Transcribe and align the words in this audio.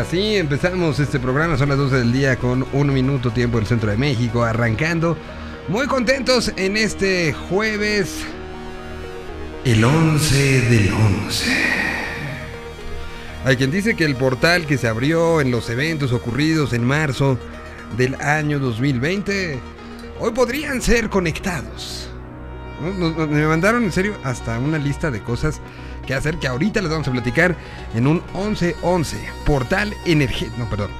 Así 0.00 0.36
empezamos 0.36 0.98
este 0.98 1.20
programa, 1.20 1.58
son 1.58 1.68
las 1.68 1.76
12 1.76 1.96
del 1.96 2.10
día 2.10 2.36
con 2.36 2.66
un 2.72 2.90
minuto 2.90 3.32
tiempo 3.32 3.58
del 3.58 3.66
centro 3.66 3.90
de 3.90 3.98
México, 3.98 4.42
arrancando 4.42 5.14
muy 5.68 5.86
contentos 5.88 6.50
en 6.56 6.78
este 6.78 7.34
jueves, 7.34 8.24
el 9.66 9.84
11 9.84 10.60
del 10.62 10.90
11. 10.90 11.52
Hay 13.44 13.56
quien 13.58 13.70
dice 13.70 13.94
que 13.94 14.06
el 14.06 14.16
portal 14.16 14.64
que 14.64 14.78
se 14.78 14.88
abrió 14.88 15.42
en 15.42 15.50
los 15.50 15.68
eventos 15.68 16.12
ocurridos 16.12 16.72
en 16.72 16.82
marzo 16.82 17.38
del 17.98 18.14
año 18.22 18.58
2020, 18.58 19.60
hoy 20.18 20.30
podrían 20.32 20.80
ser 20.80 21.10
conectados. 21.10 22.08
Me 22.80 23.46
mandaron 23.46 23.84
en 23.84 23.92
serio 23.92 24.16
hasta 24.24 24.58
una 24.58 24.78
lista 24.78 25.10
de 25.10 25.20
cosas 25.20 25.60
que 26.10 26.16
hacer 26.16 26.38
que 26.38 26.48
ahorita 26.48 26.80
les 26.80 26.90
vamos 26.90 27.06
a 27.06 27.12
platicar 27.12 27.54
en 27.94 28.08
un 28.08 28.20
1111. 28.34 29.16
Portal 29.46 29.94
energético. 30.04 30.58
No, 30.58 30.68
perdón. 30.68 30.90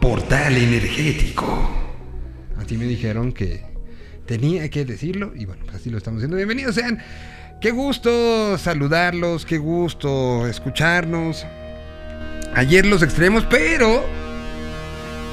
Portal 0.00 0.56
energético. 0.56 1.70
Así 2.58 2.76
me 2.76 2.86
dijeron 2.86 3.30
que 3.30 3.64
tenía 4.26 4.68
que 4.68 4.84
decirlo 4.84 5.30
y 5.36 5.44
bueno, 5.44 5.62
así 5.72 5.90
lo 5.90 5.98
estamos 5.98 6.18
haciendo. 6.18 6.36
Bienvenidos 6.36 6.74
sean. 6.74 6.98
Qué 7.60 7.70
gusto 7.70 8.58
saludarlos, 8.58 9.46
qué 9.46 9.58
gusto 9.58 10.48
escucharnos. 10.48 11.46
Ayer 12.52 12.84
los 12.84 13.04
extremos, 13.04 13.46
pero 13.48 14.04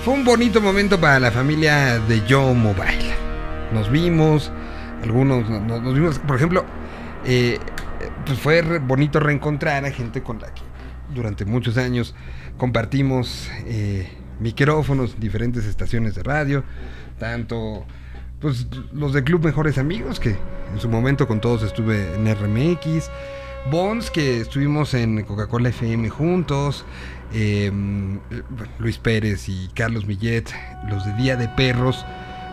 fue 0.03 0.13
un 0.13 0.23
bonito 0.23 0.61
momento 0.61 1.01
para 1.01 1.19
la 1.19 1.31
familia 1.31 1.97
de 1.97 2.23
Yo 2.27 2.53
Mobile. 2.53 3.15
Nos 3.73 3.89
vimos, 3.89 4.51
algunos 5.01 5.49
nos, 5.49 5.95
vimos, 5.95 6.19
por 6.19 6.35
ejemplo, 6.35 6.63
eh, 7.25 7.57
pues 8.25 8.39
fue 8.39 8.61
bonito 8.79 9.19
reencontrar 9.19 9.85
a 9.85 9.91
gente 9.91 10.23
con 10.23 10.39
la 10.39 10.53
que 10.53 10.61
durante 11.13 11.45
muchos 11.45 11.77
años 11.77 12.15
compartimos 12.57 13.49
eh, 13.65 14.09
micrófonos 14.39 15.13
en 15.13 15.19
diferentes 15.19 15.65
estaciones 15.65 16.15
de 16.15 16.23
radio, 16.23 16.63
tanto 17.19 17.85
pues 18.39 18.67
los 18.91 19.13
de 19.13 19.23
Club 19.23 19.45
Mejores 19.45 19.77
Amigos, 19.77 20.19
que 20.19 20.35
en 20.73 20.79
su 20.79 20.89
momento 20.89 21.27
con 21.27 21.39
todos 21.39 21.63
estuve 21.63 22.13
en 22.15 22.25
RMX, 22.25 23.09
Bonds, 23.71 24.11
que 24.11 24.41
estuvimos 24.41 24.93
en 24.93 25.23
Coca-Cola 25.23 25.69
FM 25.69 26.09
juntos, 26.09 26.85
em, 27.33 28.19
Luis 28.77 28.97
Pérez 28.97 29.49
y 29.49 29.69
Carlos 29.73 30.05
Millet, 30.05 30.45
los 30.87 31.05
de 31.05 31.13
Día 31.13 31.35
de 31.35 31.47
Perros, 31.49 32.05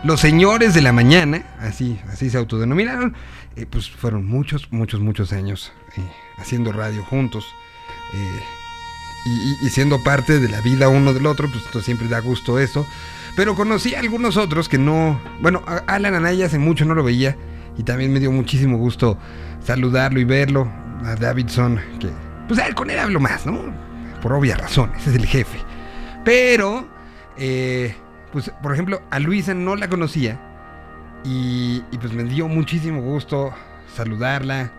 los 0.03 0.19
señores 0.19 0.73
de 0.73 0.81
la 0.81 0.91
mañana, 0.91 1.45
así, 1.59 1.99
así 2.09 2.29
se 2.29 2.37
autodenominaron, 2.37 3.15
eh, 3.55 3.67
pues 3.69 3.89
fueron 3.89 4.25
muchos, 4.25 4.71
muchos, 4.71 4.99
muchos 4.99 5.31
años 5.31 5.71
eh, 5.97 6.01
haciendo 6.37 6.71
radio 6.71 7.03
juntos. 7.03 7.45
Eh, 8.13 8.43
y, 9.61 9.69
siendo 9.69 10.03
parte 10.03 10.39
de 10.39 10.49
la 10.49 10.59
vida 10.59 10.89
uno 10.89 11.13
del 11.13 11.25
otro, 11.27 11.49
pues 11.49 11.63
esto 11.65 11.81
siempre 11.81 12.07
da 12.09 12.19
gusto 12.19 12.59
eso. 12.59 12.85
Pero 13.35 13.55
conocí 13.55 13.95
a 13.95 13.99
algunos 13.99 14.37
otros 14.37 14.67
que 14.67 14.77
no. 14.77 15.19
Bueno, 15.39 15.63
Alan 15.87 16.13
Anaya 16.13 16.47
hace 16.47 16.59
mucho 16.59 16.83
no 16.83 16.93
lo 16.93 17.03
veía. 17.03 17.37
Y 17.77 17.83
también 17.83 18.11
me 18.11 18.19
dio 18.19 18.31
muchísimo 18.31 18.77
gusto 18.77 19.17
saludarlo 19.63 20.19
y 20.19 20.25
verlo. 20.25 20.69
A 21.05 21.15
Davidson, 21.15 21.79
que. 21.99 22.09
Pues 22.47 22.59
a 22.59 22.67
él 22.67 22.75
con 22.75 22.89
él 22.89 22.99
hablo 22.99 23.19
más, 23.19 23.45
¿no? 23.45 23.73
Por 24.21 24.33
obvias 24.33 24.59
razones, 24.59 25.05
es 25.07 25.15
el 25.15 25.25
jefe. 25.25 25.57
Pero. 26.25 26.87
pues, 28.31 28.51
por 28.61 28.73
ejemplo, 28.73 29.01
a 29.09 29.19
Luisa 29.19 29.53
no 29.53 29.75
la 29.75 29.87
conocía. 29.87 30.52
Y, 31.23 31.81
pues 31.99 32.13
me 32.13 32.23
dio 32.23 32.47
muchísimo 32.47 33.01
gusto 33.01 33.53
saludarla 33.95 34.73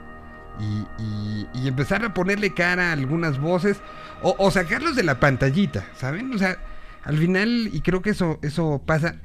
y, 0.60 1.66
empezar 1.66 2.04
a 2.04 2.12
ponerle 2.12 2.52
cara 2.52 2.90
a 2.90 2.92
algunas 2.92 3.40
voces 3.40 3.78
o, 4.22 4.50
sacarlos 4.50 4.96
de 4.96 5.02
la 5.02 5.18
pantallita, 5.20 5.86
¿saben? 5.96 6.32
O 6.34 6.38
sea, 6.38 6.58
al 7.04 7.18
final, 7.18 7.70
y 7.72 7.80
creo 7.80 8.02
que 8.02 8.10
eso, 8.10 8.38
eso 8.42 8.82
pasa 8.84 9.16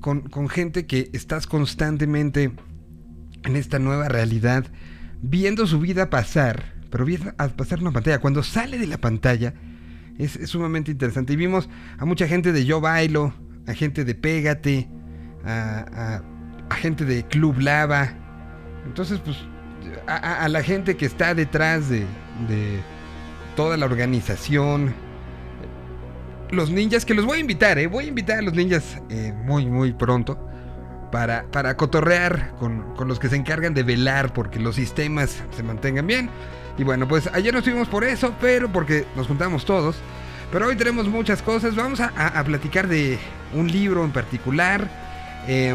con, 0.00 0.22
con 0.22 0.48
gente 0.48 0.86
que 0.86 1.10
estás 1.12 1.46
constantemente 1.46 2.52
en 3.44 3.56
esta 3.56 3.78
nueva 3.78 4.08
realidad, 4.08 4.64
viendo 5.20 5.66
su 5.66 5.80
vida 5.80 6.10
pasar, 6.10 6.74
pero 6.90 7.04
viendo 7.04 7.32
a 7.38 7.48
pasar 7.48 7.80
una 7.80 7.92
pantalla. 7.92 8.20
Cuando 8.20 8.42
sale 8.42 8.78
de 8.78 8.86
la 8.86 8.98
pantalla, 8.98 9.54
es, 10.18 10.38
sumamente 10.44 10.90
interesante. 10.90 11.32
Y 11.32 11.36
vimos 11.36 11.68
a 11.98 12.04
mucha 12.04 12.26
gente 12.26 12.52
de 12.52 12.64
Yo 12.64 12.80
Bailo, 12.80 13.34
a 13.66 13.74
gente 13.74 14.04
de 14.04 14.14
Pégate, 14.14 14.88
a 15.44 16.22
gente 16.76 17.04
de 17.04 17.24
Club 17.24 17.58
Lava. 17.60 18.10
Entonces, 18.86 19.20
pues, 19.24 19.36
a, 20.06 20.48
la 20.48 20.62
gente 20.62 20.96
que 20.96 21.06
está 21.06 21.34
detrás 21.34 21.88
de, 21.88 22.06
de, 22.48 22.80
toda 23.56 23.76
la 23.76 23.86
organización. 23.86 24.94
Los 26.50 26.70
ninjas, 26.70 27.04
que 27.04 27.14
los 27.14 27.26
voy 27.26 27.38
a 27.38 27.40
invitar, 27.40 27.78
¿eh? 27.78 27.86
Voy 27.86 28.06
a 28.06 28.08
invitar 28.08 28.38
a 28.38 28.42
los 28.42 28.54
ninjas 28.54 28.98
eh, 29.10 29.34
muy, 29.44 29.66
muy 29.66 29.92
pronto. 29.92 30.38
Para, 31.12 31.44
para 31.50 31.74
cotorrear 31.74 32.54
con, 32.58 32.94
con, 32.94 33.08
los 33.08 33.18
que 33.18 33.30
se 33.30 33.36
encargan 33.36 33.72
de 33.72 33.82
velar 33.82 34.34
porque 34.34 34.60
los 34.60 34.76
sistemas 34.76 35.42
se 35.56 35.62
mantengan 35.62 36.06
bien. 36.06 36.28
Y 36.76 36.84
bueno, 36.84 37.08
pues 37.08 37.28
ayer 37.32 37.52
no 37.52 37.60
estuvimos 37.60 37.88
por 37.88 38.04
eso, 38.04 38.34
pero 38.40 38.70
porque 38.70 39.06
nos 39.16 39.26
juntamos 39.26 39.64
todos. 39.64 39.96
Pero 40.52 40.66
hoy 40.66 40.76
tenemos 40.76 41.08
muchas 41.08 41.42
cosas. 41.42 41.74
Vamos 41.74 42.00
a, 42.00 42.08
a, 42.08 42.44
platicar 42.44 42.88
de 42.88 43.18
un 43.54 43.70
libro 43.70 44.04
en 44.04 44.12
particular. 44.12 44.86
Eh, 45.46 45.74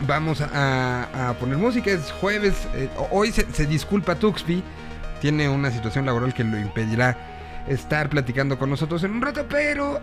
vamos 0.00 0.40
a, 0.40 1.34
poner 1.38 1.56
música. 1.56 1.90
Es 1.90 2.12
jueves. 2.12 2.68
Eh, 2.74 2.88
hoy 3.10 3.32
se, 3.32 3.66
disculpa 3.66 4.14
Tuxpi. 4.16 4.62
Tiene 5.20 5.48
una 5.48 5.70
situación 5.70 6.06
laboral 6.06 6.34
que 6.34 6.44
lo 6.44 6.58
impedirá 6.58 7.16
estar 7.68 8.10
platicando 8.10 8.58
con 8.58 8.70
nosotros 8.70 9.02
en 9.04 9.12
un 9.12 9.22
rato. 9.22 9.46
Pero 9.48 10.00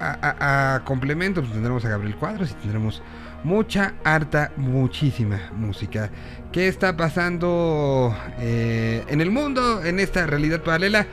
a, 0.00 0.80
complemento 0.84 1.40
pues, 1.40 1.52
tendremos 1.52 1.84
a 1.84 1.88
Gabriel 1.88 2.16
Cuadros 2.16 2.50
y 2.50 2.54
tendremos 2.54 3.02
mucha, 3.44 3.94
harta, 4.04 4.52
muchísima 4.56 5.50
música. 5.54 6.10
¿Qué 6.50 6.68
está 6.68 6.96
pasando 6.96 8.16
eh, 8.38 9.04
en 9.08 9.20
el 9.20 9.30
mundo, 9.30 9.84
en 9.84 10.00
esta 10.00 10.26
realidad 10.26 10.62
paralela? 10.62 11.06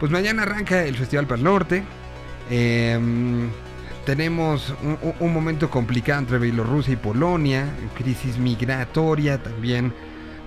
Pues 0.00 0.10
mañana 0.10 0.42
arranca 0.42 0.84
el 0.84 0.96
Festival 0.96 1.26
para 1.26 1.38
el 1.38 1.44
Norte. 1.44 1.82
Eh, 2.50 2.98
tenemos 4.04 4.74
un, 5.20 5.32
momento 5.32 5.70
complicado 5.70 6.20
entre 6.20 6.38
Bielorrusia 6.38 6.94
y 6.94 6.96
Polonia, 6.96 7.66
crisis 7.96 8.38
migratoria 8.38 9.42
también 9.42 9.92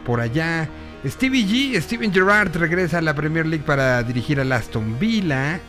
por 0.05 0.19
allá. 0.19 0.67
Stevie 1.05 1.45
G, 1.45 1.81
Steven 1.81 2.11
Gerrard 2.11 2.55
regresa 2.55 2.97
a 2.97 3.01
la 3.01 3.13
Premier 3.13 3.45
League 3.45 3.63
para 3.65 4.03
dirigir 4.03 4.39
al 4.39 4.51
Aston 4.51 4.99
Villa. 4.99 5.59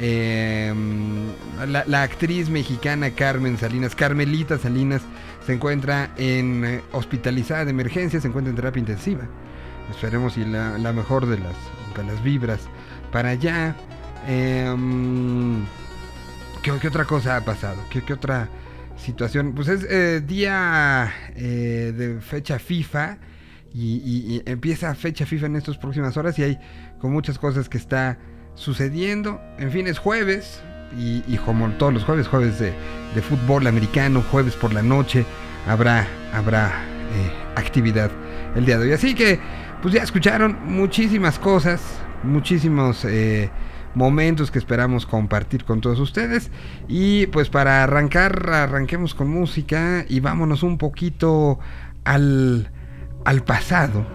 Em, 0.00 1.26
la, 1.66 2.02
actriz 2.02 2.48
mexicana 2.48 3.10
Carmen 3.10 3.58
Salinas, 3.58 3.96
Carmelita 3.96 4.56
Salinas, 4.56 5.02
se 5.44 5.54
encuentra 5.54 6.10
en 6.16 6.64
eh, 6.64 6.80
hospitalizada 6.92 7.64
de 7.64 7.72
emergencia, 7.72 8.20
se 8.20 8.28
encuentra 8.28 8.50
en 8.50 8.56
terapia 8.56 8.80
intensiva. 8.80 9.24
Esperemos 9.90 10.36
y 10.36 10.44
la, 10.44 10.92
mejor 10.92 11.26
de 11.26 11.38
las, 11.38 11.56
de 11.96 12.04
las 12.04 12.22
vibras 12.22 12.60
para 13.10 13.30
allá. 13.30 13.74
Em, 14.28 15.64
¿Qué, 16.76 16.88
otra 16.88 17.06
cosa 17.06 17.36
ha 17.36 17.40
pasado? 17.40 17.78
¿Qué, 17.88 18.12
otra 18.12 18.48
situación? 18.96 19.54
Pues 19.54 19.68
es 19.68 19.84
eh, 19.88 20.20
día 20.20 21.10
eh, 21.34 21.94
de 21.96 22.20
fecha 22.20 22.58
FIFA 22.58 23.16
y, 23.74 24.42
empieza 24.44 24.94
fecha 24.94 25.24
FIFA 25.24 25.46
en 25.46 25.56
estas 25.56 25.78
próximas 25.78 26.16
horas 26.18 26.38
y 26.38 26.42
hay 26.42 26.58
con 27.00 27.12
muchas 27.12 27.38
cosas 27.38 27.70
que 27.70 27.78
está 27.78 28.18
sucediendo. 28.54 29.40
En 29.58 29.72
fin, 29.72 29.86
es 29.86 29.98
jueves 29.98 30.60
y, 30.96 31.22
como 31.38 31.70
todos 31.70 31.94
los 31.94 32.04
jueves, 32.04 32.28
jueves 32.28 32.58
de, 32.58 32.74
fútbol 33.22 33.66
americano, 33.66 34.22
jueves 34.30 34.54
por 34.54 34.74
la 34.74 34.82
noche, 34.82 35.24
habrá, 35.66 36.06
habrá 36.34 36.66
eh, 36.66 37.32
actividad 37.56 38.10
el 38.54 38.66
día 38.66 38.78
de 38.78 38.88
hoy. 38.88 38.92
Así 38.92 39.14
que, 39.14 39.40
pues 39.80 39.94
ya 39.94 40.02
escucharon 40.02 40.58
muchísimas 40.66 41.38
cosas, 41.38 41.80
muchísimos 42.22 43.06
momentos 43.94 44.50
que 44.50 44.58
esperamos 44.58 45.06
compartir 45.06 45.64
con 45.64 45.80
todos 45.80 46.00
ustedes. 46.00 46.50
Y 46.88 47.26
pues 47.28 47.48
para 47.48 47.82
arrancar, 47.82 48.50
arranquemos 48.50 49.14
con 49.14 49.28
música 49.28 50.04
y 50.08 50.20
vámonos 50.20 50.62
un 50.62 50.78
poquito 50.78 51.58
al, 52.04 52.70
al 53.24 53.44
pasado. 53.44 54.06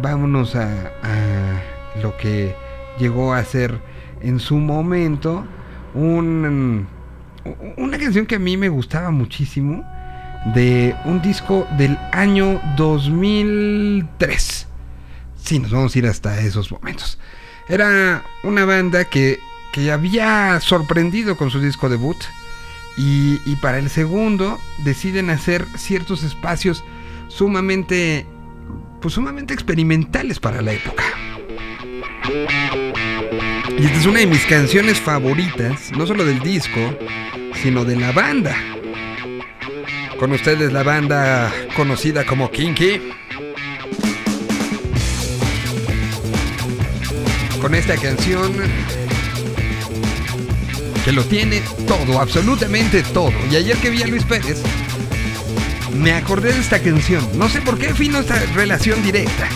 Vámonos 0.00 0.56
a, 0.56 0.68
a 1.02 2.00
lo 2.02 2.16
que 2.16 2.54
llegó 2.98 3.34
a 3.34 3.44
ser 3.44 3.78
en 4.20 4.40
su 4.40 4.56
momento 4.56 5.44
un, 5.94 6.86
una 7.76 7.98
canción 7.98 8.26
que 8.26 8.36
a 8.36 8.38
mí 8.38 8.56
me 8.56 8.68
gustaba 8.68 9.10
muchísimo 9.10 9.84
de 10.54 10.94
un 11.04 11.22
disco 11.22 11.66
del 11.78 11.98
año 12.12 12.60
2003. 12.76 14.68
Sí, 15.36 15.58
nos 15.58 15.70
vamos 15.70 15.94
a 15.94 15.98
ir 15.98 16.06
hasta 16.06 16.40
esos 16.40 16.70
momentos. 16.70 17.18
Era 17.68 18.24
una 18.42 18.64
banda 18.64 19.04
que, 19.04 19.40
que 19.72 19.90
había 19.90 20.60
sorprendido 20.60 21.36
con 21.36 21.50
su 21.50 21.60
disco 21.60 21.88
debut. 21.88 22.22
Y, 22.96 23.40
y, 23.44 23.56
para 23.56 23.78
el 23.78 23.90
segundo 23.90 24.60
deciden 24.78 25.28
hacer 25.28 25.66
ciertos 25.76 26.22
espacios 26.22 26.84
sumamente, 27.26 28.24
pues 29.00 29.14
sumamente 29.14 29.52
experimentales 29.52 30.38
para 30.38 30.62
la 30.62 30.72
época. 30.72 31.02
Y 33.76 33.84
esta 33.84 33.98
es 33.98 34.06
una 34.06 34.20
de 34.20 34.26
mis 34.26 34.44
canciones 34.46 35.00
favoritas, 35.00 35.90
no 35.96 36.06
solo 36.06 36.24
del 36.24 36.38
disco, 36.40 36.96
sino 37.60 37.84
de 37.84 37.96
la 37.96 38.12
banda. 38.12 38.56
Con 40.18 40.30
ustedes 40.32 40.72
la 40.72 40.84
banda 40.84 41.52
conocida 41.74 42.24
como 42.24 42.50
Kinky. 42.50 43.00
Con 47.64 47.74
esta 47.74 47.96
canción 47.96 48.52
que 51.02 51.12
lo 51.12 51.24
tiene 51.24 51.62
todo, 51.88 52.20
absolutamente 52.20 53.02
todo. 53.02 53.32
Y 53.50 53.56
ayer 53.56 53.74
que 53.78 53.88
vi 53.88 54.02
a 54.02 54.06
Luis 54.06 54.22
Pérez, 54.24 54.60
me 55.94 56.12
acordé 56.12 56.52
de 56.52 56.60
esta 56.60 56.78
canción. 56.78 57.26
No 57.38 57.48
sé 57.48 57.62
por 57.62 57.78
qué 57.78 57.94
fino 57.94 58.18
esta 58.18 58.38
relación 58.54 59.02
directa. 59.02 59.48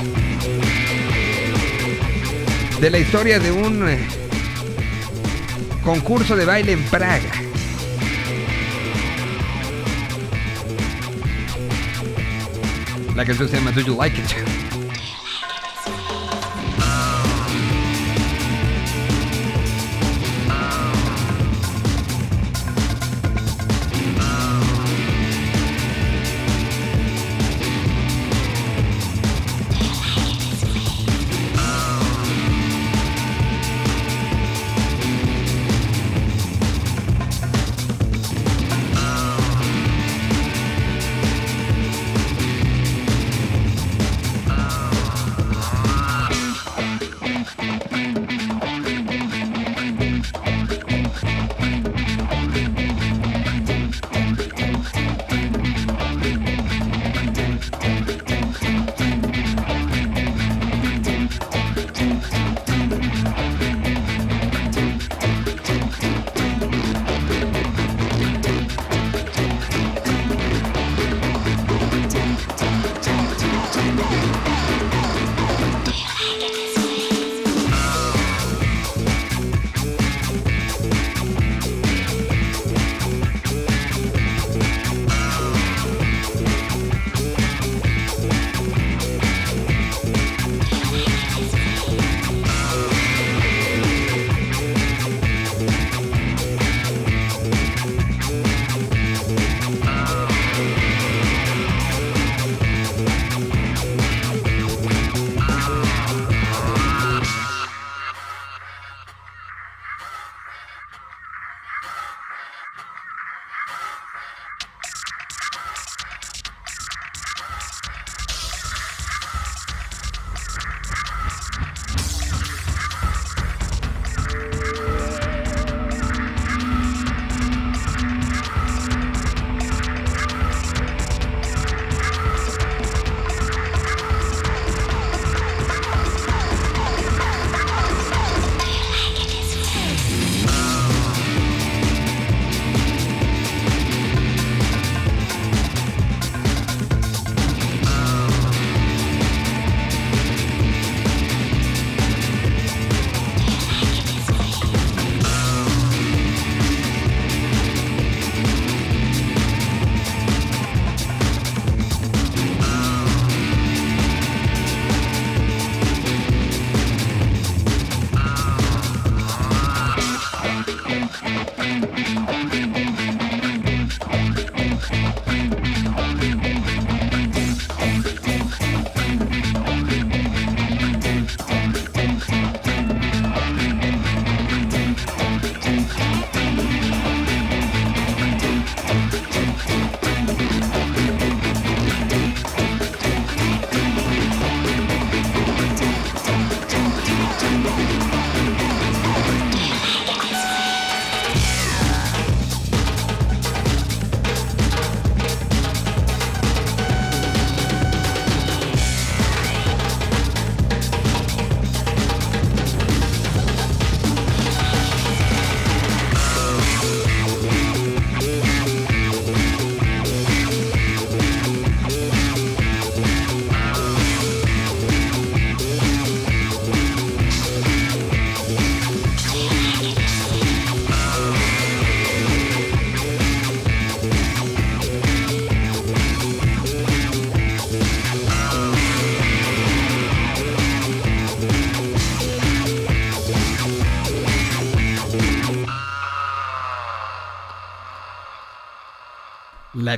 De 2.81 2.89
la 2.89 2.99
historia 2.99 3.39
de 3.41 3.53
un 3.53 3.87
eh, 3.87 3.99
concurso 5.85 6.35
de 6.35 6.47
baile 6.47 6.73
en 6.73 6.83
Praga. 6.85 7.31
La 13.15 13.27
canción 13.27 13.51
se 13.51 13.57
llama 13.57 13.73
Do 13.73 13.83
You 13.83 13.99
Like 13.99 14.19
It? 14.19 14.68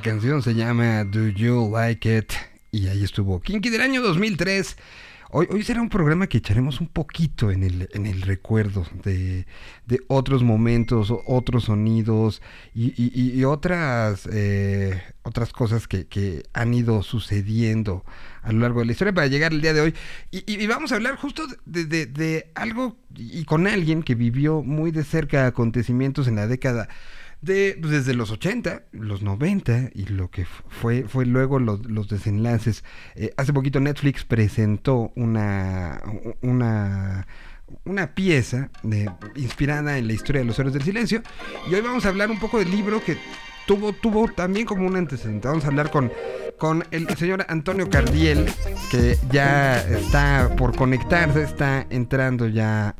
La 0.01 0.05
canción 0.05 0.43
se 0.43 0.55
llama 0.55 1.05
Do 1.05 1.29
You 1.29 1.71
Like 1.75 2.17
It? 2.17 2.33
Y 2.73 2.87
ahí 2.87 3.05
estuvo 3.05 3.39
Kinky 3.39 3.69
del 3.69 3.83
año 3.83 4.01
2003. 4.01 4.79
Hoy, 5.29 5.47
hoy 5.51 5.63
será 5.63 5.83
un 5.83 5.91
programa 5.91 6.27
que 6.27 6.39
echaremos 6.39 6.81
un 6.81 6.87
poquito 6.87 7.51
en 7.51 7.63
el, 7.63 7.87
en 7.93 8.07
el 8.07 8.23
recuerdo 8.23 8.87
de, 9.05 9.45
de 9.85 10.01
otros 10.09 10.43
momentos, 10.43 11.13
otros 11.27 11.65
sonidos 11.65 12.41
y, 12.75 13.45
otras, 13.45 14.27
eh, 14.33 15.03
otras 15.23 15.53
cosas 15.53 15.87
que, 15.87 16.07
que, 16.07 16.45
han 16.55 16.73
ido 16.73 17.03
sucediendo 17.03 18.03
a 18.41 18.53
lo 18.53 18.61
largo 18.61 18.81
de 18.81 18.87
la 18.87 18.93
historia 18.93 19.13
para 19.13 19.27
llegar 19.27 19.53
al 19.53 19.61
día 19.61 19.75
de 19.75 19.83
hoy. 19.83 19.95
Y, 20.31 20.67
vamos 20.67 20.93
a 20.93 20.95
hablar 20.95 21.17
justo 21.17 21.43
de, 21.67 21.85
de 21.85 22.51
algo 22.55 22.97
y 23.15 23.45
con 23.45 23.67
alguien 23.67 24.03
que 24.03 24.15
vivió 24.15 24.63
muy 24.63 24.93
de 24.93 25.05
cerca 25.05 25.47
acontecimientos 25.47 26.27
en 26.27 26.37
la 26.37 26.47
década 26.47 26.89
de, 27.41 27.79
pues, 27.81 27.93
desde 27.93 28.15
los 28.15 28.31
80, 28.31 28.85
los 28.93 29.23
90 29.23 29.91
y 29.95 30.07
lo 30.07 30.31
que 30.31 30.47
fue, 30.69 31.05
fue 31.05 31.27
luego 31.27 31.59
los, 31.59 31.87
los 31.87 32.09
desenlaces. 32.09 32.85
Eh, 33.15 33.33
hace 33.37 33.53
poquito 33.53 33.81
Netflix 33.81 34.25
presentó 34.25 35.13
una, 35.17 36.03
una, 36.43 37.27
una 37.85 38.15
pieza 38.15 38.71
de, 38.83 39.11
inspirada 39.37 39.99
en 39.99 40.07
la 40.07 40.13
historia 40.13 40.41
de 40.41 40.47
los 40.47 40.59
héroes 40.59 40.75
del 40.75 40.83
silencio 40.83 41.23
y 41.71 41.75
hoy 41.75 41.81
vamos 41.81 42.05
a 42.05 42.09
hablar 42.09 42.31
un 42.31 42.39
poco 42.39 42.59
del 42.59 42.71
libro 42.71 43.03
que 43.03 43.17
tuvo, 43.71 43.93
tuvo 43.93 44.27
también 44.27 44.67
como 44.67 44.85
un 44.85 44.97
antecedente. 44.97 45.47
Vamos 45.47 45.65
a 45.65 45.69
hablar 45.69 45.93
con, 45.93 46.11
con 46.59 46.83
el 46.91 47.07
señor 47.17 47.47
Antonio 47.49 47.89
Cardiel, 47.89 48.47
que 48.91 49.17
ya 49.31 49.81
está 49.81 50.57
por 50.57 50.75
conectarse, 50.75 51.45
está 51.45 51.87
entrando 51.89 52.49
ya. 52.49 52.97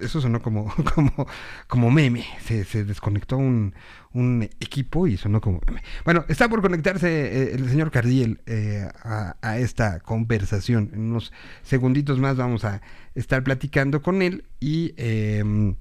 eso 0.00 0.22
sonó 0.22 0.40
como, 0.40 0.72
como, 0.94 1.26
como 1.66 1.90
meme. 1.90 2.24
Se, 2.42 2.64
se 2.64 2.84
desconectó 2.84 3.36
un, 3.36 3.74
un 4.14 4.48
equipo 4.60 5.06
y 5.06 5.18
sonó 5.18 5.42
como 5.42 5.60
meme. 5.66 5.82
Bueno, 6.06 6.24
está 6.28 6.48
por 6.48 6.62
conectarse 6.62 7.08
eh, 7.08 7.54
el 7.56 7.68
señor 7.68 7.90
Cardiel 7.90 8.40
eh, 8.46 8.88
a, 9.02 9.58
esta 9.58 10.00
conversación. 10.00 10.88
En 10.94 11.00
unos 11.10 11.34
segunditos 11.62 12.18
más 12.18 12.38
vamos 12.38 12.64
a 12.64 12.80
estar 13.14 13.44
platicando 13.44 14.00
con 14.00 14.22
él 14.22 14.46
y. 14.58 14.94
Eh, 14.96 15.74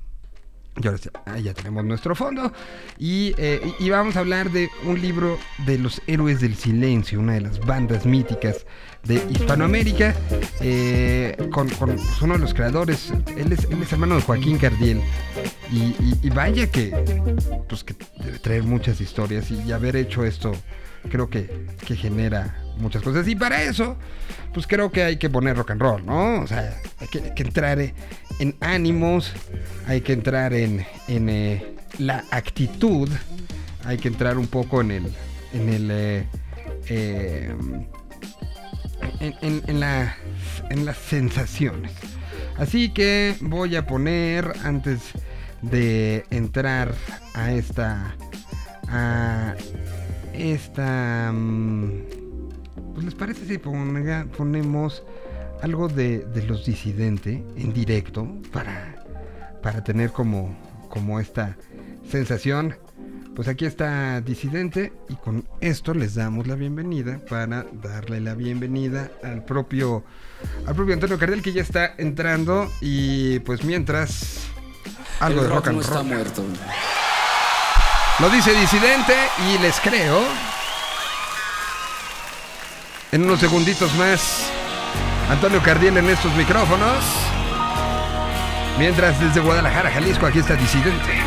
y 0.75 1.43
ya 1.43 1.53
tenemos 1.53 1.85
nuestro 1.85 2.15
fondo. 2.15 2.51
Eh, 2.99 3.73
y, 3.79 3.89
vamos 3.89 4.15
a 4.15 4.19
hablar 4.19 4.51
de 4.51 4.69
un 4.85 4.99
libro 4.99 5.37
de 5.65 5.77
los 5.77 6.01
héroes 6.07 6.41
del 6.41 6.55
silencio, 6.55 7.19
una 7.19 7.33
de 7.33 7.41
las 7.41 7.59
bandas 7.59 8.05
míticas 8.05 8.65
de 9.03 9.15
Hispanoamérica, 9.29 10.15
eh, 10.61 11.35
con, 11.51 11.69
uno 12.21 12.33
de 12.33 12.39
los 12.39 12.53
creadores. 12.53 13.11
Él 13.37 13.51
es, 13.51 13.91
hermano 13.91 14.15
de 14.15 14.21
Joaquín 14.21 14.57
Cardiel. 14.57 15.01
Y, 15.71 16.29
vaya 16.29 16.69
que, 16.69 16.91
pues 17.67 17.83
que 17.83 17.95
debe 18.23 18.39
traer 18.39 18.63
muchas 18.63 18.99
historias. 19.01 19.51
Y, 19.51 19.71
haber 19.71 19.95
hecho 19.95 20.23
esto, 20.25 20.53
creo 21.09 21.29
que, 21.29 21.67
que 21.85 21.95
genera 21.95 22.55
muchas 22.77 23.01
cosas. 23.01 23.27
Y 23.27 23.35
para 23.35 23.63
eso, 23.63 23.97
pues 24.53 24.67
creo 24.67 24.91
que 24.91 25.03
hay 25.03 25.17
que 25.17 25.29
poner 25.29 25.57
rock 25.57 25.71
and 25.71 25.81
roll, 25.81 26.05
¿no? 26.05 26.41
O 26.41 26.47
sea, 26.47 26.79
hay 26.99 27.07
que, 27.07 27.43
entrar 27.43 27.79
en 27.79 28.55
ánimos, 28.59 29.31
hay 29.87 30.01
que 30.01 30.13
entrar 30.13 30.53
en, 30.53 30.85
en 31.07 31.29
eh, 31.29 31.75
la 31.97 32.23
actitud, 32.31 33.09
hay 33.85 33.97
que 33.97 34.07
entrar 34.07 34.37
un 34.37 34.47
poco 34.47 34.81
en 34.81 34.91
el, 34.91 35.13
en 35.53 35.69
el, 35.69 35.91
eh, 35.91 36.25
eh, 36.89 37.55
en, 39.19 39.79
la, 39.79 40.15
en 40.69 40.85
las 40.85 40.97
sensaciones. 40.97 41.91
Así 42.57 42.89
que 42.89 43.35
voy 43.41 43.75
a 43.75 43.87
poner 43.87 44.53
antes 44.63 44.99
de 45.61 46.25
entrar 46.29 46.93
a 47.33 47.51
esta, 47.51 48.15
a 48.87 49.55
esta 50.33 51.31
mm, 51.33 52.23
pues 52.93 53.05
les 53.05 53.15
parece 53.15 53.45
si 53.45 53.57
ponemos 53.57 55.03
algo 55.61 55.87
de, 55.87 56.25
los 56.47 56.65
disidentes 56.65 57.41
en 57.55 57.73
directo 57.73 58.27
para, 58.51 59.03
para 59.61 59.83
tener 59.83 60.11
como, 60.11 60.55
como 60.89 61.19
esta 61.19 61.57
sensación. 62.09 62.75
Pues 63.35 63.47
aquí 63.47 63.65
está 63.65 64.21
Disidente 64.21 64.93
y 65.09 65.15
con 65.15 65.43
esto 65.59 65.95
les 65.95 66.13
damos 66.13 66.45
la 66.45 66.53
bienvenida 66.53 67.19
para 67.27 67.65
darle 67.81 68.19
la 68.19 68.35
bienvenida 68.35 69.09
al 69.23 69.43
propio 69.43 70.03
al 70.67 70.75
propio 70.75 70.93
Antonio 70.93 71.17
Cardel 71.17 71.41
que 71.41 71.51
ya 71.51 71.63
está 71.63 71.95
entrando 71.97 72.69
y 72.79 73.39
pues 73.39 73.63
mientras 73.63 74.45
algo 75.19 75.41
de 75.41 75.49
rock 75.49 75.69
and 75.69 75.77
roll. 75.77 75.85
Está 75.85 76.03
muerto. 76.03 76.43
Lo 78.19 78.29
dice 78.29 78.53
Disidente 78.53 79.15
y 79.39 79.57
les 79.57 79.79
creo. 79.79 80.21
En 83.11 83.23
unos 83.23 83.39
segunditos 83.39 83.93
más, 83.95 84.49
Antonio 85.29 85.61
Cardiel 85.63 85.97
en 85.97 86.09
estos 86.09 86.31
micrófonos. 86.35 87.03
Mientras 88.77 89.19
desde 89.19 89.39
Guadalajara, 89.39 89.89
Jalisco, 89.91 90.27
aquí 90.27 90.39
está 90.39 90.55
Disidente. 90.55 91.19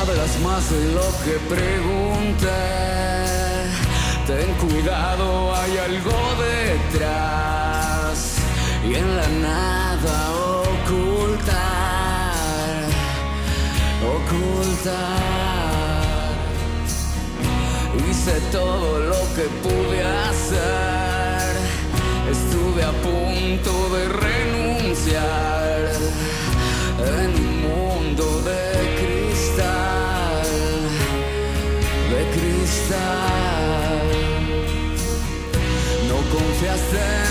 Hablas 0.00 0.38
más 0.40 0.70
de 0.70 0.92
lo 0.92 1.02
que 1.24 1.54
preguntas. 1.54 3.15
Ten 4.26 4.54
cuidado, 4.54 5.54
hay 5.54 5.78
algo 5.78 6.18
detrás. 6.42 8.18
Y 8.84 8.94
en 8.96 9.16
la 9.16 9.28
nada 9.28 10.32
ocultar, 10.82 11.54
ocultar. 14.16 14.96
Hice 17.96 18.40
todo 18.50 18.98
lo 18.98 19.20
que 19.36 19.44
pude 19.62 20.02
hacer, 20.02 21.56
estuve 22.28 22.82
a 22.82 22.92
punto 23.06 23.88
de 23.94 24.08
renunciar 24.08 25.92
en 26.98 27.45
No 36.56 36.62
confiaste 36.62 37.25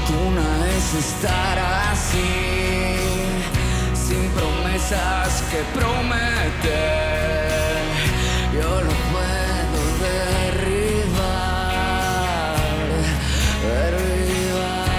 fortuna 0.00 0.42
es 0.76 0.94
estar 0.94 1.58
así, 1.90 2.96
sin 3.94 4.30
promesas 4.30 5.42
que 5.50 5.62
prometer. 5.78 7.10
Yo 8.54 8.70
lo 8.82 8.94
puedo 9.12 9.80
derribar, 10.06 11.36
derribar. 13.62 14.90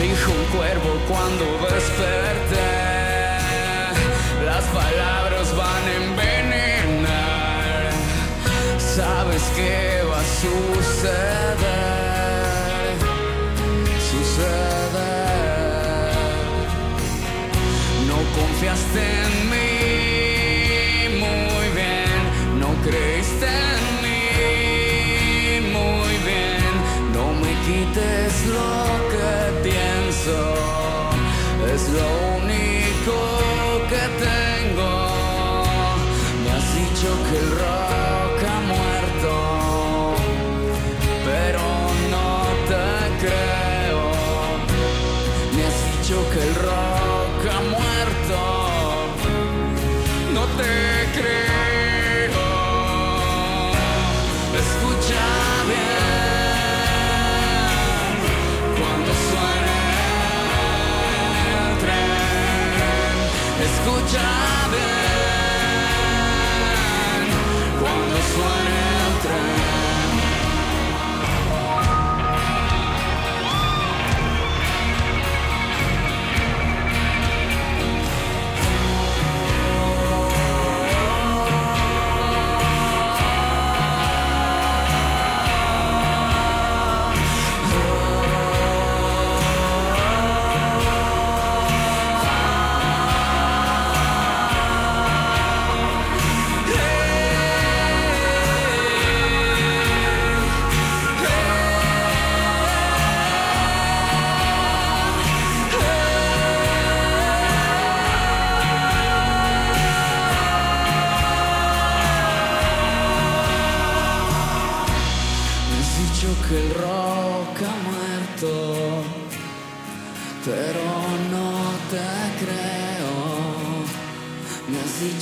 Dijo 0.00 0.30
un 0.30 0.44
cuervo 0.56 0.90
cuando 1.08 1.44
desperté, 1.74 2.41
No 18.94 19.31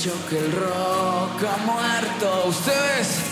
dicho 0.03 0.15
que 0.29 0.37
el 0.39 0.51
rock 0.51 1.43
ha 1.43 1.57
muerto. 1.63 2.47
Ustedes. 2.47 3.30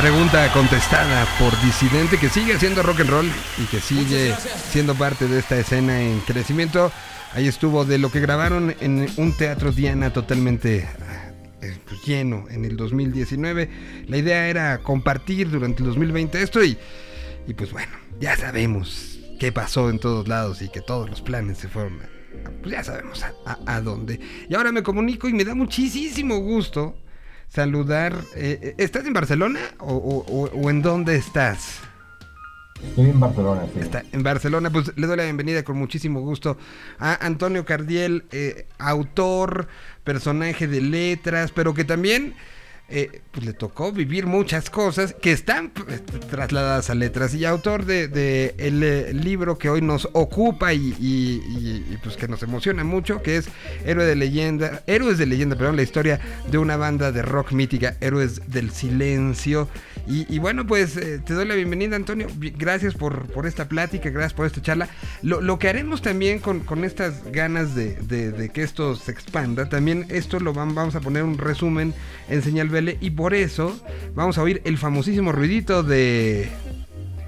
Pregunta 0.00 0.50
contestada 0.54 1.26
por 1.38 1.52
Disidente 1.62 2.16
que 2.18 2.30
sigue 2.30 2.54
haciendo 2.54 2.82
rock 2.82 3.00
and 3.00 3.10
roll 3.10 3.30
y 3.58 3.64
que 3.66 3.80
sigue 3.80 4.34
siendo 4.70 4.94
parte 4.94 5.28
de 5.28 5.38
esta 5.38 5.58
escena 5.58 6.00
en 6.00 6.20
crecimiento. 6.20 6.90
Ahí 7.34 7.46
estuvo 7.46 7.84
de 7.84 7.98
lo 7.98 8.10
que 8.10 8.20
grabaron 8.20 8.74
en 8.80 9.06
un 9.18 9.36
teatro 9.36 9.72
Diana 9.72 10.10
totalmente 10.10 10.88
eh, 11.60 11.78
pues, 11.86 12.00
lleno 12.06 12.46
en 12.50 12.64
el 12.64 12.78
2019. 12.78 14.04
La 14.08 14.16
idea 14.16 14.48
era 14.48 14.78
compartir 14.78 15.50
durante 15.50 15.82
el 15.82 15.88
2020 15.90 16.42
esto 16.42 16.64
y, 16.64 16.78
y 17.46 17.52
pues 17.52 17.70
bueno, 17.70 17.92
ya 18.18 18.36
sabemos 18.38 19.18
qué 19.38 19.52
pasó 19.52 19.90
en 19.90 19.98
todos 19.98 20.26
lados 20.28 20.62
y 20.62 20.70
que 20.70 20.80
todos 20.80 21.10
los 21.10 21.20
planes 21.20 21.58
se 21.58 21.68
fueron, 21.68 21.98
pues 22.62 22.72
ya 22.72 22.82
sabemos 22.82 23.22
a, 23.22 23.34
a- 23.44 23.76
a 23.76 23.80
dónde. 23.82 24.18
Y 24.48 24.54
ahora 24.54 24.72
me 24.72 24.82
comunico 24.82 25.28
y 25.28 25.34
me 25.34 25.44
da 25.44 25.54
muchísimo 25.54 26.38
gusto 26.38 26.96
saludar. 27.50 28.14
eh, 28.36 28.58
eh, 28.62 28.74
¿Estás 28.78 29.04
en 29.06 29.12
Barcelona 29.12 29.60
o, 29.78 29.92
o- 29.94 30.24
o- 30.32 30.50
o 30.50 30.70
en 30.70 30.80
dónde 30.82 31.16
estás? 31.16 31.80
Estoy 32.82 33.10
en 33.10 33.20
Barcelona, 33.20 33.62
sí. 33.74 33.80
Está 33.80 34.02
en 34.10 34.22
Barcelona, 34.22 34.70
pues 34.70 34.96
le 34.96 35.06
doy 35.06 35.16
la 35.18 35.24
bienvenida 35.24 35.62
con 35.64 35.76
muchísimo 35.76 36.20
gusto 36.20 36.56
a 36.98 37.26
Antonio 37.26 37.66
Cardiel, 37.66 38.24
eh, 38.32 38.68
autor, 38.78 39.68
personaje 40.02 40.66
de 40.66 40.80
letras, 40.80 41.52
pero 41.54 41.74
que 41.74 41.84
también 41.84 42.34
eh, 42.90 43.22
pues 43.30 43.46
le 43.46 43.52
tocó 43.52 43.92
vivir 43.92 44.26
muchas 44.26 44.68
cosas 44.70 45.14
que 45.14 45.32
están 45.32 45.72
eh, 45.88 45.98
trasladadas 46.30 46.90
a 46.90 46.94
letras 46.94 47.34
y 47.34 47.44
autor 47.44 47.84
de, 47.84 48.54
el 48.58 48.82
eh, 48.82 49.12
libro 49.14 49.58
que 49.58 49.70
hoy 49.70 49.80
nos 49.80 50.08
ocupa 50.12 50.74
y- 50.74 50.94
y, 50.98 51.96
pues 52.02 52.16
que 52.16 52.26
nos 52.28 52.42
emociona 52.42 52.82
mucho, 52.84 53.22
que 53.22 53.36
es 53.36 53.48
Héroe 53.84 54.04
de 54.04 54.16
leyenda, 54.16 54.82
Héroes 54.86 55.18
de 55.18 55.26
leyenda, 55.26 55.56
perdón, 55.56 55.76
la 55.76 55.82
historia 55.82 56.20
de 56.50 56.58
una 56.58 56.76
banda 56.76 57.12
de 57.12 57.22
rock 57.22 57.52
mítica, 57.52 57.96
Héroes 58.00 58.40
del 58.50 58.70
Silencio. 58.70 59.68
Y, 60.12 60.38
bueno, 60.40 60.66
pues 60.66 60.96
eh, 60.96 61.20
te 61.24 61.34
doy 61.34 61.46
la 61.46 61.54
bienvenida, 61.54 61.94
Antonio. 61.94 62.26
Gracias 62.58 62.94
por, 62.94 63.26
por 63.28 63.46
esta 63.46 63.68
plática, 63.68 64.10
gracias 64.10 64.32
por 64.34 64.44
esta 64.44 64.60
charla. 64.60 64.88
Lo, 65.22 65.40
lo 65.40 65.58
que 65.60 65.68
haremos 65.68 66.02
también 66.02 66.40
con, 66.40 66.60
con 66.60 66.84
estas 66.84 67.22
ganas 67.30 67.76
de, 67.76 67.94
de- 67.94 68.48
que 68.48 68.62
esto 68.64 68.96
se 68.96 69.12
expanda, 69.12 69.68
también 69.68 70.06
esto 70.08 70.40
lo 70.40 70.52
vam- 70.52 70.74
vamos 70.74 70.96
a 70.96 71.00
poner 71.00 71.22
un 71.22 71.38
resumen 71.38 71.94
en 72.28 72.42
señal 72.42 72.68
BL 72.68 72.90
y 73.00 73.10
por 73.10 73.34
eso 73.34 73.78
vamos 74.14 74.36
a 74.38 74.42
oír 74.42 74.60
el 74.64 74.78
famosísimo 74.78 75.30
ruidito 75.30 75.84
de... 75.84 76.48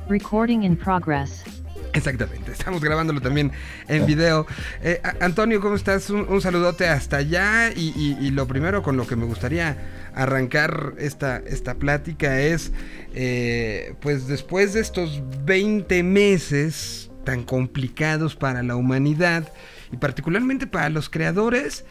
Recording 0.08 0.62
in 0.64 0.76
progress. 0.76 1.44
Exactamente, 1.94 2.52
estamos 2.52 2.82
grabándolo 2.82 3.20
también 3.20 3.52
en 3.88 4.06
video. 4.06 4.46
Eh, 4.82 5.00
Antonio, 5.20 5.60
¿cómo 5.60 5.74
estás? 5.74 6.08
Un, 6.10 6.26
un 6.28 6.40
saludote 6.40 6.88
hasta 6.88 7.18
allá 7.18 7.70
y 7.74 8.30
lo 8.30 8.46
primero 8.46 8.82
con 8.82 8.96
lo 8.96 9.06
que 9.06 9.16
me 9.16 9.26
gustaría 9.26 9.76
arrancar 10.14 10.94
esta, 10.98 11.38
esta 11.38 11.74
plática 11.74 12.40
es, 12.40 12.72
eh, 13.14 13.94
pues 14.00 14.26
después 14.26 14.74
de 14.74 14.80
estos 14.80 15.22
20 15.44 16.02
meses 16.02 17.10
tan 17.24 17.44
complicados 17.44 18.36
para 18.36 18.62
la 18.62 18.76
humanidad 18.76 19.52
y 19.92 19.96
particularmente 19.96 20.66
para 20.66 20.88
los 20.88 21.08
creadores, 21.08 21.84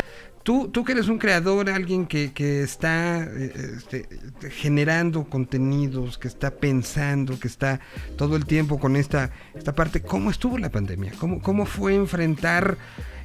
Tú, 0.43 0.69
tú 0.69 0.83
que 0.83 0.93
eres 0.93 1.07
un 1.07 1.17
creador, 1.17 1.69
alguien 1.69 2.07
que, 2.07 2.31
que 2.33 2.63
está 2.63 3.23
eh, 3.23 3.53
este, 3.77 4.07
generando 4.49 5.23
contenidos, 5.25 6.17
que 6.17 6.27
está 6.27 6.51
pensando, 6.51 7.39
que 7.39 7.47
está 7.47 7.79
todo 8.17 8.35
el 8.35 8.45
tiempo 8.45 8.79
con 8.79 8.95
esta, 8.95 9.31
esta 9.53 9.75
parte, 9.75 10.01
¿cómo 10.01 10.31
estuvo 10.31 10.57
la 10.57 10.69
pandemia? 10.69 11.13
¿Cómo, 11.19 11.41
cómo 11.41 11.65
fue 11.65 11.95
enfrentar? 11.95 12.77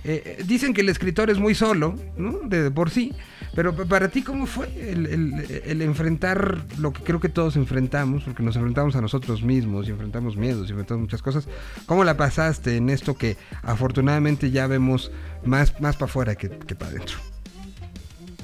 Eh, 0.09 0.45
dicen 0.47 0.73
que 0.73 0.83
el 0.83 0.89
escritor 0.89 1.31
es 1.31 1.39
muy 1.39 1.55
solo, 1.55 1.95
¿no? 2.17 2.39
De 2.45 2.71
por 2.71 2.91
sí, 2.91 3.13
pero 3.55 3.75
pa- 3.75 3.85
para 3.87 4.09
ti, 4.09 4.23
¿cómo 4.23 4.47
fue 4.47 4.69
el, 4.79 5.83
enfrentar 5.83 6.59
lo 6.79 6.93
que 6.93 7.03
creo 7.03 7.19
que 7.21 7.29
todos 7.29 7.57
enfrentamos? 7.57 8.23
Porque 8.25 8.43
nos 8.43 8.55
enfrentamos 8.57 8.95
a 8.97 9.01
nosotros 9.01 9.43
mismos 9.43 9.89
y 9.89 9.91
enfrentamos 9.91 10.37
miedos 10.37 10.69
y 10.69 10.71
enfrentamos 10.71 11.03
muchas 11.03 11.23
cosas. 11.23 11.49
¿Cómo 11.87 12.05
la 12.05 12.17
pasaste 12.17 12.77
en 12.77 12.89
esto 12.91 13.15
que 13.17 13.37
afortunadamente 13.63 14.51
ya 14.51 14.67
vemos 14.67 15.11
más, 15.45 15.81
más 15.81 15.97
para 15.97 16.11
afuera 16.11 16.35
que, 16.37 16.51
que 16.51 16.75
para 16.75 16.91
adentro? 16.93 17.17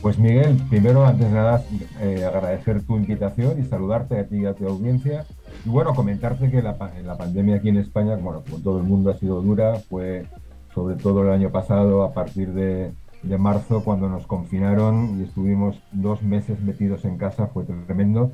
Pues 0.01 0.18
Miguel, 0.18 0.57
primero, 0.68 1.07
antes 1.07 1.29
de 1.29 1.33
nada, 1.33 1.62
eh, 2.01 2.25
agradecer 2.25 2.83
tu 2.83 2.96
invitación 2.96 3.62
y 3.62 3.68
saludarte 3.68 4.18
a 4.18 4.27
ti 4.27 4.38
y 4.38 4.46
a 4.46 4.55
tu 4.55 4.66
audiencia. 4.66 5.27
Y 5.64 5.68
bueno, 5.68 5.94
comentarte 5.94 6.51
que 6.51 6.61
la, 6.61 6.77
pa- 6.77 6.90
la 7.05 7.16
pandemia 7.16 7.57
aquí 7.57 7.68
en 7.68 7.77
España, 7.77 8.16
bueno, 8.16 8.42
como 8.42 8.59
todo 8.64 8.79
el 8.79 8.85
mundo 8.85 9.11
ha 9.11 9.18
sido 9.18 9.40
dura, 9.42 9.77
fue 9.88 10.27
sobre 10.75 10.97
todo 10.97 11.23
el 11.23 11.31
año 11.31 11.51
pasado, 11.51 12.03
a 12.03 12.13
partir 12.13 12.53
de, 12.53 12.93
de 13.23 13.39
marzo, 13.39 13.85
cuando 13.85 14.09
nos 14.09 14.27
confinaron 14.27 15.21
y 15.21 15.25
estuvimos 15.25 15.81
dos 15.93 16.23
meses 16.23 16.61
metidos 16.61 17.05
en 17.05 17.19
casa, 17.19 17.49
fue 17.49 17.65
tremendo. 17.65 18.33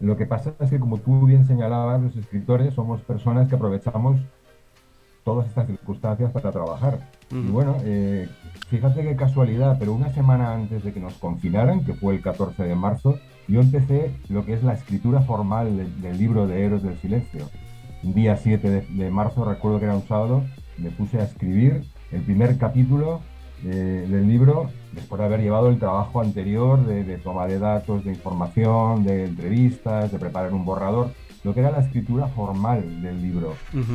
Lo 0.00 0.16
que 0.16 0.26
pasa 0.26 0.52
es 0.60 0.70
que, 0.70 0.78
como 0.78 0.98
tú 0.98 1.26
bien 1.26 1.46
señalabas, 1.46 2.02
los 2.02 2.16
escritores 2.16 2.74
somos 2.74 3.00
personas 3.02 3.48
que 3.48 3.54
aprovechamos 3.54 4.20
todas 5.26 5.48
estas 5.48 5.66
circunstancias 5.66 6.30
para 6.30 6.52
trabajar. 6.52 7.00
Y 7.32 7.50
bueno, 7.50 7.76
eh, 7.82 8.28
fíjate 8.68 9.02
qué 9.02 9.16
casualidad, 9.16 9.76
pero 9.76 9.92
una 9.92 10.10
semana 10.10 10.54
antes 10.54 10.84
de 10.84 10.92
que 10.92 11.00
nos 11.00 11.14
confinaran, 11.14 11.84
que 11.84 11.94
fue 11.94 12.14
el 12.14 12.22
14 12.22 12.62
de 12.62 12.76
marzo, 12.76 13.18
yo 13.48 13.60
empecé 13.60 14.12
lo 14.28 14.44
que 14.44 14.54
es 14.54 14.62
la 14.62 14.74
escritura 14.74 15.22
formal 15.22 15.76
del, 16.00 16.16
libro 16.16 16.46
de 16.46 16.64
Héroes 16.64 16.84
del 16.84 16.96
Silencio. 16.98 17.50
Día 18.04 18.36
7 18.36 18.86
de, 18.88 19.10
marzo, 19.10 19.44
recuerdo 19.44 19.80
que 19.80 19.86
era 19.86 19.96
un 19.96 20.06
sábado, 20.06 20.44
me 20.78 20.90
puse 20.90 21.18
a 21.18 21.24
escribir 21.24 21.82
el 22.12 22.22
primer 22.22 22.58
capítulo 22.58 23.20
eh, 23.64 24.06
del 24.08 24.28
libro 24.28 24.70
después 24.92 25.18
de 25.18 25.24
haber 25.24 25.40
llevado 25.40 25.68
el 25.68 25.78
trabajo 25.78 26.20
anterior 26.20 26.84
de, 26.84 27.16
toma 27.18 27.46
de 27.46 27.58
datos, 27.58 28.04
de 28.04 28.10
información, 28.10 29.04
de 29.04 29.24
entrevistas, 29.24 30.12
de 30.12 30.18
preparar 30.18 30.52
un 30.52 30.64
borrador, 30.64 31.10
lo 31.42 31.54
que 31.54 31.60
era 31.60 31.70
la 31.70 31.80
escritura 31.80 32.28
formal 32.28 33.02
del 33.02 33.22
libro. 33.22 33.54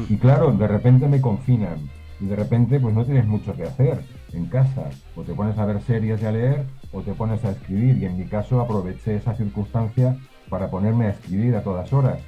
Y 0.10 0.16
claro, 0.18 0.52
de 0.52 0.68
repente 0.68 1.08
me 1.08 1.22
confinan 1.22 1.78
y 2.20 2.26
de 2.26 2.36
repente 2.36 2.80
pues 2.80 2.94
no 2.94 3.04
tienes 3.04 3.26
mucho 3.26 3.56
que 3.56 3.64
hacer 3.64 4.02
en 4.34 4.46
casa. 4.46 4.90
O 5.16 5.24
te 5.24 5.34
pones 5.34 5.58
a 5.58 5.66
ver 5.66 5.82
series 5.82 6.22
y 6.22 6.26
a 6.26 6.32
leer 6.32 6.66
o 6.92 7.02
te 7.02 7.14
pones 7.14 7.44
a 7.44 7.52
escribir. 7.52 7.98
Y 7.98 8.06
en 8.06 8.18
mi 8.18 8.26
caso 8.26 8.62
aproveché 8.62 9.16
esa 9.16 9.36
circunstancia 9.36 10.18
para 10.50 10.70
ponerme 10.70 11.06
a 11.06 11.10
escribir 11.10 11.56
a 11.56 11.64
todas 11.64 11.92
horas. 11.94 12.20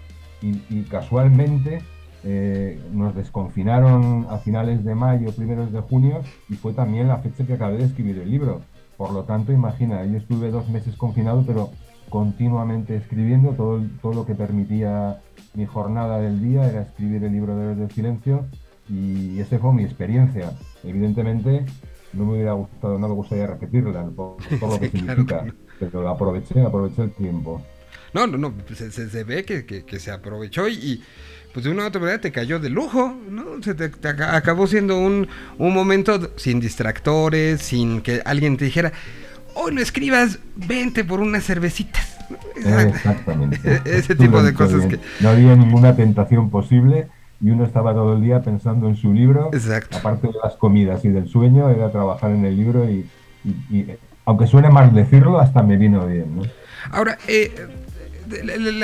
Y, 0.42 0.82
casualmente 0.84 1.82
eh, 2.24 2.80
nos 2.92 3.16
desconfinaron 3.16 4.28
a 4.30 4.38
finales 4.38 4.84
de 4.84 4.96
mayo, 4.96 5.32
primeros 5.34 5.72
de 5.72 5.82
junio, 5.82 6.22
y 6.50 6.56
fue 6.56 6.74
también 6.74 7.08
la 7.08 7.20
fecha 7.20 7.46
que 7.46 7.54
acabé 7.54 7.78
de 7.78 7.86
escribir 7.86 8.20
el 8.20 8.32
libro. 8.32 8.62
Por 8.98 9.12
lo 9.12 9.24
tanto, 9.24 9.52
imagina, 9.52 10.06
yo 10.06 10.18
estuve 10.18 10.52
dos 10.52 10.70
meses 10.70 10.96
confinado, 10.96 11.44
pero 11.46 11.72
continuamente 12.10 12.96
escribiendo, 12.96 13.52
todo, 13.52 13.82
todo 14.02 14.14
lo 14.14 14.26
que 14.26 14.36
permitía 14.36 15.20
mi 15.54 15.66
jornada 15.66 16.20
del 16.20 16.42
día 16.42 16.70
era 16.70 16.82
escribir 16.84 17.24
el 17.24 17.32
libro 17.32 17.56
de 17.56 17.76
del 17.76 17.92
Silencio 17.92 18.46
y 18.90 19.40
esa 19.40 19.60
fue 19.60 19.74
mi 19.74 19.84
experiencia. 19.84 20.54
Evidentemente, 20.84 21.66
no 22.14 22.26
me 22.26 22.34
hubiera 22.34 22.54
gustado, 22.54 23.00
no 23.00 23.08
me 23.08 23.16
gustaría 23.16 23.48
repetirla 23.48 24.06
por, 24.16 24.38
lo 24.62 24.80
que 24.80 24.90
significa, 24.92 25.46
pero 25.80 26.08
aproveché, 26.08 26.62
aproveché 26.62 27.04
el 27.04 27.12
tiempo. 27.12 27.62
No, 28.14 28.28
no, 28.28 28.38
no, 28.38 28.54
se, 28.76 28.92
se, 28.92 29.24
ve 29.24 29.44
que, 29.44 29.66
que, 29.66 30.00
se 30.00 30.12
aprovechó 30.12 30.68
y, 30.68 31.02
pues 31.54 31.66
de 31.66 31.72
una 31.72 31.84
u 31.84 31.88
otra 31.88 32.02
manera 32.02 32.20
te 32.20 32.32
cayó 32.32 32.60
de 32.60 32.70
lujo, 32.70 33.16
¿no? 33.30 33.62
Se 33.62 33.76
te, 33.76 33.92
acabó 34.08 34.66
siendo 34.68 34.98
un, 34.98 35.28
un, 35.58 35.74
momento 35.74 36.32
sin 36.36 36.60
distractores, 36.60 37.62
sin 37.62 38.02
que 38.02 38.22
alguien 38.26 38.58
te 38.58 38.66
dijera, 38.66 38.92
hoy 39.54 39.74
no 39.74 39.82
escribas, 39.82 40.40
vente 40.56 41.04
por 41.04 41.20
unas 41.20 41.44
cervecitas. 41.44 42.18
Exactamente. 42.56 43.82
Ese 43.86 44.16
tipo 44.16 44.42
de 44.42 44.54
cosas 44.54 44.86
que... 44.88 45.00
No 45.20 45.30
había 45.30 45.56
ninguna 45.56 45.96
tentación 45.96 46.50
posible 46.50 47.08
y 47.40 47.50
uno 47.50 47.66
estaba 47.66 47.94
todo 47.94 48.16
el 48.16 48.24
día 48.24 48.42
pensando 48.42 48.88
en 48.88 48.96
su 48.96 49.14
libro. 49.14 49.50
Exacto. 49.54 49.98
Aparte 49.98 50.28
de 50.28 50.34
las 50.44 50.56
comidas 50.56 51.04
y 51.06 51.10
del 51.10 51.28
sueño, 51.28 51.70
era 51.70 51.92
trabajar 51.92 52.32
en 52.32 52.46
el 52.46 52.56
libro 52.56 52.90
y, 52.90 53.06
aunque 54.26 54.48
suene 54.48 54.70
mal 54.70 54.94
decirlo, 54.94 55.40
hasta 55.40 55.62
me 55.62 55.78
vino 55.78 56.08
bien. 56.08 56.38
¿no? 56.38 56.44
Ahora, 56.92 57.18
eh, 57.28 57.52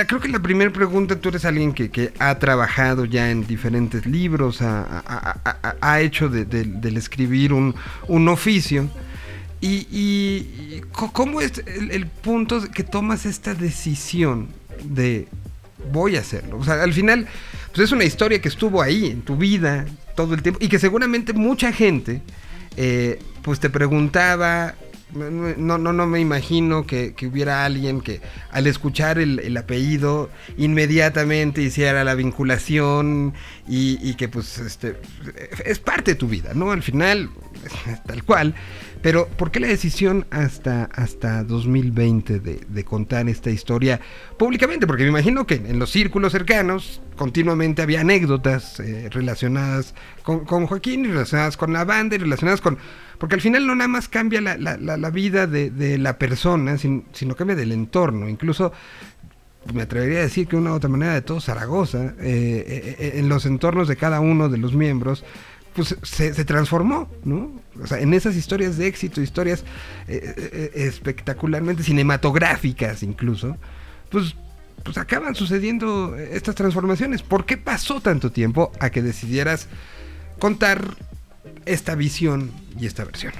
creo 0.07 0.19
que 0.19 0.29
la 0.29 0.39
primera 0.39 0.71
pregunta, 0.71 1.15
tú 1.15 1.29
eres 1.29 1.45
alguien 1.45 1.73
que, 1.73 2.13
ha 2.19 2.37
trabajado 2.39 3.05
ya 3.05 3.31
en 3.31 3.45
diferentes 3.45 4.05
libros, 4.05 4.61
ha, 4.61 6.01
hecho 6.01 6.29
del 6.29 6.97
escribir 6.97 7.53
un, 7.53 8.27
oficio. 8.27 8.89
Y, 9.61 10.81
cómo 10.91 11.41
es 11.41 11.63
el, 11.65 11.91
el, 11.91 12.07
punto 12.07 12.61
que 12.71 12.83
tomas 12.83 13.25
esta 13.25 13.53
decisión 13.53 14.47
de 14.83 15.27
voy 15.91 16.15
a 16.15 16.21
hacerlo? 16.21 16.57
O 16.57 16.63
sea, 16.63 16.81
al 16.81 16.93
final 16.93 17.27
pues 17.73 17.85
es 17.85 17.91
una 17.91 18.03
historia 18.03 18.41
que 18.41 18.47
estuvo 18.47 18.81
ahí 18.81 19.07
en 19.07 19.21
tu 19.21 19.37
vida 19.37 19.85
todo 20.15 20.33
el 20.33 20.41
tiempo 20.41 20.59
y 20.61 20.67
que 20.67 20.79
seguramente 20.79 21.33
mucha 21.33 21.71
gente 21.71 22.21
eh, 22.77 23.19
pues 23.41 23.59
te 23.59 23.69
preguntaba 23.69 24.75
no, 25.13 25.77
no, 25.77 25.93
no 25.93 26.07
me 26.07 26.19
imagino 26.19 26.85
que, 26.85 27.15
hubiera 27.29 27.65
alguien 27.65 28.01
que 28.01 28.21
al 28.51 28.67
escuchar 28.67 29.19
el, 29.19 29.57
apellido 29.57 30.29
inmediatamente 30.57 31.61
hiciera 31.61 32.03
la 32.03 32.15
vinculación 32.15 33.33
y, 33.67 33.97
y, 34.01 34.15
que 34.15 34.29
pues 34.29 34.59
este 34.59 34.95
es 35.65 35.79
parte 35.79 36.11
de 36.11 36.15
tu 36.15 36.27
vida, 36.27 36.53
¿no? 36.53 36.71
Al 36.71 36.83
final, 36.83 37.29
tal 38.05 38.23
cual. 38.23 38.55
Pero, 39.01 39.27
¿por 39.27 39.49
qué 39.49 39.61
la 39.61 39.67
decisión 39.67 40.25
hasta, 40.29 40.85
hasta 40.93 41.43
2020 41.45 42.39
de, 42.39 42.83
contar 42.83 43.29
esta 43.29 43.49
historia 43.49 44.01
públicamente? 44.37 44.87
Porque 44.87 45.03
me 45.03 45.09
imagino 45.09 45.47
que 45.47 45.55
en 45.55 45.79
los 45.79 45.89
círculos 45.89 46.33
cercanos 46.33 47.01
continuamente 47.15 47.81
había 47.81 48.01
anécdotas 48.01 48.79
eh, 48.81 49.07
relacionadas 49.09 49.95
con, 50.23 50.45
Joaquín, 50.45 51.05
y 51.05 51.07
relacionadas 51.07 51.55
con 51.55 51.71
la 51.71 51.85
banda, 51.85 52.15
y 52.15 52.19
relacionadas 52.19 52.61
con... 52.61 52.77
Porque 53.19 53.35
al 53.35 53.41
final 53.41 53.67
no 53.67 53.75
nada 53.75 53.87
más 53.87 54.07
cambia 54.07 54.41
la, 54.41 55.09
vida 55.11 55.45
de, 55.45 55.97
la 55.97 56.17
persona, 56.17 56.77
sino, 56.77 57.03
sino 57.11 57.35
cambia 57.35 57.55
del 57.55 57.71
entorno. 57.71 58.29
Incluso 58.29 58.71
me 59.73 59.81
atrevería 59.81 60.19
a 60.19 60.23
decir 60.23 60.47
que 60.47 60.55
de 60.55 60.61
una 60.61 60.71
u 60.71 60.75
otra 60.75 60.89
manera 60.89 61.13
de 61.13 61.21
todo 61.21 61.41
Zaragoza, 61.41 62.15
eh, 62.21 62.95
eh, 62.97 63.11
en 63.15 63.29
los 63.29 63.45
entornos 63.45 63.87
de 63.87 63.97
cada 63.97 64.21
uno 64.21 64.47
de 64.47 64.57
los 64.57 64.73
miembros, 64.73 65.25
pues 65.73 65.95
se, 66.01 66.45
transformó, 66.45 67.09
¿no? 67.23 67.51
O 67.81 67.87
sea, 67.87 67.99
en 67.99 68.13
esas 68.13 68.35
historias 68.35 68.77
de 68.77 68.87
éxito, 68.87 69.21
historias 69.21 69.63
eh, 70.07 70.33
eh, 70.35 70.71
espectacularmente 70.75 71.83
cinematográficas 71.83 73.03
incluso, 73.03 73.55
pues, 74.09 74.35
pues 74.83 74.97
acaban 74.97 75.35
sucediendo 75.35 76.15
estas 76.17 76.55
transformaciones. 76.55 77.21
¿Por 77.21 77.45
qué 77.45 77.57
pasó 77.57 78.01
tanto 78.01 78.31
tiempo 78.31 78.71
a 78.79 78.89
que 78.89 79.01
decidieras 79.01 79.67
contar 80.39 80.97
esta 81.69 81.95
visión 81.95 82.51
y 82.79 82.85
esta 82.85 83.03
versión? 83.05 83.33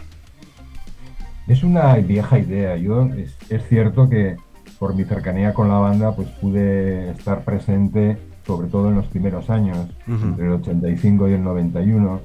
Es 1.47 1.63
una 1.63 1.95
vieja 1.95 2.39
idea. 2.39 2.77
Yo 2.77 3.05
es, 3.05 3.35
es 3.49 3.67
cierto 3.67 4.07
que 4.07 4.37
por 4.77 4.95
mi 4.95 5.03
cercanía 5.03 5.53
con 5.53 5.67
la 5.67 5.79
banda, 5.79 6.15
pues 6.15 6.29
pude 6.29 7.11
estar 7.11 7.43
presente 7.43 8.17
sobre 8.49 8.67
todo 8.67 8.89
en 8.89 8.95
los 8.95 9.05
primeros 9.05 9.47
años, 9.51 9.77
entre 10.07 10.47
el 10.47 10.53
85 10.53 11.29
y 11.29 11.33
el 11.33 11.43
91. 11.43 12.21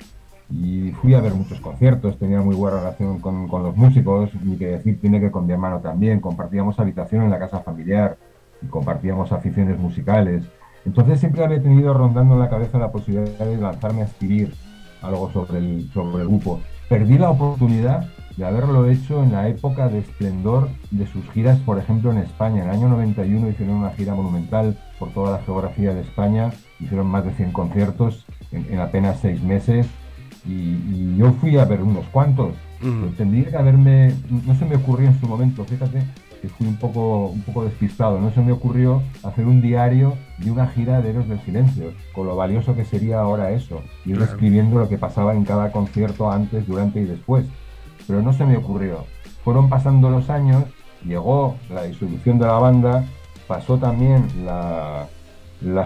Y 0.50 0.90
fui 0.92 1.12
a 1.12 1.20
ver 1.20 1.34
muchos 1.34 1.60
conciertos, 1.60 2.18
tenía 2.18 2.40
muy 2.40 2.56
buena 2.56 2.78
relación 2.78 3.18
con, 3.18 3.46
con 3.46 3.62
los 3.62 3.76
músicos, 3.76 4.30
y 4.42 4.56
que 4.56 4.68
decir 4.68 4.98
tiene 5.02 5.20
que 5.20 5.30
con 5.30 5.46
mi 5.46 5.52
hermano 5.52 5.80
también. 5.80 6.20
Compartíamos 6.20 6.78
habitación 6.78 7.24
en 7.24 7.30
la 7.30 7.38
casa 7.38 7.60
familiar 7.60 8.16
y 8.62 8.66
compartíamos 8.68 9.32
aficiones 9.32 9.78
musicales. 9.78 10.44
Entonces 10.86 11.20
siempre 11.20 11.44
había 11.44 11.62
tenido 11.62 11.92
rondando 11.92 12.34
en 12.34 12.40
la 12.40 12.48
cabeza 12.48 12.78
la 12.78 12.90
posibilidad 12.90 13.44
de 13.44 13.58
lanzarme 13.58 14.00
a 14.00 14.04
escribir 14.06 14.54
algo 15.04 15.30
sobre 15.32 15.58
el, 15.58 15.90
sobre 15.92 16.22
el 16.22 16.28
grupo. 16.28 16.60
Perdí 16.88 17.18
la 17.18 17.30
oportunidad 17.30 18.08
de 18.36 18.44
haberlo 18.44 18.88
hecho 18.88 19.22
en 19.22 19.32
la 19.32 19.48
época 19.48 19.88
de 19.88 20.00
esplendor 20.00 20.68
de 20.90 21.06
sus 21.06 21.24
giras, 21.30 21.58
por 21.60 21.78
ejemplo, 21.78 22.10
en 22.10 22.18
España. 22.18 22.62
En 22.62 22.68
el 22.68 22.76
año 22.76 22.88
91 22.88 23.48
hicieron 23.48 23.76
una 23.76 23.90
gira 23.90 24.14
monumental 24.14 24.76
por 24.98 25.10
toda 25.10 25.38
la 25.38 25.44
geografía 25.44 25.94
de 25.94 26.00
España, 26.00 26.50
hicieron 26.80 27.06
más 27.06 27.24
de 27.24 27.32
100 27.32 27.52
conciertos 27.52 28.26
en, 28.50 28.78
apenas 28.80 29.20
seis 29.20 29.42
meses 29.42 29.86
y, 30.46 31.16
yo 31.16 31.32
fui 31.34 31.56
a 31.58 31.64
ver 31.64 31.82
unos 31.82 32.06
cuantos. 32.06 32.54
Tendría 33.16 33.48
que 33.48 33.56
haberme, 33.56 34.12
no 34.46 34.54
se 34.56 34.66
me 34.66 34.76
ocurrió 34.76 35.08
en 35.08 35.18
su 35.18 35.26
momento, 35.26 35.64
fíjate 35.64 36.02
que 36.42 36.48
fui 36.48 36.66
un 36.66 36.76
poco, 36.76 37.28
un 37.28 37.40
poco 37.40 37.64
despistado, 37.64 38.20
no 38.20 38.30
se 38.32 38.42
me 38.42 38.52
ocurrió 38.52 39.02
hacer 39.22 39.46
un 39.46 39.62
diario 39.62 40.18
de 40.38 40.50
una 40.50 40.66
gira 40.68 41.00
de 41.00 41.10
Héroes 41.10 41.28
del 41.28 41.40
Silencio, 41.40 41.92
con 42.12 42.26
lo 42.26 42.36
valioso 42.36 42.74
que 42.74 42.84
sería 42.84 43.20
ahora 43.20 43.52
eso, 43.52 43.82
ir 44.04 44.20
escribiendo 44.20 44.78
lo 44.78 44.88
que 44.88 44.98
pasaba 44.98 45.34
en 45.34 45.44
cada 45.44 45.70
concierto 45.70 46.30
antes, 46.30 46.66
durante 46.66 47.00
y 47.00 47.04
después 47.04 47.46
pero 48.06 48.22
no 48.22 48.32
se 48.32 48.44
me 48.44 48.56
ocurrió. 48.56 49.04
Fueron 49.42 49.68
pasando 49.68 50.10
los 50.10 50.30
años, 50.30 50.64
llegó 51.04 51.56
la 51.70 51.84
disolución 51.84 52.38
de 52.38 52.46
la 52.46 52.54
banda, 52.54 53.04
pasó 53.46 53.78
también 53.78 54.26
la, 54.44 55.08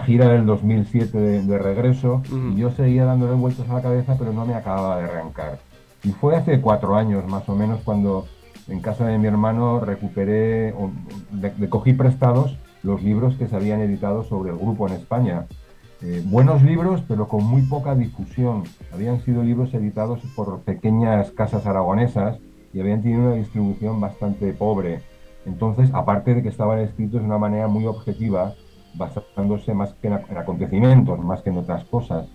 gira 0.05 0.29
del 0.29 0.45
2007 0.45 1.17
de, 1.17 1.57
regreso 1.57 2.21
y 2.31 2.57
yo 2.57 2.71
seguía 2.71 3.05
dándole 3.05 3.33
vueltas 3.33 3.69
a 3.69 3.75
la 3.75 3.81
cabeza, 3.81 4.15
pero 4.17 4.33
no 4.33 4.45
me 4.45 4.55
acababa 4.55 4.97
de 4.97 5.05
arrancar. 5.05 5.59
Y 6.03 6.11
fue 6.11 6.35
hace 6.35 6.61
cuatro 6.61 6.95
años 6.95 7.25
más 7.27 7.47
o 7.49 7.55
menos 7.55 7.81
cuando 7.83 8.25
en 8.67 8.81
casa 8.81 9.05
de 9.05 9.17
mi 9.17 9.27
hermano 9.27 9.79
recuperé, 9.79 10.73
o, 10.73 10.91
le, 11.33 11.69
cogí 11.69 11.93
prestados 11.93 12.57
los 12.83 13.03
libros 13.03 13.35
que 13.35 13.47
se 13.47 13.55
habían 13.55 13.81
editado 13.81 14.23
sobre 14.23 14.51
el 14.51 14.57
grupo 14.57 14.87
en 14.87 14.93
España. 14.93 15.45
Eh, 16.01 16.23
buenos 16.25 16.63
libros, 16.63 17.03
pero 17.07 17.27
con 17.27 17.43
muy 17.43 17.63
poca 17.63 17.95
difusión. 17.95 18.63
Habían 18.93 19.19
sido 19.21 19.43
libros 19.43 19.73
editados 19.73 20.21
por 20.35 20.61
pequeñas 20.61 21.31
casas 21.31 21.65
aragonesas 21.65 22.37
y 22.73 22.79
habían 22.79 23.01
tenido 23.01 23.21
una 23.21 23.35
distribución 23.35 23.99
bastante 23.99 24.53
pobre. 24.53 25.01
Entonces, 25.45 25.89
aparte 25.93 26.35
de 26.35 26.43
que 26.43 26.49
estaban 26.49 26.79
escritos 26.79 27.21
de 27.21 27.25
una 27.25 27.37
manera 27.37 27.67
muy 27.67 27.85
objetiva, 27.85 28.53
basándose 28.95 29.73
más 29.73 29.93
que 29.93 30.07
en, 30.07 30.13
acontecimientos, 30.13 31.19
más 31.19 31.41
que 31.41 31.49
en 31.49 31.57
otras 31.57 31.83
cosas. 31.85 32.27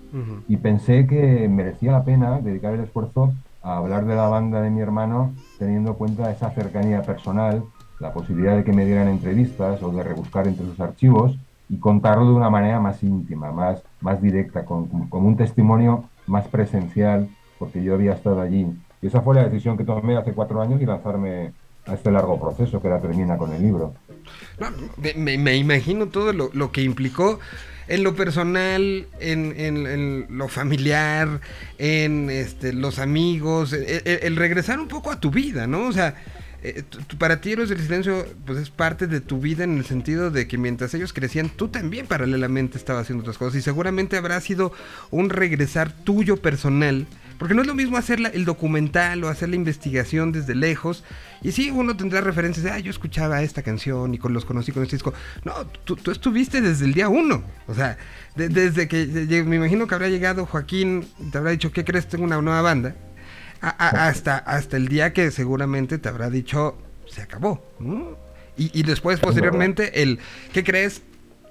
Y 0.48 0.56
pensé 0.56 1.06
que 1.06 1.48
merecía 1.48 1.92
la 1.92 2.04
pena 2.04 2.40
dedicar 2.40 2.74
el 2.74 2.80
esfuerzo 2.80 3.32
a 3.62 3.78
hablar 3.78 4.04
de 4.04 4.14
la 4.14 4.28
banda 4.28 4.60
de 4.60 4.70
mi 4.70 4.80
hermano, 4.80 5.32
teniendo 5.58 5.90
en 5.90 5.96
cuenta 5.96 6.30
esa 6.30 6.50
cercanía 6.50 7.02
personal, 7.02 7.64
la 8.04 8.12
posibilidad 8.12 8.54
de 8.54 8.64
que 8.64 8.72
me 8.74 8.84
dieran 8.84 9.08
entrevistas 9.08 9.82
o 9.82 9.90
de 9.90 10.02
rebuscar 10.02 10.46
entre 10.46 10.66
sus 10.66 10.78
archivos 10.78 11.38
y 11.70 11.78
contarlo 11.78 12.26
de 12.26 12.32
una 12.34 12.50
manera 12.50 12.78
más 12.78 13.02
íntima, 13.02 13.50
más, 13.50 13.82
más 14.02 14.20
directa, 14.20 14.66
con, 14.66 15.08
un 15.10 15.36
testimonio 15.38 16.04
más 16.26 16.46
presencial, 16.48 17.30
porque 17.58 17.82
yo 17.82 17.94
había 17.94 18.12
estado 18.12 18.42
allí. 18.42 18.66
Y 19.00 19.06
esa 19.06 19.22
fue 19.22 19.34
la 19.34 19.44
decisión 19.44 19.78
que 19.78 19.84
tomé 19.84 20.18
hace 20.18 20.34
cuatro 20.34 20.60
años 20.60 20.82
y 20.82 20.84
lanzarme 20.84 21.54
a 21.86 21.94
este 21.94 22.10
largo 22.10 22.38
proceso 22.38 22.78
que 22.82 22.88
ahora 22.88 23.00
termina 23.00 23.38
con 23.38 23.54
el 23.54 23.62
libro. 23.62 23.94
me, 25.16 25.38
me, 25.38 25.56
imagino 25.56 26.08
todo 26.08 26.34
lo, 26.34 26.50
lo, 26.52 26.72
que 26.72 26.82
implicó 26.82 27.38
en 27.88 28.04
lo 28.04 28.14
personal, 28.14 29.06
en, 29.18 29.54
en, 29.56 30.26
lo 30.28 30.48
familiar, 30.48 31.40
en 31.78 32.28
este, 32.28 32.74
los 32.74 32.98
amigos, 32.98 33.72
el, 33.72 34.02
el, 34.04 34.36
regresar 34.36 34.78
un 34.78 34.88
poco 34.88 35.10
a 35.10 35.20
tu 35.20 35.30
vida, 35.30 35.66
¿no? 35.66 35.86
O 35.86 35.92
sea, 35.92 36.16
eh, 36.66 36.82
para 37.18 37.42
ti 37.42 37.52
Héroes 37.52 37.68
del 37.68 37.78
Silencio 37.78 38.24
pues 38.46 38.58
es 38.58 38.70
parte 38.70 39.06
de 39.06 39.20
tu 39.20 39.38
vida 39.38 39.64
en 39.64 39.76
el 39.76 39.84
sentido 39.84 40.30
de 40.30 40.48
que 40.48 40.56
mientras 40.56 40.94
ellos 40.94 41.12
crecían, 41.12 41.50
tú 41.50 41.68
también 41.68 42.06
paralelamente 42.06 42.78
estabas 42.78 43.02
haciendo 43.02 43.20
otras 43.20 43.36
cosas 43.36 43.56
y 43.56 43.62
seguramente 43.62 44.16
habrá 44.16 44.40
sido 44.40 44.72
un 45.10 45.28
regresar 45.28 45.92
tuyo 45.92 46.38
personal. 46.38 47.06
Porque 47.38 47.52
no 47.52 47.60
es 47.60 47.66
lo 47.66 47.74
mismo 47.74 47.98
hacer 47.98 48.18
el 48.32 48.46
documental 48.46 49.22
o 49.24 49.28
hacer 49.28 49.50
la 49.50 49.56
investigación 49.56 50.32
desde 50.32 50.54
lejos. 50.54 51.04
Y 51.42 51.52
sí, 51.52 51.70
uno 51.70 51.96
tendrá 51.96 52.22
referencias 52.22 52.64
de, 52.64 52.70
ah, 52.70 52.78
yo 52.78 52.90
escuchaba 52.90 53.42
esta 53.42 53.62
canción 53.62 54.14
y 54.14 54.18
con 54.18 54.32
los 54.32 54.46
conocí 54.46 54.72
con 54.72 54.84
este 54.84 54.96
disco. 54.96 55.12
No, 55.44 55.66
tú, 55.66 55.98
estuviste 56.10 56.62
desde 56.62 56.86
el 56.86 56.94
día 56.94 57.10
uno. 57.10 57.44
O 57.66 57.74
sea, 57.74 57.98
desde 58.36 58.88
que 58.88 59.44
me 59.44 59.56
imagino 59.56 59.86
que 59.86 59.94
habrá 59.94 60.08
llegado 60.08 60.46
Joaquín, 60.46 61.06
te 61.30 61.36
habrá 61.36 61.50
dicho, 61.50 61.72
¿qué 61.72 61.84
crees? 61.84 62.08
Tengo 62.08 62.24
una 62.24 62.40
nueva 62.40 62.62
banda 62.62 62.94
hasta, 63.68 64.38
hasta 64.38 64.76
el 64.76 64.88
día 64.88 65.12
que 65.12 65.30
seguramente 65.30 65.98
te 65.98 66.08
habrá 66.08 66.30
dicho, 66.30 66.76
se 67.06 67.22
acabó. 67.22 67.62
Y, 68.56 68.82
después, 68.84 69.18
posteriormente, 69.18 70.02
el, 70.02 70.20
¿qué 70.52 70.62
crees? 70.62 71.02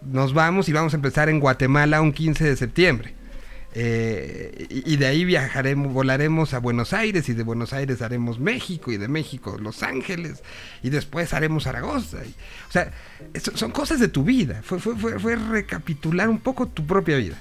Nos 0.01 0.33
vamos 0.33 0.69
y 0.69 0.73
vamos 0.73 0.93
a 0.93 0.97
empezar 0.97 1.29
en 1.29 1.39
Guatemala 1.39 2.01
un 2.01 2.13
15 2.13 2.45
de 2.45 2.55
septiembre. 2.55 3.13
Eh, 3.75 4.67
y, 4.69 4.97
de 4.97 5.07
ahí 5.07 5.25
viajaremos, 5.25 5.91
volaremos 5.91 6.53
a 6.53 6.59
Buenos 6.59 6.93
Aires 6.93 7.27
y 7.27 7.33
de 7.33 7.43
Buenos 7.43 7.73
Aires 7.73 8.01
haremos 8.01 8.39
México 8.39 8.91
y 8.91 8.97
de 8.97 9.07
México 9.07 9.57
Los 9.59 9.81
Ángeles 9.81 10.43
y 10.83 10.91
después 10.91 11.33
haremos 11.33 11.63
Zaragoza. 11.63 12.19
o 12.69 12.71
sea, 12.71 12.91
son 13.55 13.71
cosas 13.71 13.99
de 13.99 14.09
tu 14.09 14.23
vida. 14.23 14.61
Fue, 14.63 14.79
fue, 14.79 14.95
fue, 14.95 15.19
fue 15.19 15.35
recapitular 15.35 16.29
un 16.29 16.39
poco 16.39 16.67
tu 16.67 16.85
propia 16.85 17.17
vida. 17.17 17.37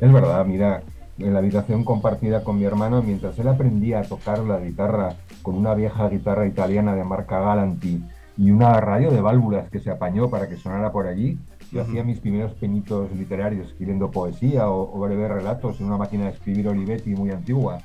Es 0.00 0.12
verdad, 0.12 0.46
mira, 0.46 0.82
en 1.24 1.32
la 1.32 1.38
habitación 1.38 1.84
compartida 1.84 2.44
con 2.44 2.58
mi 2.58 2.64
hermano 2.64 3.02
mientras 3.02 3.38
él 3.38 3.48
aprendía 3.48 4.00
a 4.00 4.02
tocar 4.02 4.40
la 4.40 4.58
guitarra 4.58 5.16
con 5.42 5.56
una 5.56 5.74
vieja 5.74 6.08
guitarra 6.08 6.46
italiana 6.46 6.94
de 6.94 7.04
marca 7.04 7.40
Galanti 7.40 8.02
y 8.36 8.50
una 8.50 8.80
radio 8.80 9.10
de 9.10 9.20
válvulas 9.20 9.68
que 9.70 9.78
se 9.78 9.90
apañó 9.90 10.28
para 10.30 10.48
que 10.48 10.56
sonara 10.56 10.90
por 10.90 11.06
allí. 11.06 11.38
Yo 11.70 11.82
hacía 11.82 12.04
mis 12.04 12.20
primeros 12.20 12.52
penitos 12.54 13.10
literarios 13.12 13.68
escribiendo 13.68 14.10
poesía 14.10 14.68
o, 14.68 14.98
breves 14.98 15.30
relatos 15.30 15.80
en 15.80 15.86
una 15.86 15.96
máquina 15.96 16.24
de 16.24 16.30
escribir 16.30 16.68
Olivetti 16.68 17.14
muy 17.14 17.30
antigua. 17.30 17.78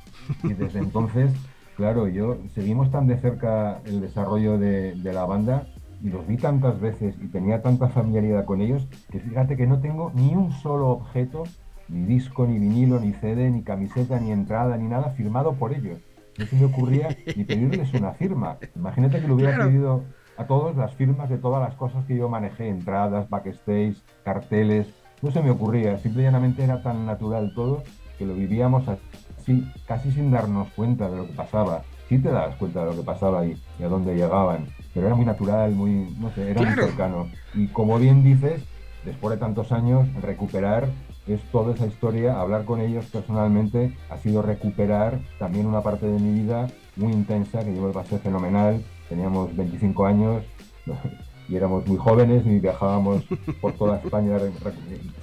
Y 0.43 0.54
desde 0.54 0.80
entonces, 0.80 1.32
claro, 1.76 2.08
yo 2.08 2.38
seguimos 2.54 2.91
tan 2.91 3.08
de 3.08 3.17
cerca 3.17 3.82
el 3.86 4.02
desarrollo 4.02 4.58
de, 4.58 4.95
de 4.95 5.13
la 5.13 5.26
banda 5.26 5.67
y 6.02 6.10
los 6.10 6.28
vi 6.28 6.38
tantas 6.38 6.80
veces 6.80 7.15
y 7.21 7.28
tenía 7.28 7.62
tanta 7.62 7.89
familiaridad 7.89 8.45
con 8.45 8.62
ellos 8.62 8.88
que 9.10 9.19
fíjate 9.19 9.58
que 9.58 9.65
no 9.65 9.80
tengo 9.80 10.12
ni 10.13 10.36
un 10.36 10.52
solo 10.52 10.89
objeto 10.89 11.43
ni 11.89 12.06
disco, 12.06 12.45
ni 12.45 12.60
vinilo, 12.60 13.00
ni 13.00 13.13
CD, 13.13 13.50
ni 13.50 13.63
camiseta, 13.63 14.19
ni 14.19 14.32
entrada, 14.32 14.78
ni 14.78 14.88
nada 14.88 15.12
firmado 15.12 15.54
por 15.54 15.73
ellos. 15.73 16.00
No 16.38 16.45
se 16.45 16.56
me 16.56 16.65
ocurría 16.65 17.10
ni 17.36 17.43
pedirles 17.43 17.93
una 17.93 18.12
firma. 18.12 18.58
Imagínate 18.76 19.21
que 19.21 19.28
le 19.28 19.34
hubiera 19.34 19.58
pedido 19.58 20.04
a 20.38 20.45
todos 20.45 20.76
las 20.76 20.93
firmas 20.93 21.30
de 21.30 21.38
todas 21.38 21.62
las 21.67 21.76
cosas 21.76 22.06
que 22.06 22.15
yo 22.15 22.30
manejé, 22.30 22.69
entradas, 22.69 23.30
backstage, 23.30 23.95
carteles. 24.23 24.88
No 25.21 25.32
se 25.32 25.41
me 25.41 25.50
ocurría, 25.50 25.97
simplemente 25.97 26.63
era 26.63 26.84
tan 26.84 27.06
natural 27.06 27.54
todo 27.56 27.84
que 28.19 28.26
lo 28.26 28.36
vivíamos 28.36 28.88
así, 28.88 29.67
casi 29.88 30.12
sin 30.12 30.32
darnos 30.32 30.69
cuenta 30.69 31.10
de 31.10 31.17
lo 31.17 31.28
que 31.28 31.34
pasaba. 31.34 31.84
Sí 32.08 32.19
te 32.19 32.30
das 32.30 32.56
cuenta 32.56 32.82
de 32.82 32.91
lo 32.91 32.97
que 32.97 33.04
pasaba 33.04 33.45
y, 33.45 33.58
y 33.80 33.84
a 33.84 33.88
dónde 33.88 34.15
llegaban, 34.15 34.67
pero 34.93 35.08
era 35.08 35.15
muy 35.15 35.26
natural, 35.26 35.73
muy, 35.73 36.15
no 36.19 36.30
sé, 36.32 36.52
era 36.52 36.62
muy 36.62 36.73
cercano. 36.73 37.28
Y 37.54 37.67
como 37.67 37.97
bien 37.97 38.23
dices, 38.23 38.63
después 39.06 39.32
de 39.32 39.38
tantos 39.39 39.71
años, 39.71 40.08
recuperar 40.21 40.88
es 41.34 41.42
toda 41.52 41.74
esa 41.74 41.86
historia, 41.86 42.40
hablar 42.40 42.66
con 42.66 42.82
ellos 42.82 43.06
personalmente 43.06 43.94
ha 44.10 44.18
sido 44.18 44.42
recuperar 44.42 45.20
también 45.40 45.66
una 45.66 45.82
parte 45.82 46.06
de 46.08 46.20
mi 46.20 46.42
vida 46.42 46.68
muy 46.96 47.12
intensa, 47.12 47.63
que 47.63 47.76
yo 47.76 47.82
me 47.82 47.94
pasé 47.94 48.18
fenomenal, 48.20 48.84
teníamos 49.10 49.56
25 49.56 50.06
años 50.06 50.44
y 51.50 51.56
éramos 51.56 51.86
muy 51.88 51.98
jóvenes 51.98 52.46
y 52.46 52.60
viajábamos 52.60 53.24
por 53.62 53.74
toda 53.74 53.98
España 53.98 54.38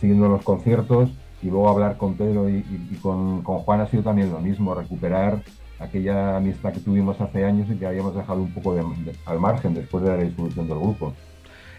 siguiendo 0.01 0.29
los 0.29 0.43
conciertos 0.43 1.11
y 1.43 1.49
luego 1.49 1.69
hablar 1.69 1.97
con 1.99 2.15
Pedro 2.15 2.49
y, 2.49 2.63
con, 3.03 3.43
con, 3.43 3.59
Juan 3.59 3.81
ha 3.81 3.87
sido 3.87 4.03
también 4.03 4.31
lo 4.31 4.41
mismo, 4.41 4.75
recuperar 4.75 5.43
aquella 5.79 6.37
amistad 6.37 6.73
que 6.73 6.81
tuvimos 6.81 7.21
hace 7.21 7.45
años 7.45 7.69
y 7.71 7.77
que 7.77 7.87
habíamos 7.87 8.15
dejado 8.15 8.41
un 8.41 8.53
poco 8.53 8.75
al 9.27 9.41
margen 9.41 9.75
después 9.75 10.05
de 10.05 10.11
la 10.11 10.23
disolución 10.23 10.67
del 10.69 10.79
grupo. 10.79 11.13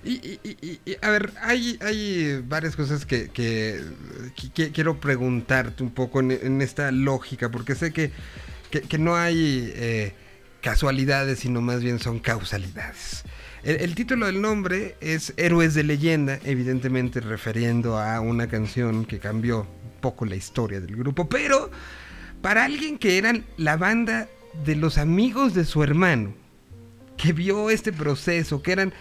Y, 0.06 0.40
a 1.02 1.10
ver, 1.10 1.34
hay, 1.42 1.80
hay 1.82 2.44
varias 2.48 2.76
cosas 2.76 3.06
que, 3.06 3.30
que, 3.30 3.82
quiero 4.72 5.00
preguntarte 5.00 5.82
un 5.82 5.92
poco 5.92 6.20
en, 6.20 6.62
esta 6.62 6.92
lógica, 6.92 7.50
porque 7.50 7.76
sé 7.76 7.92
que, 7.92 8.12
que 8.70 8.98
no 9.00 9.16
hay 9.16 9.72
eh, 9.76 10.14
casualidades, 10.62 11.40
sino 11.40 11.62
más 11.62 11.82
bien 11.82 12.00
son 12.00 12.20
causalidades. 12.20 13.24
El, 13.66 13.96
título 13.96 14.28
del 14.28 14.42
nombre 14.42 14.96
es 15.02 15.34
Héroes 15.38 15.74
de 15.74 15.84
leyenda, 15.84 16.40
evidentemente 16.44 17.20
refiriendo 17.20 17.98
a 17.98 18.20
una 18.20 18.48
canción 18.48 19.06
que 19.06 19.18
cambió 19.18 19.62
un 19.62 20.02
poco 20.02 20.26
la 20.26 20.36
historia 20.36 20.80
del 20.80 20.96
grupo, 20.96 21.28
pero 21.28 21.72
para 22.44 22.64
alguien 22.64 23.00
que 23.00 23.18
eran 23.18 23.44
la 23.58 23.76
banda 23.76 24.28
de 24.64 24.76
los 24.76 25.00
amigos 25.00 25.56
de 25.56 25.66
su 25.66 25.82
hermano, 25.82 26.36
que 27.18 27.34
vio 27.34 27.72
este 27.72 27.92
proceso, 27.92 28.62
que 28.62 28.72
eran 28.72 28.94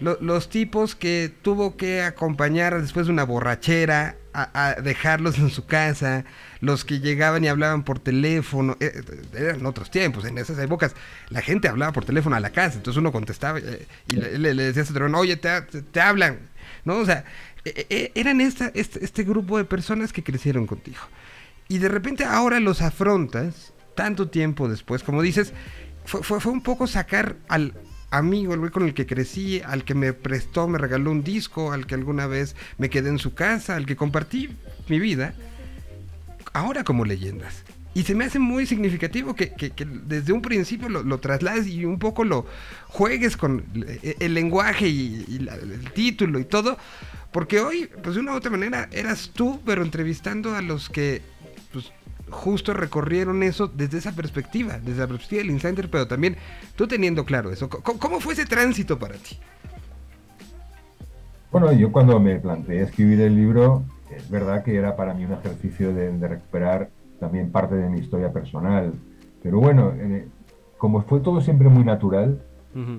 los 0.00 0.48
tipos 0.48 0.94
que 0.94 1.32
tuvo 1.42 1.76
que 1.76 2.02
acompañar 2.02 2.80
después 2.80 3.06
de 3.06 3.12
una 3.12 3.24
borrachera 3.24 4.16
a, 4.32 4.76
dejarlos 4.80 5.38
en 5.38 5.50
su 5.50 5.66
casa, 5.66 6.24
los 6.60 6.84
que 6.84 7.00
llegaban 7.00 7.42
y 7.42 7.48
hablaban 7.48 7.82
por 7.82 7.98
teléfono, 7.98 8.76
eh, 8.78 9.02
eran 9.34 9.66
otros 9.66 9.90
tiempos, 9.90 10.24
en 10.24 10.38
esas 10.38 10.58
épocas 10.60 10.94
la 11.30 11.42
gente 11.42 11.66
hablaba 11.66 11.92
por 11.92 12.04
teléfono 12.04 12.36
a 12.36 12.40
la 12.40 12.50
casa, 12.50 12.76
entonces 12.76 12.98
uno 12.98 13.10
contestaba 13.10 13.58
eh, 13.58 13.86
y 14.06 14.16
le, 14.16 14.54
decía 14.54 14.84
a 14.84 15.18
oye, 15.18 15.36
te, 15.36 16.00
hablan, 16.00 16.38
¿no? 16.84 16.98
O 16.98 17.04
sea, 17.04 17.24
e, 17.64 17.86
e, 17.90 18.12
eran 18.14 18.40
esta, 18.40 18.70
este, 18.74 19.04
este 19.04 19.24
grupo 19.24 19.58
de 19.58 19.64
personas 19.64 20.12
que 20.12 20.22
crecieron 20.22 20.66
contigo. 20.66 21.00
Y 21.66 21.78
de 21.78 21.88
repente 21.88 22.24
ahora 22.24 22.60
los 22.60 22.80
afrontas, 22.80 23.72
tanto 23.96 24.28
tiempo 24.28 24.68
después, 24.68 25.02
como 25.02 25.20
dices, 25.20 25.52
fue, 26.04 26.22
fue 26.22 26.52
un 26.52 26.62
poco 26.62 26.86
sacar 26.86 27.34
al, 27.48 27.74
amigo, 28.10 28.54
el 28.54 28.60
güey 28.60 28.70
con 28.70 28.84
el 28.84 28.94
que 28.94 29.06
crecí, 29.06 29.60
al 29.64 29.84
que 29.84 29.94
me 29.94 30.12
prestó, 30.12 30.68
me 30.68 30.78
regaló 30.78 31.10
un 31.10 31.22
disco, 31.22 31.72
al 31.72 31.86
que 31.86 31.94
alguna 31.94 32.26
vez 32.26 32.56
me 32.78 32.90
quedé 32.90 33.10
en 33.10 33.18
su 33.18 33.34
casa, 33.34 33.76
al 33.76 33.86
que 33.86 33.96
compartí 33.96 34.50
mi 34.88 34.98
vida, 34.98 35.34
ahora 36.52 36.84
como 36.84 37.04
leyendas. 37.04 37.64
Y 37.94 38.04
se 38.04 38.14
me 38.14 38.24
hace 38.24 38.38
muy 38.38 38.66
significativo 38.66 39.34
que, 39.34 39.52
desde 40.06 40.32
un 40.32 40.40
principio 40.40 40.88
lo, 40.88 41.18
traslades 41.18 41.66
y 41.66 41.84
un 41.84 41.98
poco 41.98 42.22
lo 42.22 42.46
juegues 42.86 43.36
con 43.36 43.64
el, 44.20 44.34
lenguaje 44.34 44.86
y, 44.86 45.24
el 45.28 45.90
título 45.92 46.38
y 46.38 46.44
todo. 46.44 46.78
Porque 47.32 47.60
hoy, 47.60 47.90
pues 48.02 48.14
de 48.14 48.20
una 48.20 48.32
u 48.32 48.36
otra 48.36 48.50
manera, 48.50 48.88
eras 48.92 49.32
tú, 49.34 49.60
pero 49.66 49.82
entrevistando 49.82 50.54
a 50.54 50.62
los 50.62 50.88
que 50.88 51.22
justo 52.30 52.72
recorrieron 52.72 53.42
eso 53.42 53.68
desde 53.68 53.98
esa 53.98 54.12
perspectiva, 54.12 54.78
desde 54.78 55.00
la 55.00 55.06
perspectiva 55.06 55.42
del 55.42 55.50
insider, 55.50 55.90
pero 55.90 56.06
también 56.06 56.36
tú 56.76 56.86
teniendo 56.86 57.24
claro 57.24 57.50
eso. 57.50 57.68
¿Cómo, 57.68 58.20
fue 58.20 58.34
ese 58.34 58.46
tránsito 58.46 58.98
para 58.98 59.14
ti? 59.14 59.38
Bueno, 61.50 61.72
yo 61.72 61.90
cuando 61.90 62.20
me 62.20 62.38
planteé 62.38 62.82
escribir 62.82 63.20
el 63.20 63.36
libro, 63.36 63.84
es 64.14 64.28
verdad 64.28 64.62
que 64.62 64.76
era 64.76 64.96
para 64.96 65.14
mí 65.14 65.24
un 65.24 65.32
ejercicio 65.32 65.94
de, 65.94 66.10
recuperar 66.28 66.90
también 67.20 67.50
parte 67.50 67.74
de 67.74 67.88
mi 67.88 68.00
historia 68.00 68.32
personal. 68.32 68.92
Pero 69.42 69.60
bueno, 69.60 69.92
eh, 69.96 70.28
como 70.76 71.02
fue 71.02 71.20
todo 71.20 71.40
siempre 71.40 71.68
muy 71.68 71.84
natural, 71.84 72.42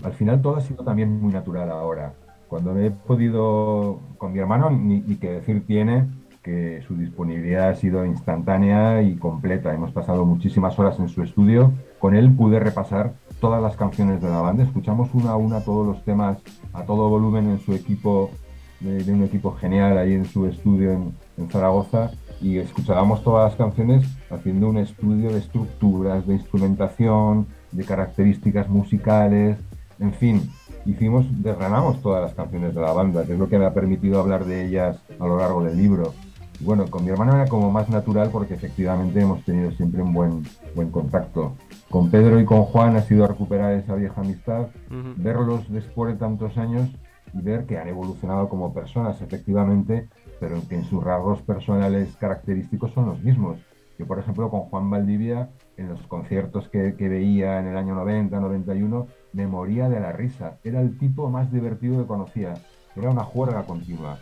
al 0.03 0.13
final 0.13 0.41
todo 0.41 0.57
ha 0.57 0.61
sido 0.61 0.83
también 0.83 1.21
muy 1.21 1.31
natural 1.31 1.69
ahora. 1.69 2.13
Cuando 2.49 2.77
he 2.77 2.91
podido, 2.91 4.01
con 4.17 4.33
mi 4.33 4.39
hermano, 4.39 4.69
ni, 4.71 4.99
ni 4.99 5.15
que 5.15 5.31
decir 5.31 5.65
tiene, 5.65 6.05
que 6.43 6.81
su 6.87 6.95
disponibilidad 6.95 7.69
ha 7.69 7.75
sido 7.75 8.05
instantánea 8.05 9.01
y 9.01 9.15
completa. 9.15 9.73
Hemos 9.73 9.91
pasado 9.91 10.25
muchísimas 10.25 10.77
horas 10.79 10.99
en 10.99 11.09
su 11.09 11.21
estudio. 11.21 11.73
Con 11.99 12.15
él 12.15 12.33
pude 12.33 12.59
repasar 12.59 13.13
todas 13.39 13.61
las 13.61 13.75
canciones 13.75 14.21
de 14.21 14.29
la 14.29 14.41
banda. 14.41 14.63
Escuchamos 14.63 15.09
una 15.13 15.31
a 15.31 15.35
una 15.35 15.61
todos 15.61 15.85
los 15.85 16.03
temas 16.03 16.37
a 16.73 16.83
todo 16.83 17.09
volumen 17.09 17.49
en 17.49 17.59
su 17.59 17.73
equipo, 17.73 18.31
de, 18.79 19.11
un 19.11 19.23
equipo 19.23 19.53
genial 19.53 19.97
ahí 19.97 20.13
en 20.13 20.25
su 20.25 20.45
estudio 20.45 20.91
en, 20.91 21.49
Zaragoza. 21.49 22.11
Y 22.41 22.57
escuchábamos 22.57 23.23
todas 23.23 23.51
las 23.51 23.57
canciones 23.57 24.05
haciendo 24.29 24.69
un 24.69 24.77
estudio 24.77 25.31
de 25.31 25.39
estructuras, 25.39 26.25
de 26.25 26.35
instrumentación, 26.35 27.47
de 27.71 27.83
características 27.83 28.69
musicales, 28.69 29.57
en 29.99 30.13
fin, 30.13 30.49
hicimos, 30.85 31.25
desgranamos 31.43 32.01
todas 32.01 32.23
las 32.23 32.33
canciones 32.33 32.73
de 32.73 32.81
la 32.81 32.93
banda, 32.93 33.25
que 33.25 33.33
es 33.33 33.39
lo 33.39 33.49
que 33.49 33.59
me 33.59 33.65
ha 33.65 33.73
permitido 33.73 34.19
hablar 34.19 34.45
de 34.45 34.65
ellas 34.65 34.97
a 35.19 35.27
lo 35.27 35.37
largo 35.37 35.61
del 35.63 35.77
libro. 35.77 36.13
Bueno, 36.61 36.87
con 36.87 37.05
mi 37.05 37.11
hermano 37.11 37.35
era 37.35 37.47
como 37.47 37.71
más 37.71 37.89
natural 37.89 38.29
porque 38.31 38.53
efectivamente 38.53 39.21
hemos 39.21 39.43
tenido 39.45 39.71
siempre 39.71 40.01
un 40.01 40.13
buen, 40.13 40.43
buen 40.75 40.91
contacto. 40.91 41.55
Con 41.89 42.11
Pedro 42.11 42.39
y 42.39 42.45
con 42.45 42.63
Juan 42.63 42.97
ha 42.97 43.01
sido 43.01 43.25
recuperar 43.27 43.73
esa 43.73 43.95
vieja 43.95 44.19
amistad, 44.19 44.67
verlos 45.15 45.71
después 45.71 46.13
de 46.13 46.19
tantos 46.19 46.57
años 46.57 46.89
y 47.33 47.41
ver 47.41 47.65
que 47.65 47.77
han 47.77 47.87
evolucionado 47.87 48.49
como 48.49 48.73
personas, 48.73 49.21
efectivamente, 49.21 50.09
pero 50.39 50.61
que 50.67 50.75
en 50.75 50.83
sus 50.83 51.01
rasgos 51.01 51.41
personales 51.43 52.15
característicos 52.17 52.91
son 52.91 53.05
los 53.05 53.21
mismos. 53.21 53.57
Yo, 53.97 54.05
por 54.05 54.19
ejemplo, 54.19 54.49
con 54.49 54.61
Juan 54.61 54.89
Valdivia, 54.89 55.49
en 55.77 55.89
los 55.89 56.01
conciertos 56.07 56.67
que, 56.69 56.95
que, 56.95 57.09
veía 57.09 57.59
en 57.59 57.67
el 57.67 57.77
año 57.77 57.95
90, 57.95 58.39
91, 58.39 59.07
me 59.33 59.47
moría 59.47 59.89
de 59.89 59.99
la 59.99 60.11
risa. 60.11 60.57
Era 60.63 60.81
el 60.81 60.97
tipo 60.97 61.29
más 61.29 61.51
divertido 61.51 62.01
que 62.01 62.07
conocía. 62.07 62.53
Era 62.95 63.09
una 63.09 63.23
juerga 63.23 63.63
continua. 63.63 64.17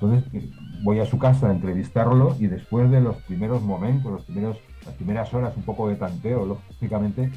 Entonces 0.00 0.24
eh, 0.32 0.50
voy 0.82 0.98
a 1.00 1.06
su 1.06 1.18
casa 1.18 1.48
a 1.48 1.52
entrevistarlo 1.52 2.34
y 2.38 2.46
después 2.46 2.90
de 2.90 3.00
los 3.00 3.16
primeros 3.16 3.62
momentos, 3.62 4.10
los 4.10 4.24
primeros, 4.24 4.56
las 4.86 4.94
primeras 4.94 5.32
horas, 5.34 5.54
un 5.56 5.62
poco 5.62 5.88
de 5.88 5.96
tanteo, 5.96 6.46
lógicamente, 6.46 7.30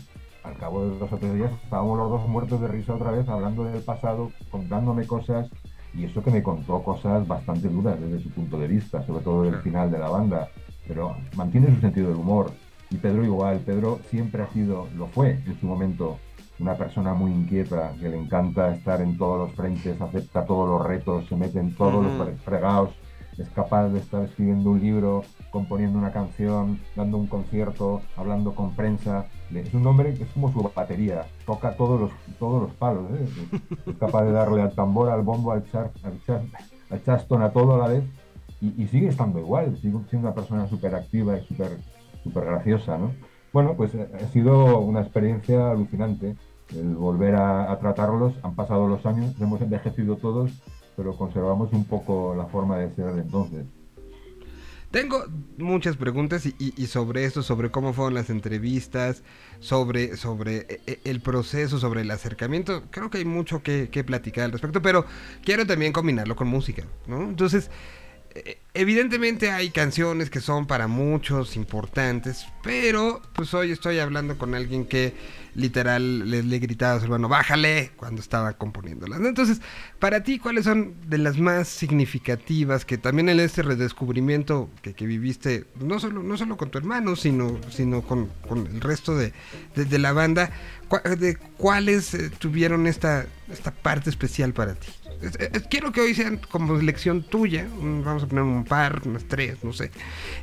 al 0.44 0.58
cabo 0.58 0.86
de 0.88 0.98
dos 0.98 1.12
o 1.12 1.18
tres 1.18 1.36
días 1.36 1.52
estábamos 1.64 1.98
los 1.98 2.10
dos 2.10 2.28
muertos 2.28 2.62
de 2.62 2.68
risa 2.68 2.96
otra 2.96 3.12
vez, 3.12 3.28
hablando 3.28 3.66
del 3.66 3.82
pasado, 3.82 4.32
contándome 4.50 5.06
cosas, 5.06 5.50
y 5.94 6.06
eso 6.06 6.24
que 6.24 6.32
me 6.32 6.42
contó 6.42 6.82
cosas 6.84 7.28
bastante 7.28 7.68
duras 7.68 8.00
desde 8.00 8.24
su 8.24 8.30
punto 8.30 8.58
de 8.58 8.68
vista, 8.68 9.06
sobre 9.06 9.24
todo 9.24 9.44
del 9.44 9.62
final 9.62 9.92
de 9.92 10.00
la 10.00 10.10
banda, 10.10 10.50
pero 10.88 11.16
mantiene 11.36 11.74
su 11.74 11.82
sentido 11.82 12.10
del 12.10 12.18
humor. 12.18 12.52
Y 12.90 12.98
Pedro 12.98 13.24
igual, 13.24 13.60
Pedro 13.60 14.00
siempre 14.10 14.44
ha 14.44 14.48
sido, 14.50 14.88
lo 14.96 15.08
fue 15.08 15.32
en 15.46 15.60
su 15.60 15.66
momento, 15.66 16.20
una 16.60 16.76
persona 16.76 17.14
muy 17.14 17.32
inquieta, 17.32 17.94
que 18.00 18.10
le 18.10 18.18
encanta 18.18 18.74
estar 18.74 19.02
en 19.02 19.18
todos 19.18 19.40
los 19.40 19.56
frentes, 19.56 20.00
acepta 20.00 20.46
todos 20.46 20.70
los 20.70 20.86
retos, 20.86 21.28
se 21.28 21.36
mete 21.36 21.60
en 21.60 21.76
todos 21.76 22.04
los 22.04 22.40
fregados, 22.42 22.92
es 23.38 23.50
capaz 23.50 23.90
de 23.90 24.00
estar 24.00 24.24
escribiendo 24.24 24.70
un 24.70 24.80
libro, 24.80 25.24
componiendo 25.50 25.98
una 25.98 26.12
canción, 26.12 26.80
dando 26.96 27.18
un 27.18 27.28
concierto, 27.28 28.02
hablando 28.16 28.54
con 28.54 28.76
prensa. 28.76 29.26
Es 29.52 29.74
un 29.74 29.86
hombre 29.88 30.14
que 30.14 30.24
es 30.24 30.30
como 30.30 30.52
su 30.52 30.62
batería, 30.62 31.26
toca 31.46 31.76
todos 31.76 32.00
los, 32.00 32.12
todos 32.38 32.62
los 32.62 32.72
palos, 32.74 33.06
¿eh? 33.12 33.60
es 33.88 33.96
capaz 33.98 34.24
de 34.26 34.32
darle 34.32 34.62
al 34.62 34.74
tambor, 34.74 35.10
al 35.10 35.24
bombo, 35.24 35.52
al, 35.52 35.70
char, 35.72 35.92
al, 36.04 36.24
char, 36.26 36.42
al 36.90 37.04
chaston, 37.04 37.42
a 37.42 37.52
todo 37.52 37.76
a 37.76 37.78
la 37.80 37.94
vez, 37.94 38.04
y, 38.62 38.84
y 38.84 38.88
sigue 38.88 39.08
estando 39.08 39.40
igual, 39.40 39.78
sigue 39.82 39.98
siendo 40.10 40.28
una 40.28 40.36
persona 40.36 40.68
súper 40.68 40.94
activa 40.96 41.38
y 41.38 41.46
súper 41.46 41.80
super 42.24 42.46
graciosa, 42.46 42.98
¿no? 42.98 43.12
Bueno, 43.54 43.76
pues 43.78 43.94
eh, 43.94 44.08
ha 44.16 44.28
sido 44.30 44.80
una 44.80 45.02
experiencia 45.02 45.70
alucinante 45.70 46.36
el 46.76 46.96
volver 46.96 47.36
a, 47.36 47.78
tratarlos. 47.80 48.34
Han 48.42 48.56
pasado 48.56 48.88
los 48.88 49.06
años, 49.06 49.36
hemos 49.40 49.62
envejecido 49.62 50.18
todos, 50.18 50.52
pero 50.98 51.16
conservamos 51.16 51.72
un 51.72 51.86
poco 51.86 52.34
la 52.36 52.46
forma 52.46 52.78
de 52.78 52.94
ser 52.96 53.14
de 53.14 53.22
entonces. 53.22 53.66
Tengo 54.90 55.24
muchas 55.58 55.98
preguntas 55.98 56.46
y, 56.46 56.56
y, 56.60 56.74
y, 56.78 56.88
sobre 56.88 57.26
esto, 57.26 57.42
sobre 57.42 57.72
cómo 57.72 57.94
fueron 57.94 58.14
las 58.14 58.30
entrevistas, 58.30 59.24
sobre, 59.60 60.18
sobre 60.18 60.58
e, 60.58 60.82
e, 60.86 61.00
el 61.06 61.22
proceso, 61.22 61.80
sobre 61.80 62.02
el 62.02 62.12
acercamiento. 62.12 62.84
Creo 62.92 63.10
que 63.10 63.20
hay 63.20 63.26
mucho 63.26 63.64
que, 63.64 63.90
que 63.90 64.04
platicar 64.04 64.46
al 64.46 64.52
respecto, 64.52 64.84
pero 64.84 65.06
quiero 65.44 65.66
también 65.66 65.94
combinarlo 65.94 66.36
con 66.36 66.48
música, 66.48 66.86
¿no? 67.08 67.24
Entonces, 67.24 67.72
evidentemente 68.74 69.52
hay 69.52 69.70
canciones 69.70 70.30
que 70.30 70.42
son 70.42 70.66
para 70.66 70.88
muchos 70.88 71.56
importantes, 71.56 72.46
pero 72.64 73.22
pues 73.34 73.54
hoy 73.54 73.72
estoy 73.72 74.00
hablando 74.00 74.38
con 74.38 74.56
alguien 74.56 74.86
que 74.86 75.14
literal 75.56 76.30
le, 76.30 76.60
gritaba 76.60 76.96
a 76.96 77.00
su 77.00 77.06
hermano, 77.06 77.30
bájale 77.30 77.92
cuando 77.96 78.22
estaba 78.22 78.54
componiéndolas. 78.54 79.22
Entonces, 79.22 79.62
para 80.00 80.24
ti, 80.24 80.40
¿cuáles 80.40 80.66
son 80.66 80.96
de 81.08 81.20
las 81.20 81.38
más 81.38 81.68
significativas 81.68 82.86
que 82.86 82.98
también 82.98 83.30
en 83.30 83.40
este 83.40 83.62
redescubrimiento 83.62 84.70
que, 84.82 84.94
viviste, 85.06 85.66
no 85.80 86.00
solo, 86.00 86.24
no 86.24 86.38
solo 86.38 86.58
con 86.58 86.72
tu 86.72 86.80
hermano, 86.80 87.16
sino, 87.16 87.60
sino 87.70 88.02
con, 88.02 88.32
el 88.50 88.82
resto 88.82 89.16
de, 89.16 89.34
de, 89.76 89.86
de, 89.86 90.00
la 90.00 90.14
banda, 90.14 90.52
de 91.18 91.38
cuáles 91.58 92.14
eh, 92.16 92.32
tuvieron 92.32 92.88
esta, 92.88 93.28
esta 93.52 93.72
parte 93.72 94.10
especial 94.10 94.54
para 94.54 94.74
ti? 94.76 94.90
Quiero 95.70 95.92
que 95.92 96.02
hoy 96.02 96.14
sean 96.14 96.40
como 96.50 96.76
lección 96.78 97.24
tuya. 97.24 97.68
Vamos 97.80 98.24
a 98.24 98.28
poner 98.28 98.44
un 98.44 98.64
par, 98.64 99.02
unas 99.06 99.26
tres, 99.26 99.64
no 99.64 99.74
sé. 99.74 99.92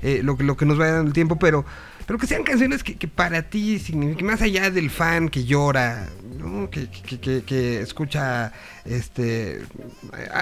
Eh, 0.02 0.20
lo, 0.22 0.36
lo 0.38 0.56
que 0.56 0.66
nos 0.66 0.78
vaya 0.78 0.92
dando 0.92 1.08
el 1.08 1.14
tiempo, 1.14 1.36
pero, 1.36 1.64
pero 2.06 2.18
que 2.18 2.26
sean 2.26 2.42
canciones 2.42 2.82
que, 2.82 2.96
que 2.96 3.08
para 3.08 3.42
ti 3.42 3.78
signifiquen, 3.78 4.26
más 4.26 4.42
allá 4.42 4.70
del 4.70 4.90
fan 4.90 5.28
que 5.28 5.44
llora, 5.44 6.08
¿no? 6.38 6.70
que, 6.70 6.88
que, 6.88 7.42
que, 7.42 7.80
escucha 7.80 8.52
este, 8.84 9.62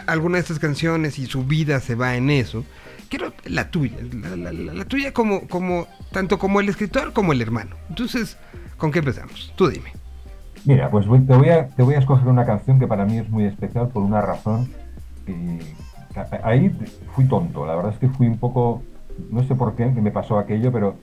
alguna 0.06 0.36
de 0.36 0.42
estas 0.42 0.58
canciones 0.58 1.18
y 1.18 1.26
su 1.26 1.44
vida 1.44 1.80
se 1.80 1.94
va 1.94 2.16
en 2.16 2.30
eso. 2.30 2.64
Quiero 3.08 3.32
la 3.44 3.70
tuya, 3.70 3.96
la, 4.12 4.36
la, 4.36 4.52
la, 4.52 4.74
la 4.74 4.84
tuya 4.84 5.12
como, 5.12 5.48
como, 5.48 5.88
tanto 6.12 6.38
como 6.38 6.60
el 6.60 6.68
escritor 6.68 7.12
como 7.12 7.32
el 7.32 7.40
hermano. 7.40 7.76
Entonces, 7.88 8.36
¿con 8.76 8.92
qué 8.92 8.98
empezamos? 8.98 9.52
Tú 9.56 9.68
dime. 9.68 9.92
Mira, 10.64 10.90
pues 10.90 11.06
te 11.06 11.36
voy, 11.36 11.48
a, 11.48 11.68
te 11.68 11.82
voy 11.82 11.94
a 11.94 11.98
escoger 11.98 12.28
una 12.28 12.44
canción 12.44 12.78
que 12.78 12.86
para 12.86 13.04
mí 13.04 13.18
es 13.18 13.28
muy 13.28 13.44
especial 13.44 13.88
por 13.88 14.02
una 14.02 14.20
razón. 14.20 14.68
Que, 15.26 15.58
ahí 16.42 16.74
fui 17.14 17.26
tonto, 17.26 17.66
la 17.66 17.76
verdad 17.76 17.92
es 17.92 17.98
que 17.98 18.08
fui 18.08 18.26
un 18.26 18.38
poco, 18.38 18.82
no 19.30 19.42
sé 19.44 19.54
por 19.54 19.74
qué, 19.74 19.86
me 19.86 20.10
pasó 20.10 20.38
aquello, 20.38 20.72
pero 20.72 20.94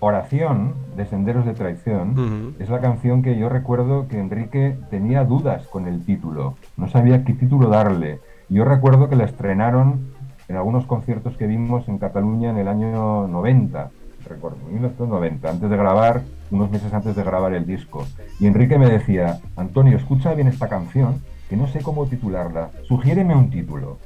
Oración 0.00 0.74
de 0.96 1.06
Senderos 1.06 1.44
de 1.44 1.54
Traición 1.54 2.10
uh 2.10 2.22
-huh. 2.22 2.54
es 2.60 2.68
la 2.68 2.80
canción 2.80 3.22
que 3.22 3.36
yo 3.36 3.48
recuerdo 3.48 4.06
que 4.06 4.18
Enrique 4.18 4.78
tenía 4.90 5.24
dudas 5.24 5.66
con 5.66 5.88
el 5.88 6.04
título, 6.04 6.54
no 6.76 6.88
sabía 6.88 7.24
qué 7.24 7.34
título 7.34 7.68
darle. 7.68 8.20
Yo 8.48 8.64
recuerdo 8.64 9.08
que 9.08 9.16
la 9.16 9.24
estrenaron 9.24 10.12
en 10.48 10.56
algunos 10.56 10.86
conciertos 10.86 11.36
que 11.36 11.46
vimos 11.46 11.88
en 11.88 11.98
Cataluña 11.98 12.50
en 12.50 12.58
el 12.58 12.68
año 12.68 13.26
90 13.26 13.90
recuerdo, 14.28 14.58
1990, 14.70 15.50
antes 15.50 15.70
de 15.70 15.76
grabar, 15.76 16.22
unos 16.50 16.70
meses 16.70 16.92
antes 16.92 17.16
de 17.16 17.22
grabar 17.22 17.52
el 17.54 17.66
disco. 17.66 18.06
Y 18.38 18.46
Enrique 18.46 18.78
me 18.78 18.88
decía, 18.88 19.40
Antonio, 19.56 19.96
escucha 19.96 20.34
bien 20.34 20.48
esta 20.48 20.68
canción, 20.68 21.22
que 21.48 21.56
no 21.56 21.66
sé 21.66 21.80
cómo 21.80 22.06
titularla, 22.06 22.70
sugiéreme 22.86 23.34
un 23.34 23.50
título. 23.50 23.98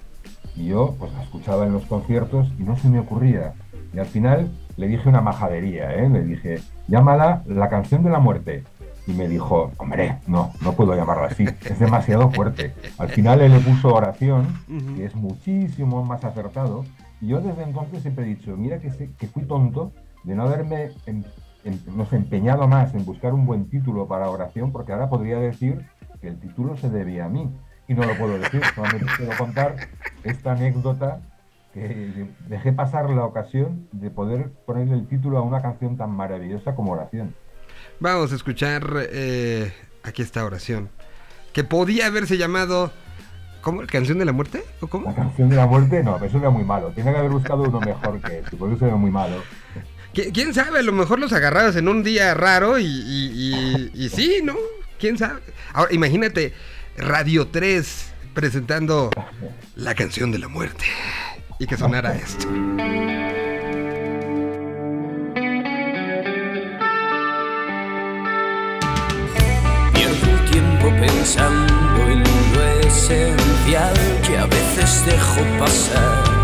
Y 0.57 0.67
yo, 0.67 0.95
pues 0.99 1.13
la 1.13 1.23
escuchaba 1.23 1.67
en 1.67 1.73
los 1.73 1.85
conciertos 1.87 2.49
y 2.59 2.63
no 2.63 2.77
se 2.77 2.89
me 2.89 3.01
ocurría. 3.01 3.55
Y 3.95 3.99
al 3.99 4.07
final 4.07 4.51
le 4.77 4.87
dije 4.87 5.09
una 5.09 5.21
majadería, 5.21 5.95
¿eh? 5.95 6.09
Le 6.09 6.23
dije, 6.23 6.61
llámala 6.89 7.43
La 7.47 7.69
canción 7.69 8.03
de 8.03 8.11
la 8.11 8.19
muerte. 8.19 8.65
Y 9.07 9.13
me 9.13 9.27
dijo, 9.27 9.73
hombre, 9.79 10.19
no, 10.29 10.53
no 10.63 10.73
puedo 10.75 10.95
llamarla 10.95 11.27
así, 11.27 11.45
es 11.45 11.79
demasiado 11.81 12.31
fuerte. 12.31 12.73
Al 12.99 13.09
final 13.09 13.41
él 13.41 13.51
le 13.51 13.59
puso 13.59 13.93
oración, 13.93 14.47
que 14.97 15.05
es 15.05 15.15
muchísimo 15.17 16.05
más 16.05 16.23
acertado. 16.23 16.85
Y 17.21 17.29
yo 17.29 17.41
desde 17.41 17.65
entonces 17.65 18.03
siempre 18.03 18.25
he 18.25 18.29
dicho, 18.29 18.57
mira 18.57 18.79
que, 18.79 18.91
que 19.19 19.27
fui 19.27 19.43
tonto 19.43 19.91
de 20.25 20.35
no 20.35 20.45
haberme 20.45 20.91
en, 21.07 21.25
en, 21.65 21.81
no 21.97 22.07
sé, 22.07 22.17
empeñado 22.17 22.69
más 22.69 22.95
en 22.95 23.05
buscar 23.05 23.35
un 23.35 23.47
buen 23.47 23.69
título 23.69 24.07
para 24.07 24.31
oración, 24.31 24.73
porque 24.73 24.93
ahora 24.93 25.09
podría 25.09 25.39
decir 25.39 25.87
que 26.21 26.29
el 26.29 26.39
título 26.39 26.77
se 26.77 26.91
debía 26.91 27.27
a 27.27 27.29
mí. 27.29 27.51
Y 27.89 27.95
no 27.95 28.05
lo 28.05 28.17
puedo 28.17 28.39
decir, 28.39 28.63
solamente 28.75 29.07
quiero 29.17 29.37
contar 29.37 29.77
esta 30.23 30.53
anécdota 30.53 31.21
que 31.75 32.27
dejé 32.49 32.73
pasar 32.73 33.11
la 33.11 33.25
ocasión 33.25 33.89
de 33.93 34.11
poder 34.11 34.53
ponerle 34.67 34.95
el 34.95 35.09
título 35.09 35.39
a 35.39 35.43
una 35.43 35.61
canción 35.63 35.97
tan 35.97 36.11
maravillosa 36.11 36.75
como 36.75 36.93
Oración. 36.93 37.35
Vamos 37.99 38.33
a 38.33 38.37
escuchar, 38.37 38.83
eh, 39.11 39.73
aquí 40.05 40.23
está 40.23 40.45
Oración, 40.45 40.91
que 41.53 41.65
podía 41.65 42.07
haberse 42.07 42.39
llamado 42.39 42.93
¿Cómo? 43.63 43.83
¿Canción 43.87 44.19
de 44.19 44.25
la 44.25 44.33
muerte? 44.33 44.65
¿O 44.81 44.89
cómo? 44.89 45.07
La 45.07 45.15
canción 45.15 45.49
de 45.49 45.55
la 45.55 45.67
muerte, 45.67 46.03
no, 46.03 46.17
eso 46.17 46.39
era 46.39 46.51
muy 46.51 46.65
malo. 46.65 46.89
Tiene 46.89 47.13
que 47.13 47.19
haber 47.19 47.31
buscado 47.31 47.63
uno 47.63 47.81
mejor 47.81 48.21
que 48.21 48.41
este, 48.41 48.57
porque 48.57 48.75
eso 48.75 48.87
era 48.87 48.97
muy 48.97 49.13
malo. 49.13 49.37
¿Quién 50.15 50.53
sabe? 50.53 50.81
A 50.81 50.83
lo 50.83 50.93
mejor 50.93 51.19
los 51.19 51.33
agarrabas 51.33 51.77
en 51.77 51.89
un 51.89 52.03
día 52.03 52.35
raro 52.35 52.79
y, 52.79 54.11
sí, 54.15 54.41
¿no? 54.43 54.55
¿Quién 54.99 55.17
sabe? 55.17 55.41
Ahora, 55.73 55.93
imagínate, 55.93 56.53
Radio 56.97 57.49
3 57.49 58.13
presentando 58.35 59.11
la 59.75 59.95
canción 59.95 60.31
de 60.31 60.39
la 60.39 60.49
muerte 60.49 60.85
y 61.59 61.67
que 61.67 61.77
sonara 61.77 62.15
esto. 62.15 62.47
Pierdo 69.95 70.51
tiempo 70.51 70.91
pensando 71.01 72.03
en 72.09 72.23
lo 72.23 72.63
esencial 72.87 73.95
que 74.27 74.39
a 74.39 74.47
veces 74.47 75.07
dejo 75.07 75.41
pasar. 75.59 76.42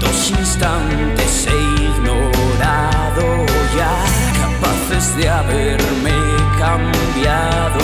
Cuántos 0.00 0.30
instantes 0.30 1.48
he 1.48 1.82
ignorado 1.82 3.46
ya, 3.76 3.92
capaces 4.38 5.16
de 5.16 5.28
haberme 5.28 6.12
cambiado. 6.56 7.80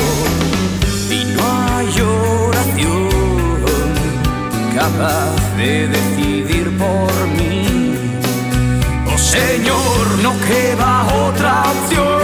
Y 1.10 1.24
no 1.24 1.42
hay 1.66 1.88
oración 2.00 3.08
capaz 4.76 5.56
de 5.56 5.88
decidir 5.88 6.70
por 6.78 7.12
mí. 7.36 7.96
Oh 9.12 9.18
Señor, 9.18 10.18
no 10.22 10.34
queda 10.46 11.06
otra 11.26 11.64
opción, 11.72 12.23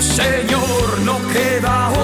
Señor, 0.00 1.00
no 1.04 1.18
queda 1.28 1.99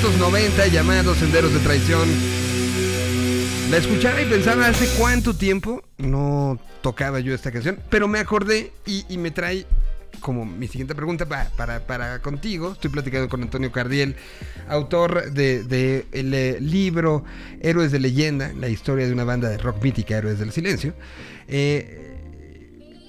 1990 0.00 0.66
llamado 0.68 1.14
Senderos 1.14 1.52
de 1.54 1.58
Traición. 1.60 2.06
La 3.70 3.78
escuchaba 3.78 4.20
y 4.20 4.26
pensaba 4.26 4.66
hace 4.66 4.86
cuánto 4.98 5.34
tiempo 5.34 5.82
no 5.96 6.60
tocaba 6.82 7.18
yo 7.20 7.34
esta 7.34 7.50
canción, 7.50 7.78
pero 7.88 8.06
me 8.06 8.18
acordé 8.18 8.72
y, 8.84 9.16
me 9.16 9.30
trae 9.30 9.64
como 10.20 10.44
mi 10.44 10.68
siguiente 10.68 10.94
pregunta 10.94 11.24
pa- 11.26 11.50
para, 11.56 11.86
para 11.86 12.20
contigo. 12.20 12.72
Estoy 12.72 12.90
platicando 12.90 13.28
con 13.30 13.42
Antonio 13.42 13.72
Cardiel, 13.72 14.16
autor 14.68 15.32
de, 15.32 15.64
de 15.64 16.04
el 16.12 16.34
eh, 16.34 16.58
libro 16.60 17.24
Héroes 17.62 17.90
de 17.90 17.98
Leyenda, 17.98 18.52
la 18.54 18.68
historia 18.68 19.06
de 19.06 19.12
una 19.14 19.24
banda 19.24 19.48
de 19.48 19.56
rock 19.56 19.82
mítica, 19.82 20.18
Héroes 20.18 20.38
del 20.38 20.52
Silencio. 20.52 20.92
Eh, 21.48 22.05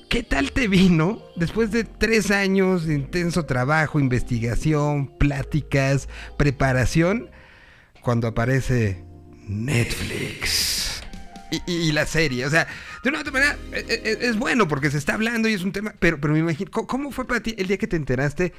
¿Qué 0.09 0.23
tal 0.23 0.53
te 0.53 0.69
vino 0.69 1.21
después 1.35 1.71
de 1.71 1.83
tres 1.83 2.31
años 2.31 2.85
de 2.85 2.93
intenso 2.93 3.45
trabajo, 3.45 3.99
investigación, 3.99 5.07
pláticas, 5.17 6.07
preparación, 6.37 7.29
cuando 8.01 8.27
aparece 8.27 9.03
Netflix 9.47 11.01
y, 11.67 11.91
la 11.91 12.05
serie? 12.05 12.45
O 12.45 12.49
sea, 12.49 12.67
de 13.03 13.09
una 13.09 13.17
u 13.17 13.21
otra 13.21 13.33
manera 13.33 13.57
e- 13.73 13.85
e- 13.89 14.17
es, 14.29 14.37
bueno 14.37 14.69
porque 14.69 14.91
se 14.91 14.97
está 14.97 15.15
hablando 15.15 15.49
y 15.49 15.53
es 15.53 15.63
un 15.63 15.73
tema, 15.73 15.93
pero, 15.99 16.21
pero 16.21 16.33
me 16.33 16.39
imagino, 16.39 16.71
¿cómo, 16.71 16.87
cómo 16.87 17.11
fue 17.11 17.27
para 17.27 17.41
ti 17.41 17.53
el 17.57 17.67
día 17.67 17.77
que 17.77 17.87
te 17.87 17.97
enteraste 17.97 18.53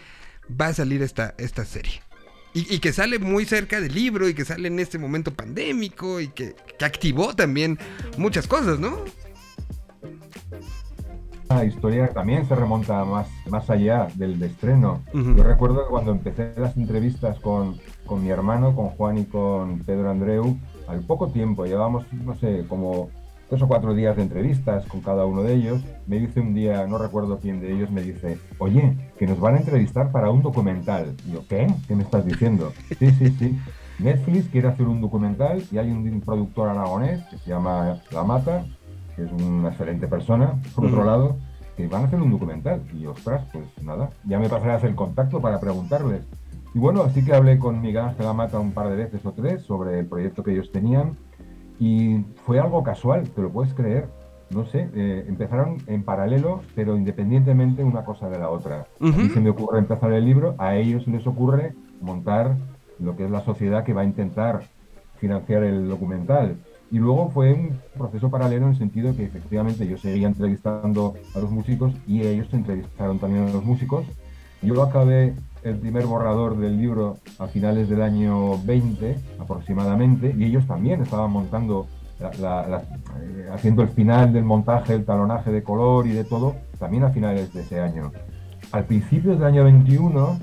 va 0.49 0.67
a 0.67 0.75
salir 0.75 1.01
esta, 1.01 1.35
esta 1.39 1.65
serie? 1.65 2.03
Y, 2.53 2.75
y 2.75 2.79
que 2.79 2.93
sale 2.93 3.19
muy 3.19 3.47
cerca 3.47 3.81
del 3.81 3.95
libro 3.95 4.29
y 4.29 4.35
que 4.35 4.45
sale 4.45 4.69
en 4.69 4.79
este 4.81 4.99
momento 4.99 5.33
pandémico 5.33 6.21
y 6.21 6.29
que, 6.29 6.55
que 6.79 6.85
activó 6.85 7.35
también 7.35 7.79
muchas 8.19 8.47
cosas, 8.47 8.79
¿no? 8.79 9.03
La 11.51 11.65
historia 11.65 12.09
también 12.09 12.47
se 12.47 12.55
remonta 12.55 13.05
más, 13.07 13.27
más 13.49 13.71
allá 13.71 14.09
del 14.15 14.43
estreno. 14.43 15.03
Ujú. 15.15 15.35
Yo 15.35 15.43
recuerdo 15.43 15.85
que 15.85 15.91
cuando 15.91 16.13
empecé 16.13 16.53
las 16.57 16.77
entrevistas 16.77 17.39
con, 17.41 17.77
con 18.05 18.23
mi 18.23 18.29
hermano, 18.29 18.77
con 18.77 18.89
Juan 18.91 19.19
y 19.19 19.25
con 19.25 19.79
Pedro 19.81 20.11
Andreu, 20.11 20.59
al 20.87 21.01
poco 21.01 21.29
tiempo, 21.29 21.65
llevábamos, 21.65 22.05
no 22.13 22.35
sé, 22.35 22.67
como 22.69 23.09
tres 23.49 23.63
o 23.63 23.69
cuatro 23.69 23.95
días 23.95 24.17
de 24.17 24.25
entrevistas 24.25 24.85
con 24.87 25.01
cada 25.01 25.25
uno 25.25 25.43
de 25.43 25.55
ellos, 25.55 25.81
me 26.07 26.19
dice 26.19 26.41
un 26.41 26.53
día, 26.53 26.87
no 26.87 26.99
recuerdo 26.99 27.39
quién 27.39 27.61
de 27.61 27.73
ellos, 27.73 27.91
me 27.91 28.03
dice, 28.03 28.39
oye, 28.59 28.95
que 29.19 29.27
nos 29.27 29.41
van 29.41 29.55
a 29.55 29.59
entrevistar 29.59 30.13
para 30.13 30.31
un 30.31 30.43
documental. 30.43 31.15
Y 31.27 31.33
yo, 31.33 31.47
¿qué? 31.49 31.67
¿Qué 31.87 31.97
me 31.97 32.03
estás 32.03 32.27
diciendo? 32.27 32.73
Sí, 32.99 33.11
sí, 33.13 33.31
sí. 33.31 33.59
Netflix 33.99 34.49
quiere 34.49 34.69
hacer 34.69 34.87
un 34.87 35.01
documental 35.01 35.63
y 35.73 35.79
hay 35.79 35.91
un 35.91 36.21
productor 36.21 36.69
aragonés 36.69 37.25
que 37.25 37.39
se 37.39 37.51
llama 37.51 38.01
La 38.13 38.23
Mata, 38.23 38.65
que 39.19 39.25
es 39.25 39.33
una 39.33 39.71
excelente 39.71 40.07
persona, 40.07 40.55
por 40.77 40.87
otro 40.87 41.05
lado, 41.05 41.37
que 41.77 41.89
van 41.89 42.03
a 42.03 42.05
hacer 42.07 42.21
un 42.21 42.31
documental. 42.31 42.81
Y 42.95 43.05
ostras, 43.07 43.43
pues 43.53 43.67
nada, 43.83 44.11
ya 44.25 44.39
me 44.39 44.49
pasarás 44.49 44.85
el 44.85 44.95
contacto 44.95 45.41
para 45.41 45.59
preguntarles. 45.59 46.23
Y 46.73 46.79
bueno, 46.79 47.03
así 47.03 47.25
que 47.25 47.35
hablé 47.35 47.59
con 47.59 47.81
Miguel 47.81 48.05
Ángel 48.05 48.27
Amata 48.27 48.61
un 48.61 48.71
par 48.71 48.89
de 48.91 48.97
veces 48.97 49.27
o 49.27 49.33
tres 49.33 49.63
sobre 49.63 49.99
el 49.99 50.07
proyecto 50.07 50.45
que 50.45 50.53
ellos 50.53 50.71
tenían. 50.71 51.17
Y 51.81 52.21
fue 52.47 52.61
algo 52.61 52.85
casual, 52.85 53.29
te 53.29 53.43
lo 53.43 53.51
puedes 53.51 53.75
creer. 53.75 54.09
No 54.51 54.65
sé, 54.67 54.89
eh, 54.95 55.25
empezaron 55.29 55.79
en 55.89 56.05
paralelo, 56.05 56.63
pero 56.77 56.97
independientemente 56.97 57.83
una 57.83 58.05
cosa 58.05 58.31
de 58.31 58.39
la 58.39 58.51
otra. 58.51 58.87
A 59.01 59.05
mí 59.05 59.29
se 59.31 59.41
me 59.41 59.51
ocurre 59.51 59.81
empezar 59.81 60.13
el 60.13 60.25
libro, 60.25 60.55
a 60.59 60.77
ellos 60.77 61.09
les 61.09 61.27
ocurre 61.27 61.75
montar 62.01 62.57
lo 63.01 63.17
que 63.17 63.25
es 63.25 63.31
la 63.31 63.41
sociedad 63.41 63.83
que 63.83 63.93
va 63.93 64.03
a 64.03 64.05
intentar 64.05 64.63
financiar 65.19 65.65
el 65.65 65.89
documental. 65.89 66.57
Y 66.91 66.99
luego 66.99 67.31
fue 67.31 67.53
un 67.53 67.79
proceso 67.97 68.31
paralelo 68.31 68.67
en 68.67 68.73
el 68.73 68.79
sentido 68.79 69.15
que 69.15 69.25
efectivamente 69.25 69.87
yo 69.87 69.99
seguía 69.99 70.27
entrevistando 70.29 71.15
a 71.35 71.39
los 71.39 71.51
músicos 71.51 71.93
y 72.07 72.23
ellos 72.23 72.49
entrevistaron 72.53 73.19
también 73.19 73.49
a 73.49 73.53
los 73.53 73.65
músicos. 73.65 74.07
Yo 74.63 74.83
acabé 74.83 75.35
el 75.63 75.77
primer 75.77 76.07
borrador 76.07 76.57
del 76.57 76.79
libro 76.79 77.19
a 77.39 77.47
finales 77.49 77.89
del 77.89 78.01
año 78.03 78.59
20 78.65 79.17
aproximadamente 79.39 80.35
y 80.37 80.45
ellos 80.45 80.67
también 80.67 81.03
estaban 81.03 81.31
montando, 81.31 81.87
la- 82.21 82.33
la- 82.41 82.67
la- 82.69 82.79
eh, 83.21 83.49
haciendo 83.53 83.83
el 83.83 83.89
final 83.89 84.33
del 84.33 84.45
montaje, 84.45 84.95
el 84.95 85.05
talonaje 85.05 85.53
de 85.53 85.63
color 85.63 86.07
y 86.07 86.11
de 86.13 86.25
todo, 86.25 86.55
también 86.79 87.05
a 87.05 87.11
finales 87.11 87.53
de 87.53 87.63
ese 87.63 87.81
año. 87.81 88.13
Al 88.73 88.85
principio 88.85 89.33
del 89.33 89.45
año 89.45 89.65
21 89.65 90.39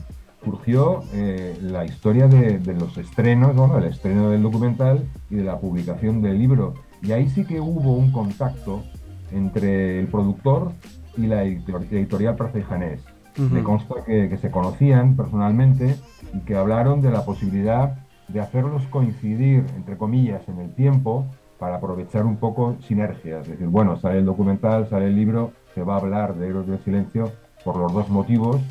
surgió 0.46 1.02
eh, 1.14 1.58
la 1.62 1.84
historia 1.86 2.28
de, 2.28 2.60
de 2.60 2.74
los 2.76 2.98
estrenos, 2.98 3.56
bueno, 3.56 3.78
el 3.80 3.86
estreno 3.86 4.30
del 4.30 4.44
documental 4.44 5.04
y 5.30 5.36
de 5.36 5.44
la 5.44 5.60
publicación 5.60 6.22
del 6.22 6.38
libro. 6.38 6.76
Y 7.02 7.12
ahí 7.12 7.28
sí 7.28 7.44
que 7.46 7.60
hubo 7.60 7.94
un 7.94 8.12
contacto 8.12 8.84
entre 9.32 10.00
el 10.00 10.08
productor 10.08 10.72
y 11.18 11.28
la 11.28 11.44
editor- 11.44 11.86
editorial 11.92 12.36
Praza 12.36 12.60
y 12.60 12.62
Janés. 12.62 13.02
Ujú. 13.38 13.54
Me 13.54 13.64
consta 13.64 13.96
que, 14.06 14.30
que 14.30 14.38
se 14.38 14.52
conocían 14.52 15.16
personalmente 15.16 15.96
y 16.34 16.40
que 16.42 16.56
hablaron 16.56 17.02
de 17.02 17.12
la 17.12 17.26
posibilidad 17.26 17.98
de 18.28 18.40
hacerlos 18.40 18.84
coincidir, 18.88 19.66
entre 19.76 19.98
comillas, 19.98 20.48
en 20.48 20.60
el 20.60 20.74
tiempo 20.74 21.26
para 21.60 21.78
aprovechar 21.78 22.26
un 22.26 22.38
poco 22.38 22.76
sinergias. 22.88 23.44
Es 23.44 23.52
decir, 23.52 23.68
bueno, 23.68 23.98
sale 23.98 24.20
el 24.20 24.26
documental, 24.26 24.88
sale 24.90 25.08
el 25.08 25.16
libro, 25.16 25.52
se 25.74 25.84
va 25.84 25.96
a 25.96 26.00
hablar 26.00 26.36
de 26.36 26.48
Héroes 26.48 26.68
del 26.68 26.80
Silencio 26.84 27.32
por 27.64 27.78
los 27.78 27.92
dos 27.94 28.10
motivos 28.10 28.62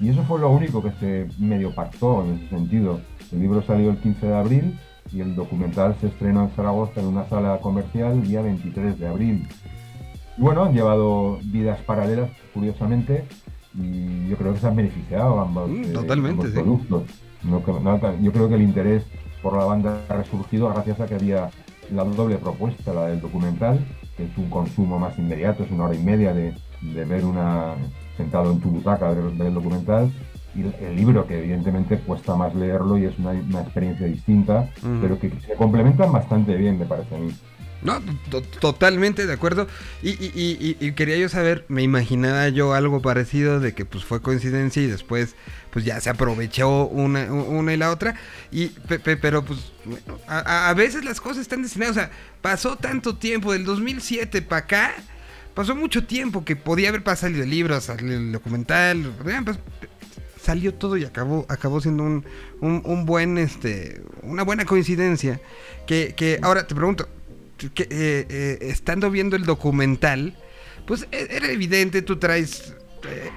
y 0.00 0.08
eso 0.10 0.22
fue 0.24 0.40
lo 0.40 0.50
único 0.50 0.82
que 0.82 0.90
se 1.00 1.28
medio 1.38 1.74
pactó 1.74 2.24
en 2.24 2.34
ese 2.36 2.48
sentido. 2.48 3.00
El 3.32 3.40
libro 3.40 3.62
salió 3.62 3.90
el 3.90 3.96
15 3.98 4.26
de 4.26 4.34
abril 4.36 4.78
y 5.12 5.20
el 5.20 5.34
documental 5.36 5.96
se 6.00 6.08
estrenó 6.08 6.42
en 6.44 6.50
Zaragoza 6.50 7.00
en 7.00 7.06
una 7.06 7.28
sala 7.28 7.58
comercial 7.60 8.12
el 8.12 8.22
día 8.28 8.42
23 8.42 8.98
de 8.98 9.06
abril. 9.06 9.46
Bueno, 10.36 10.64
han 10.64 10.72
llevado 10.74 11.38
vidas 11.44 11.78
paralelas, 11.82 12.30
curiosamente, 12.52 13.24
y 13.78 14.28
yo 14.28 14.36
creo 14.36 14.52
que 14.54 14.60
se 14.60 14.66
han 14.66 14.76
beneficiado 14.76 15.40
ambos, 15.40 15.70
Mm, 15.70 15.84
eh, 15.84 15.88
totalmente, 15.92 16.30
ambos 16.46 16.46
sí. 16.48 16.52
productos. 16.54 17.02
No 17.44 17.62
que- 17.64 17.72
no, 17.72 18.20
yo 18.22 18.32
creo 18.32 18.48
que 18.48 18.54
el 18.54 18.62
interés 18.62 19.04
por 19.42 19.56
la 19.56 19.64
banda 19.64 20.00
ha 20.08 20.14
resurgido 20.16 20.68
gracias 20.70 20.98
a 21.00 21.06
que 21.06 21.14
había 21.14 21.50
la 21.92 22.02
doble 22.04 22.36
propuesta, 22.38 22.92
la 22.94 23.06
del 23.08 23.20
documental, 23.20 23.78
que 24.16 24.24
es 24.24 24.38
un 24.38 24.48
consumo 24.48 24.98
más 24.98 25.18
inmediato, 25.18 25.62
es 25.64 25.70
una 25.70 25.84
hora 25.84 25.94
y 25.94 26.02
media 26.02 26.32
de, 26.32 26.54
de 26.80 27.04
ver 27.04 27.24
una 27.24 27.74
sentado 28.16 28.52
en 28.52 28.60
tu 28.60 28.70
butaca, 28.70 29.08
ver, 29.10 29.24
ver 29.32 29.48
el 29.48 29.54
documental, 29.54 30.12
y 30.54 30.62
el, 30.84 30.94
libro, 30.96 31.26
que 31.26 31.38
evidentemente 31.38 31.98
cuesta 31.98 32.36
más 32.36 32.54
leerlo 32.54 32.96
y 32.96 33.06
es 33.06 33.18
una, 33.18 33.30
una 33.30 33.62
experiencia 33.62 34.06
distinta, 34.06 34.70
Ujú. 34.82 34.98
pero 35.02 35.18
que 35.18 35.30
se 35.46 35.54
complementan 35.54 36.12
bastante 36.12 36.54
bien, 36.54 36.78
me 36.78 36.84
parece 36.86 37.14
a 37.14 37.18
mí. 37.18 37.32
No, 37.82 38.00
to- 38.30 38.40
totalmente 38.60 39.26
de 39.26 39.32
acuerdo. 39.34 39.66
Y, 40.02 40.10
y- 40.10 40.32
y- 40.34 40.76
y- 40.80 40.92
quería 40.92 41.18
yo 41.18 41.28
saber, 41.28 41.66
me 41.68 41.82
imaginaba 41.82 42.48
yo 42.48 42.72
algo 42.72 43.02
parecido 43.02 43.60
de 43.60 43.74
que 43.74 43.84
pues 43.84 44.04
fue 44.04 44.22
coincidencia 44.22 44.80
y 44.82 44.86
después 44.86 45.36
pues 45.70 45.84
ya 45.84 46.00
se 46.00 46.08
aprovechó 46.08 46.86
una, 46.86 47.30
una 47.30 47.74
y 47.74 47.76
la 47.76 47.90
otra. 47.90 48.14
Y, 48.50 48.68
pe- 48.68 49.00
pe- 49.00 49.18
pero 49.18 49.44
pues 49.44 49.72
a, 50.28 50.38
a- 50.38 50.68
a 50.70 50.74
veces 50.74 51.04
las 51.04 51.20
cosas 51.20 51.38
están 51.42 51.62
destinadas. 51.62 51.90
O 51.96 52.00
sea, 52.00 52.10
pasó 52.40 52.76
tanto 52.76 53.16
tiempo, 53.16 53.52
del 53.52 53.64
2007 53.66 54.40
para 54.40 54.60
acá, 54.64 54.92
pasó 55.54 55.74
mucho 55.74 56.04
tiempo 56.06 56.44
que 56.44 56.56
podía 56.56 56.88
haber 56.88 57.02
pasado 57.04 57.34
el 57.34 57.48
libro, 57.50 57.80
salió 57.80 58.12
el 58.16 58.32
documental, 58.32 59.12
pues, 59.44 59.58
salió 60.40 60.74
todo 60.74 60.96
y 60.96 61.04
acabó, 61.04 61.46
acabó 61.48 61.80
siendo 61.80 62.02
un, 62.02 62.24
un- 62.60 63.06
buen, 63.06 63.38
este, 63.38 64.02
una 64.22 64.42
buena 64.42 64.64
coincidencia. 64.64 65.40
Que, 65.86 66.14
que 66.16 66.38
ahora 66.42 66.66
te 66.66 66.74
pregunto, 66.74 67.08
que, 67.74 67.84
eh, 67.84 67.86
eh, 68.28 68.58
estando 68.62 69.10
viendo 69.10 69.36
el 69.36 69.44
documental, 69.44 70.36
pues 70.86 71.06
e- 71.12 71.28
era 71.30 71.50
evidente, 71.50 72.02
tú 72.02 72.16
traes 72.18 72.74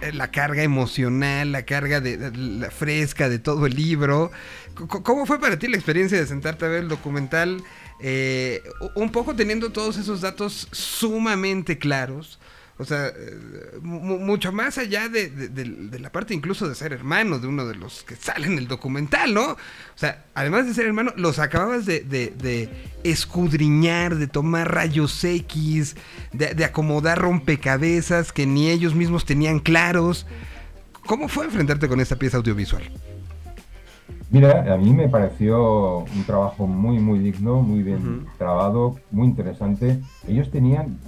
eh, 0.01 0.11
la 0.13 0.31
carga 0.31 0.63
emocional, 0.63 1.51
la 1.51 1.63
carga 1.63 2.01
de, 2.01 2.31
la 2.35 2.71
fresca 2.71 3.29
de 3.29 3.39
todo 3.39 3.65
el 3.65 3.75
libro. 3.75 4.31
¿Cómo 4.75 5.25
fue 5.25 5.39
para 5.39 5.57
ti 5.57 5.67
la 5.67 5.77
experiencia 5.77 6.19
de 6.19 6.27
sentarte 6.27 6.65
a 6.65 6.67
ver 6.69 6.83
el 6.83 6.87
documental? 6.89 7.63
Eh, 7.99 8.63
un 8.95 9.11
poco 9.11 9.35
teniendo 9.35 9.71
todos 9.71 9.97
esos 9.97 10.21
datos 10.21 10.67
sumamente 10.71 11.77
claros. 11.77 12.39
O 12.79 12.85
sea, 12.85 13.07
eh, 13.07 13.35
mu- 13.81 14.19
mucho 14.19 14.51
más 14.51 14.77
allá 14.77 15.09
de, 15.09 15.29
de- 15.31 15.97
la 15.99 16.11
parte 16.11 16.35
incluso 16.35 16.69
de 16.69 16.75
ser 16.75 16.93
hermano 16.93 17.39
de 17.39 17.47
uno 17.47 17.65
de 17.65 17.73
los 17.73 18.03
que 18.03 18.15
salen 18.15 18.51
en 18.51 18.57
el 18.59 18.67
documental, 18.67 19.33
¿no? 19.33 19.53
O 19.53 19.57
sea, 19.95 20.25
además 20.35 20.67
de 20.67 20.75
ser 20.75 20.85
hermano, 20.85 21.11
los 21.15 21.39
acababas 21.39 21.87
de, 21.87 22.69
escudriñar, 23.03 24.15
de 24.17 24.27
tomar 24.27 24.71
rayos 24.71 25.23
X, 25.23 25.95
de 26.33 26.63
acomodar 26.65 27.17
rompecabezas 27.19 28.31
que 28.31 28.45
ni 28.45 28.69
ellos 28.69 28.93
mismos 28.93 29.25
tenían 29.25 29.57
claros. 29.59 30.27
¿Cómo 31.07 31.29
fue 31.29 31.45
enfrentarte 31.45 31.87
con 31.87 31.99
esta 31.99 32.17
pieza 32.17 32.37
audiovisual? 32.37 32.83
Mira, 34.29 34.73
a 34.73 34.77
mí 34.77 34.93
me 34.93 35.07
pareció 35.07 35.99
un 35.99 36.23
trabajo 36.25 36.67
muy, 36.67 36.99
muy 36.99 37.19
digno, 37.19 37.61
muy 37.61 37.81
bien 37.81 38.19
Ujú. 38.19 38.27
trabado, 38.37 38.95
muy 39.09 39.27
interesante. 39.27 40.01
Ellos 40.27 40.51
tenían, 40.51 40.99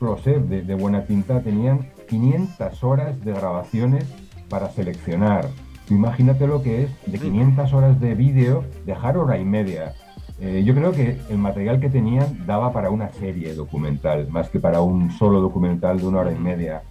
lo 0.00 0.18
sé, 0.18 0.38
de, 0.38 0.62
de 0.62 0.74
buena 0.74 1.04
tinta, 1.04 1.40
tenían 1.40 1.88
500 2.08 2.84
horas 2.84 3.24
de 3.24 3.32
grabaciones 3.32 4.04
para 4.50 4.70
seleccionar. 4.70 5.48
Tú 5.86 5.94
imagínate 5.94 6.46
lo 6.46 6.62
que 6.62 6.84
es 6.84 6.90
de 7.06 7.18
500 7.18 7.72
horas 7.72 8.00
de 8.00 8.14
vídeo, 8.14 8.64
dejar 8.84 9.16
hora 9.16 9.38
y 9.38 9.44
media. 9.46 9.94
Eh, 10.40 10.62
yo 10.64 10.74
creo 10.74 10.92
que 10.92 11.18
el 11.30 11.38
material 11.38 11.80
que 11.80 11.88
tenían 11.88 12.46
daba 12.46 12.72
para 12.72 12.90
una 12.90 13.08
serie 13.08 13.54
documental, 13.54 14.28
más 14.28 14.50
que 14.50 14.60
para 14.60 14.82
un 14.82 15.10
solo 15.10 15.40
documental 15.40 15.98
de 15.98 16.06
una 16.06 16.20
hora 16.20 16.32
y 16.32 16.38
media. 16.38 16.82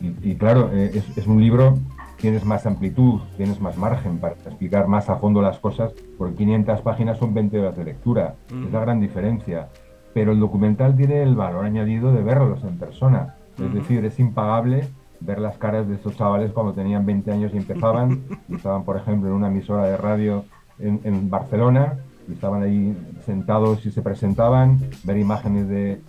Y, 0.00 0.30
y 0.30 0.34
claro, 0.36 0.70
eh, 0.72 0.92
es, 0.94 1.18
es 1.18 1.26
un 1.26 1.40
libro, 1.40 1.78
tienes 2.20 2.44
más 2.44 2.66
amplitud, 2.66 3.20
tienes 3.36 3.60
más 3.60 3.76
margen 3.76 4.18
para 4.18 4.34
explicar 4.34 4.86
más 4.86 5.08
a 5.08 5.16
fondo 5.16 5.42
las 5.42 5.58
cosas, 5.58 5.92
porque 6.18 6.36
500 6.36 6.80
páginas 6.82 7.18
son 7.18 7.34
20 7.34 7.58
horas 7.58 7.76
de 7.76 7.84
lectura, 7.84 8.34
es 8.48 8.72
la 8.72 8.80
gran 8.80 9.00
diferencia. 9.00 9.68
Pero 10.12 10.32
el 10.32 10.40
documental 10.40 10.96
tiene 10.96 11.22
el 11.22 11.34
valor 11.34 11.64
añadido 11.64 12.12
de 12.12 12.22
verlos 12.22 12.62
en 12.64 12.78
persona, 12.78 13.36
es 13.58 13.72
decir, 13.74 14.04
es 14.04 14.18
impagable 14.18 14.88
ver 15.20 15.38
las 15.38 15.58
caras 15.58 15.86
de 15.86 15.94
estos 15.94 16.16
chavales 16.16 16.52
cuando 16.52 16.72
tenían 16.72 17.04
20 17.04 17.30
años 17.30 17.52
y 17.54 17.58
empezaban, 17.58 18.22
y 18.48 18.54
estaban, 18.54 18.84
por 18.84 18.96
ejemplo, 18.96 19.28
en 19.28 19.34
una 19.34 19.48
emisora 19.48 19.84
de 19.84 19.96
radio 19.96 20.44
en, 20.78 21.00
en 21.04 21.30
Barcelona, 21.30 21.98
y 22.28 22.32
estaban 22.32 22.62
ahí 22.62 22.96
sentados 23.26 23.84
y 23.86 23.90
se 23.90 24.02
presentaban, 24.02 24.78
ver 25.04 25.18
imágenes 25.18 25.68
de 25.68 26.00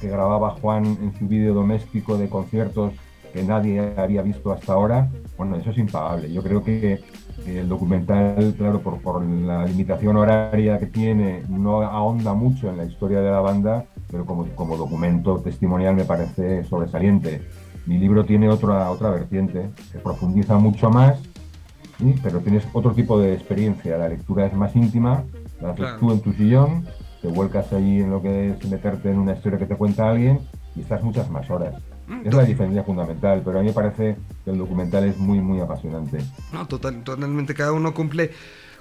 que 0.00 0.08
grababa 0.08 0.50
Juan 0.50 0.84
en 0.84 1.14
su 1.18 1.26
vídeo 1.28 1.54
doméstico 1.54 2.16
de 2.16 2.28
conciertos 2.28 2.94
que 3.38 3.44
nadie 3.44 3.94
había 3.96 4.22
visto 4.22 4.50
hasta 4.50 4.72
ahora, 4.72 5.08
bueno, 5.36 5.54
eso 5.56 5.70
es 5.70 5.78
impagable. 5.78 6.32
Yo 6.32 6.42
creo 6.42 6.64
que, 6.64 7.00
que 7.44 7.60
el 7.60 7.68
documental, 7.68 8.52
claro, 8.58 8.80
por, 8.80 9.00
por 9.00 9.24
la 9.24 9.64
limitación 9.64 10.16
horaria 10.16 10.78
que 10.80 10.86
tiene, 10.86 11.44
no 11.48 11.82
ahonda 11.82 12.34
mucho 12.34 12.68
en 12.68 12.78
la 12.78 12.84
historia 12.84 13.20
de 13.20 13.30
la 13.30 13.40
banda, 13.40 13.84
pero 14.10 14.24
como, 14.26 14.46
como 14.56 14.76
documento 14.76 15.38
testimonial 15.38 15.94
me 15.94 16.04
parece 16.04 16.64
sobresaliente. 16.64 17.42
Mi 17.86 17.98
libro 17.98 18.24
tiene 18.24 18.48
otra, 18.48 18.90
otra 18.90 19.10
vertiente, 19.10 19.70
se 19.92 19.98
profundiza 20.00 20.58
mucho 20.58 20.90
más, 20.90 21.20
¿sí? 21.98 22.14
pero 22.20 22.40
tienes 22.40 22.66
otro 22.72 22.92
tipo 22.92 23.20
de 23.20 23.34
experiencia. 23.34 23.98
La 23.98 24.08
lectura 24.08 24.46
es 24.46 24.54
más 24.54 24.74
íntima, 24.74 25.22
la 25.60 25.70
haces 25.70 25.84
Claro. 25.84 25.98
tú 26.00 26.10
en 26.12 26.20
tu 26.20 26.32
sillón, 26.32 26.86
te 27.22 27.28
vuelcas 27.28 27.72
allí 27.72 28.00
en 28.00 28.10
lo 28.10 28.20
que 28.20 28.50
es 28.50 28.68
meterte 28.68 29.12
en 29.12 29.18
una 29.20 29.34
historia 29.34 29.60
que 29.60 29.66
te 29.66 29.76
cuenta 29.76 30.10
alguien 30.10 30.40
y 30.74 30.80
estás 30.80 31.04
muchas 31.04 31.30
más 31.30 31.48
horas. 31.50 31.74
Es 32.24 32.34
la 32.34 32.44
diferencia 32.44 32.82
fundamental, 32.84 33.42
pero 33.44 33.58
a 33.58 33.62
mí 33.62 33.68
me 33.68 33.74
parece 33.74 34.16
que 34.44 34.50
el 34.50 34.58
documental 34.58 35.04
es 35.04 35.18
muy, 35.18 35.40
muy 35.40 35.60
apasionante. 35.60 36.18
No, 36.52 36.66
total, 36.66 37.02
totalmente. 37.04 37.54
Cada 37.54 37.72
uno 37.72 37.92
cumple, 37.92 38.30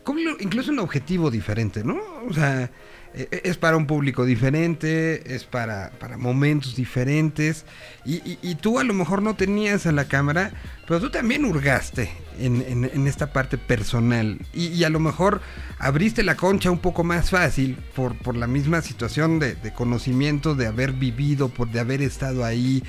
cumple 0.03 0.35
incluso 0.39 0.71
un 0.71 0.79
objetivo 0.79 1.29
diferente, 1.29 1.83
¿no? 1.83 1.97
O 2.27 2.33
sea, 2.33 2.69
es 3.13 3.57
para 3.57 3.77
un 3.77 3.87
público 3.87 4.25
diferente, 4.25 5.33
es 5.35 5.43
para, 5.43 5.91
para 5.99 6.17
momentos 6.17 6.75
diferentes. 6.75 7.65
Y, 8.05 8.55
tú 8.55 8.79
a 8.79 8.83
lo 8.83 8.93
mejor 8.93 9.21
no 9.21 9.35
tenías 9.35 9.85
a 9.85 9.91
la 9.91 10.07
cámara, 10.07 10.51
pero 10.87 10.99
tú 11.01 11.09
también 11.09 11.43
hurgaste 11.45 12.09
en, 12.39 12.61
en- 12.61 13.07
esta 13.07 13.33
parte 13.33 13.57
personal. 13.57 14.39
Y, 14.53 14.83
a 14.83 14.89
lo 14.89 14.99
mejor 14.99 15.41
abriste 15.79 16.23
la 16.23 16.35
concha 16.35 16.71
un 16.71 16.79
poco 16.79 17.03
más 17.03 17.29
fácil 17.29 17.77
por, 17.95 18.15
por 18.17 18.35
la 18.35 18.47
misma 18.47 18.81
situación 18.81 19.39
de, 19.39 19.55
de 19.55 19.73
conocimiento, 19.73 20.55
de 20.55 20.67
haber 20.67 20.93
vivido, 20.93 21.49
por 21.49 21.69
de 21.69 21.79
haber 21.79 22.01
estado 22.01 22.45
ahí. 22.45 22.83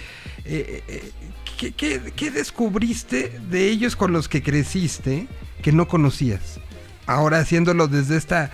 Eh, 0.44 0.82
eh, 0.88 1.10
¿qué, 1.58 1.72
qué, 1.72 2.00
qué 2.14 2.30
descubriste 2.30 3.40
de 3.50 3.68
ellos 3.68 3.96
con 3.96 4.12
los 4.12 4.28
que 4.28 4.42
creciste 4.42 5.26
que 5.62 5.72
no 5.72 5.88
conocías? 5.88 6.60
Ahora 7.06 7.38
haciéndolo 7.38 7.88
desde 7.88 8.16
esta, 8.18 8.50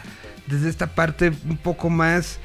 desde 0.47 0.69
esta 0.69 0.95
parte 0.95 1.33
un 1.49 1.57
poco 1.57 1.91
más 1.91 2.39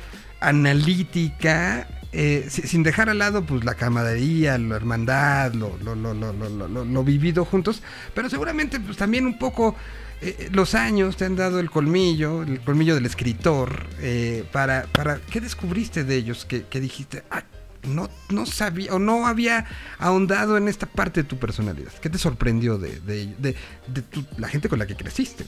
analítica, 0.74 1.88
eh, 2.12 2.48
si- 2.50 2.64
sin 2.64 2.84
dejar 2.84 3.10
al 3.10 3.20
lado 3.20 3.44
pues 3.46 3.64
la 3.64 3.76
camaradería, 3.76 4.58
la 4.58 4.76
hermandad, 4.76 5.54
lo, 5.54 5.78
lo, 5.84 5.96
lo, 5.96 6.14
lo, 6.14 7.04
vivido 7.04 7.46
juntos, 7.46 7.82
pero 8.16 8.30
seguramente 8.30 8.80
pues 8.80 8.98
también 8.98 9.26
un 9.26 9.38
poco 9.38 9.76
eh, 10.22 10.50
los 10.52 10.76
años 10.76 11.18
te 11.18 11.26
han 11.26 11.36
dado 11.36 11.60
el 11.60 11.70
colmillo, 11.70 12.44
el 12.44 12.60
colmillo 12.62 12.96
del 12.96 13.06
escritor, 13.06 13.88
eh, 14.00 14.44
para, 14.52 14.84
para, 14.92 15.20
¿qué 15.32 15.40
descubriste 15.42 16.04
de 16.04 16.16
ellos 16.16 16.46
que, 16.46 16.64
que 16.64 16.80
dijiste, 16.82 17.24
ah, 17.32 17.44
no, 17.84 18.10
no 18.30 18.46
sabía 18.46 18.94
o 18.94 19.00
no 19.00 19.26
había 19.28 19.66
ahondado 20.00 20.58
en 20.58 20.68
esta 20.68 20.88
parte 20.88 21.24
de 21.24 21.30
tu 21.30 21.38
personalidad? 21.38 21.92
¿Qué 22.02 22.10
te 22.10 22.18
sorprendió 22.18 22.78
de, 22.78 23.00
de, 23.02 23.28
de- 23.38 23.56
de 23.88 24.02
tu- 24.02 24.26
la 24.38 24.50
gente 24.50 24.68
con 24.68 24.80
la 24.80 24.88
que 24.88 24.96
creciste? 24.96 25.46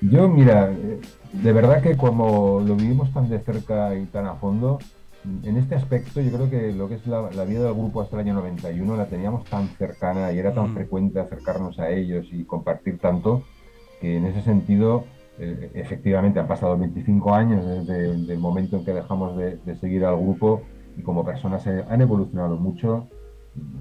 Yo, 0.00 0.28
mira, 0.28 0.70
eh, 0.70 1.00
de 1.32 1.52
verdad 1.52 1.82
que 1.82 1.96
como 1.96 2.60
lo 2.60 2.76
vivimos 2.76 3.12
tan 3.12 3.28
de 3.28 3.40
cerca 3.40 3.94
y 3.96 4.06
tan 4.06 4.26
a 4.26 4.34
fondo, 4.34 4.78
en 5.42 5.56
este 5.56 5.74
aspecto 5.74 6.20
yo 6.20 6.30
creo 6.30 6.48
que 6.48 6.72
lo 6.72 6.88
que 6.88 6.94
es 6.94 7.06
la, 7.06 7.30
la 7.32 7.44
vida 7.44 7.64
del 7.64 7.74
grupo 7.74 8.00
hasta 8.00 8.16
el 8.16 8.20
año 8.26 8.34
91 8.34 8.96
la 8.96 9.06
teníamos 9.06 9.44
tan 9.44 9.66
cercana 9.76 10.32
y 10.32 10.38
era 10.38 10.54
tan 10.54 10.70
Mm. 10.70 10.74
frecuente 10.74 11.20
acercarnos 11.20 11.78
a 11.80 11.90
ellos 11.90 12.26
y 12.32 12.44
compartir 12.44 12.98
tanto, 12.98 13.42
que 14.00 14.16
en 14.16 14.26
ese 14.26 14.42
sentido, 14.42 15.04
eh, 15.38 15.70
efectivamente 15.74 16.38
han 16.38 16.46
pasado 16.46 16.78
25 16.78 17.34
años 17.34 17.66
desde 17.66 18.32
el 18.32 18.38
momento 18.38 18.76
en 18.76 18.84
que 18.84 18.92
dejamos 18.94 19.36
de, 19.36 19.56
de 19.56 19.76
seguir 19.76 20.04
al 20.04 20.16
grupo 20.16 20.62
y 20.96 21.02
como 21.02 21.24
personas 21.24 21.66
han 21.66 22.00
evolucionado 22.00 22.56
mucho, 22.56 23.08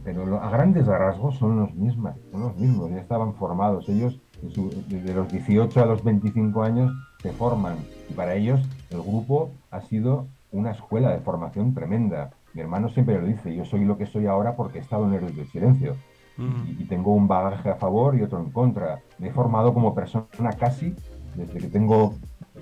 pero 0.04 0.42
a 0.42 0.50
grandes 0.50 0.88
rasgos 0.88 1.38
son 1.38 1.60
los 1.60 1.74
mismos, 1.76 2.14
son 2.32 2.42
los 2.42 2.58
mismos, 2.58 2.90
ya 2.90 2.98
estaban 2.98 3.36
formados. 3.36 3.88
Ellos 3.90 4.20
desde 4.42 5.14
los 5.14 5.32
18 5.32 5.82
a 5.82 5.86
los 5.86 6.04
25 6.04 6.64
años 6.64 6.94
se 7.22 7.32
forman 7.32 7.78
y 8.10 8.14
para 8.14 8.36
ellos 8.36 8.62
el 8.90 9.02
grupo 9.02 9.52
ha 9.72 9.82
sido 9.82 10.28
una 10.52 10.72
escuela 10.72 11.12
de 11.12 11.20
formación 11.20 11.74
tremenda. 11.74 12.32
Mi 12.54 12.62
hermano 12.62 12.90
siempre 12.90 13.20
lo 13.20 13.28
dice, 13.28 13.56
yo 13.56 13.66
soy 13.66 13.86
lo 13.86 13.98
que 13.98 14.06
soy 14.06 14.28
ahora 14.28 14.56
porque 14.56 14.80
he 14.80 14.82
estado 14.82 15.08
en 15.08 15.14
Héroes 15.14 15.36
del 15.36 15.48
Silencio 15.48 15.96
y, 16.38 16.84
y 16.84 16.86
tengo 16.86 17.14
un 17.14 17.28
bagaje 17.28 17.70
a 17.70 17.76
favor 17.76 18.16
y 18.16 18.22
otro 18.22 18.40
en 18.40 18.52
contra. 18.52 19.00
Me 19.18 19.30
he 19.30 19.32
formado 19.32 19.74
como 19.74 19.96
persona 19.96 20.52
casi 20.58 20.96
desde 21.36 21.60
que 21.60 21.68
tengo 21.68 22.14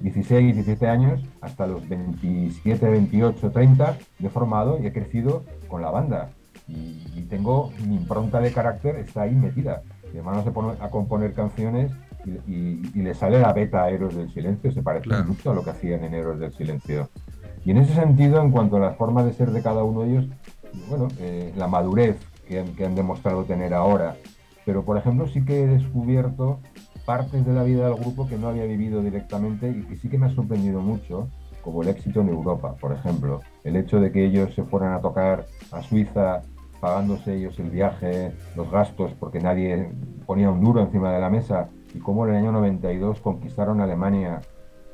16, 0.01 0.55
17 0.55 0.87
años 0.87 1.21
hasta 1.41 1.67
los 1.67 1.87
27, 1.87 2.89
28, 2.89 3.51
30, 3.51 3.97
me 4.19 4.27
he 4.27 4.29
formado 4.29 4.79
y 4.81 4.87
he 4.87 4.93
crecido 4.93 5.43
con 5.67 5.81
la 5.81 5.89
banda. 5.89 6.29
Y, 6.67 7.03
y 7.15 7.27
tengo 7.29 7.71
mi 7.87 7.95
impronta 7.95 8.39
de 8.39 8.51
carácter 8.51 8.95
está 8.97 9.23
ahí 9.23 9.35
metida. 9.35 9.83
Mi 10.15 10.19
hermano 10.19 10.45
se 10.45 10.51
pone 10.51 10.77
a 10.79 10.89
componer 10.89 11.33
canciones 11.33 11.91
y, 12.23 12.29
y- 12.49 12.91
y 12.95 13.01
le 13.01 13.13
sale 13.13 13.37
la 13.37 13.51
beta 13.51 13.83
a 13.83 13.89
Héroes 13.89 14.15
del 14.15 14.31
Silencio, 14.31 14.71
se 14.71 14.81
parece 14.81 15.09
Claro. 15.09 15.25
mucho 15.25 15.51
a 15.51 15.53
lo 15.53 15.61
que 15.61 15.71
hacían 15.71 16.05
en 16.05 16.13
Héroes 16.13 16.39
del 16.39 16.53
Silencio. 16.53 17.09
Y 17.65 17.71
en 17.71 17.77
ese 17.79 17.93
sentido, 17.93 18.41
en 18.41 18.49
cuanto 18.51 18.77
a 18.77 18.79
la 18.79 18.91
forma 18.93 19.25
de 19.25 19.33
ser 19.33 19.51
de 19.51 19.61
cada 19.61 19.83
uno 19.83 20.03
de 20.03 20.11
ellos, 20.11 20.25
bueno, 20.87 21.09
eh, 21.19 21.51
la 21.57 21.67
madurez 21.67 22.15
que 22.47 22.59
han, 22.59 22.67
que 22.75 22.85
han 22.85 22.95
demostrado 22.95 23.43
tener 23.43 23.73
ahora. 23.73 24.15
Pero, 24.65 24.85
por 24.85 24.95
ejemplo, 24.97 25.27
sí 25.27 25.43
que 25.43 25.63
he 25.63 25.67
descubierto 25.67 26.59
partes 27.05 27.45
de 27.45 27.51
la 27.53 27.63
vida 27.63 27.85
del 27.89 27.95
grupo 27.95 28.25
que 28.25 28.37
no 28.37 28.47
había 28.47 28.63
vivido 28.63 29.01
directamente 29.01 29.69
y 29.69 29.81
que 29.83 29.97
sí 29.97 30.07
que 30.07 30.17
me 30.17 30.27
ha 30.27 30.33
sorprendido 30.33 30.79
mucho, 30.79 31.27
como 31.61 31.81
el 31.81 31.89
éxito 31.89 32.21
en 32.21 32.29
Europa, 32.29 32.73
por 32.79 32.93
ejemplo. 32.93 33.41
El 33.65 33.75
hecho 33.75 33.99
de 33.99 34.13
que 34.13 34.23
ellos 34.25 34.53
se 34.55 34.63
fueran 34.63 34.93
a 34.93 35.01
tocar 35.01 35.45
a 35.73 35.81
Suiza 35.81 36.41
pagándose 36.79 37.35
ellos 37.35 37.59
el 37.59 37.69
viaje, 37.69 38.31
los 38.55 38.69
gastos, 38.69 39.11
porque 39.19 39.39
nadie 39.39 39.89
ponía 40.25 40.49
un 40.49 40.61
duro 40.61 40.81
encima 40.81 41.11
de 41.11 41.19
la 41.19 41.29
mesa, 41.29 41.69
y 41.93 41.99
cómo 41.99 42.25
en 42.25 42.33
el 42.33 42.41
año 42.41 42.51
92 42.51 43.19
conquistaron 43.21 43.81
Alemania 43.81 44.41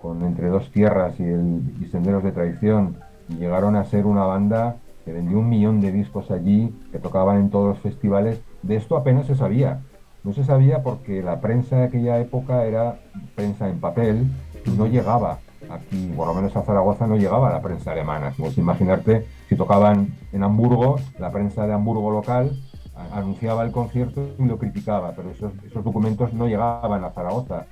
con 0.01 0.23
Entre 0.23 0.47
dos 0.47 0.71
tierras 0.71 1.19
y, 1.19 1.23
el, 1.23 1.61
y 1.79 1.85
Senderos 1.87 2.23
de 2.23 2.31
Traición, 2.31 2.97
y 3.29 3.35
llegaron 3.35 3.75
a 3.75 3.83
ser 3.83 4.05
una 4.05 4.25
banda 4.25 4.77
que 5.05 5.13
vendió 5.13 5.39
un 5.39 5.49
millón 5.49 5.81
de 5.81 5.91
discos 5.91 6.31
allí, 6.31 6.73
que 6.91 6.99
tocaban 6.99 7.37
en 7.37 7.49
todos 7.49 7.69
los 7.69 7.79
festivales. 7.79 8.41
De 8.61 8.75
esto 8.75 8.97
apenas 8.97 9.25
se 9.25 9.35
sabía. 9.35 9.81
No 10.23 10.33
se 10.33 10.43
sabía 10.43 10.83
porque 10.83 11.23
la 11.23 11.41
prensa 11.41 11.77
de 11.77 11.83
aquella 11.85 12.19
época 12.19 12.65
era 12.65 12.99
prensa 13.35 13.69
en 13.69 13.79
papel 13.79 14.27
y 14.65 14.69
no 14.71 14.85
llegaba 14.85 15.39
aquí, 15.73 16.11
por 16.15 16.27
lo 16.27 16.33
menos 16.33 16.55
a 16.55 16.63
Zaragoza 16.63 17.07
no 17.07 17.15
llegaba 17.17 17.51
la 17.51 17.61
prensa 17.61 17.91
alemana. 17.91 18.33
Como 18.35 18.51
si 18.51 18.61
imaginarte, 18.61 19.25
si 19.49 19.55
tocaban 19.55 20.13
en 20.31 20.43
Hamburgo, 20.43 20.97
la 21.19 21.31
prensa 21.31 21.65
de 21.67 21.73
Hamburgo 21.73 22.11
local 22.11 22.51
anunciaba 23.11 23.63
el 23.63 23.71
concierto 23.71 24.35
y 24.37 24.45
lo 24.45 24.57
criticaba, 24.57 25.13
pero 25.15 25.31
esos, 25.31 25.51
esos 25.65 25.83
documentos 25.83 26.33
no 26.33 26.47
llegaban 26.47 27.03
a 27.03 27.11
Zaragoza. 27.11 27.65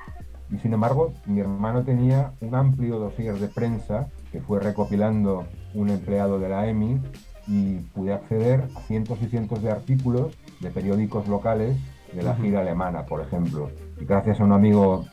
Y 0.51 0.57
sin 0.57 0.73
embargo, 0.73 1.13
mi 1.25 1.39
hermano 1.39 1.83
tenía 1.83 2.31
un 2.41 2.55
amplio 2.55 2.97
dossier 2.97 3.35
de 3.35 3.47
prensa 3.47 4.07
que 4.31 4.41
fue 4.41 4.59
recopilando 4.59 5.45
un 5.75 5.89
empleado 5.89 6.39
de 6.39 6.49
la 6.49 6.67
EMI 6.67 6.99
y 7.47 7.75
pude 7.93 8.13
acceder 8.13 8.67
a 8.75 8.79
cientos 8.81 9.19
y 9.21 9.27
cientos 9.27 9.61
de 9.61 9.71
artículos 9.71 10.37
de 10.59 10.69
periódicos 10.69 11.27
locales 11.27 11.77
de 12.13 12.23
la 12.23 12.35
gira 12.35 12.61
alemana, 12.61 13.05
por 13.05 13.21
ejemplo. 13.21 13.69
Y 13.99 14.05
gracias 14.05 14.39
a 14.39 14.43
un 14.43 14.53
amigo 14.53 15.05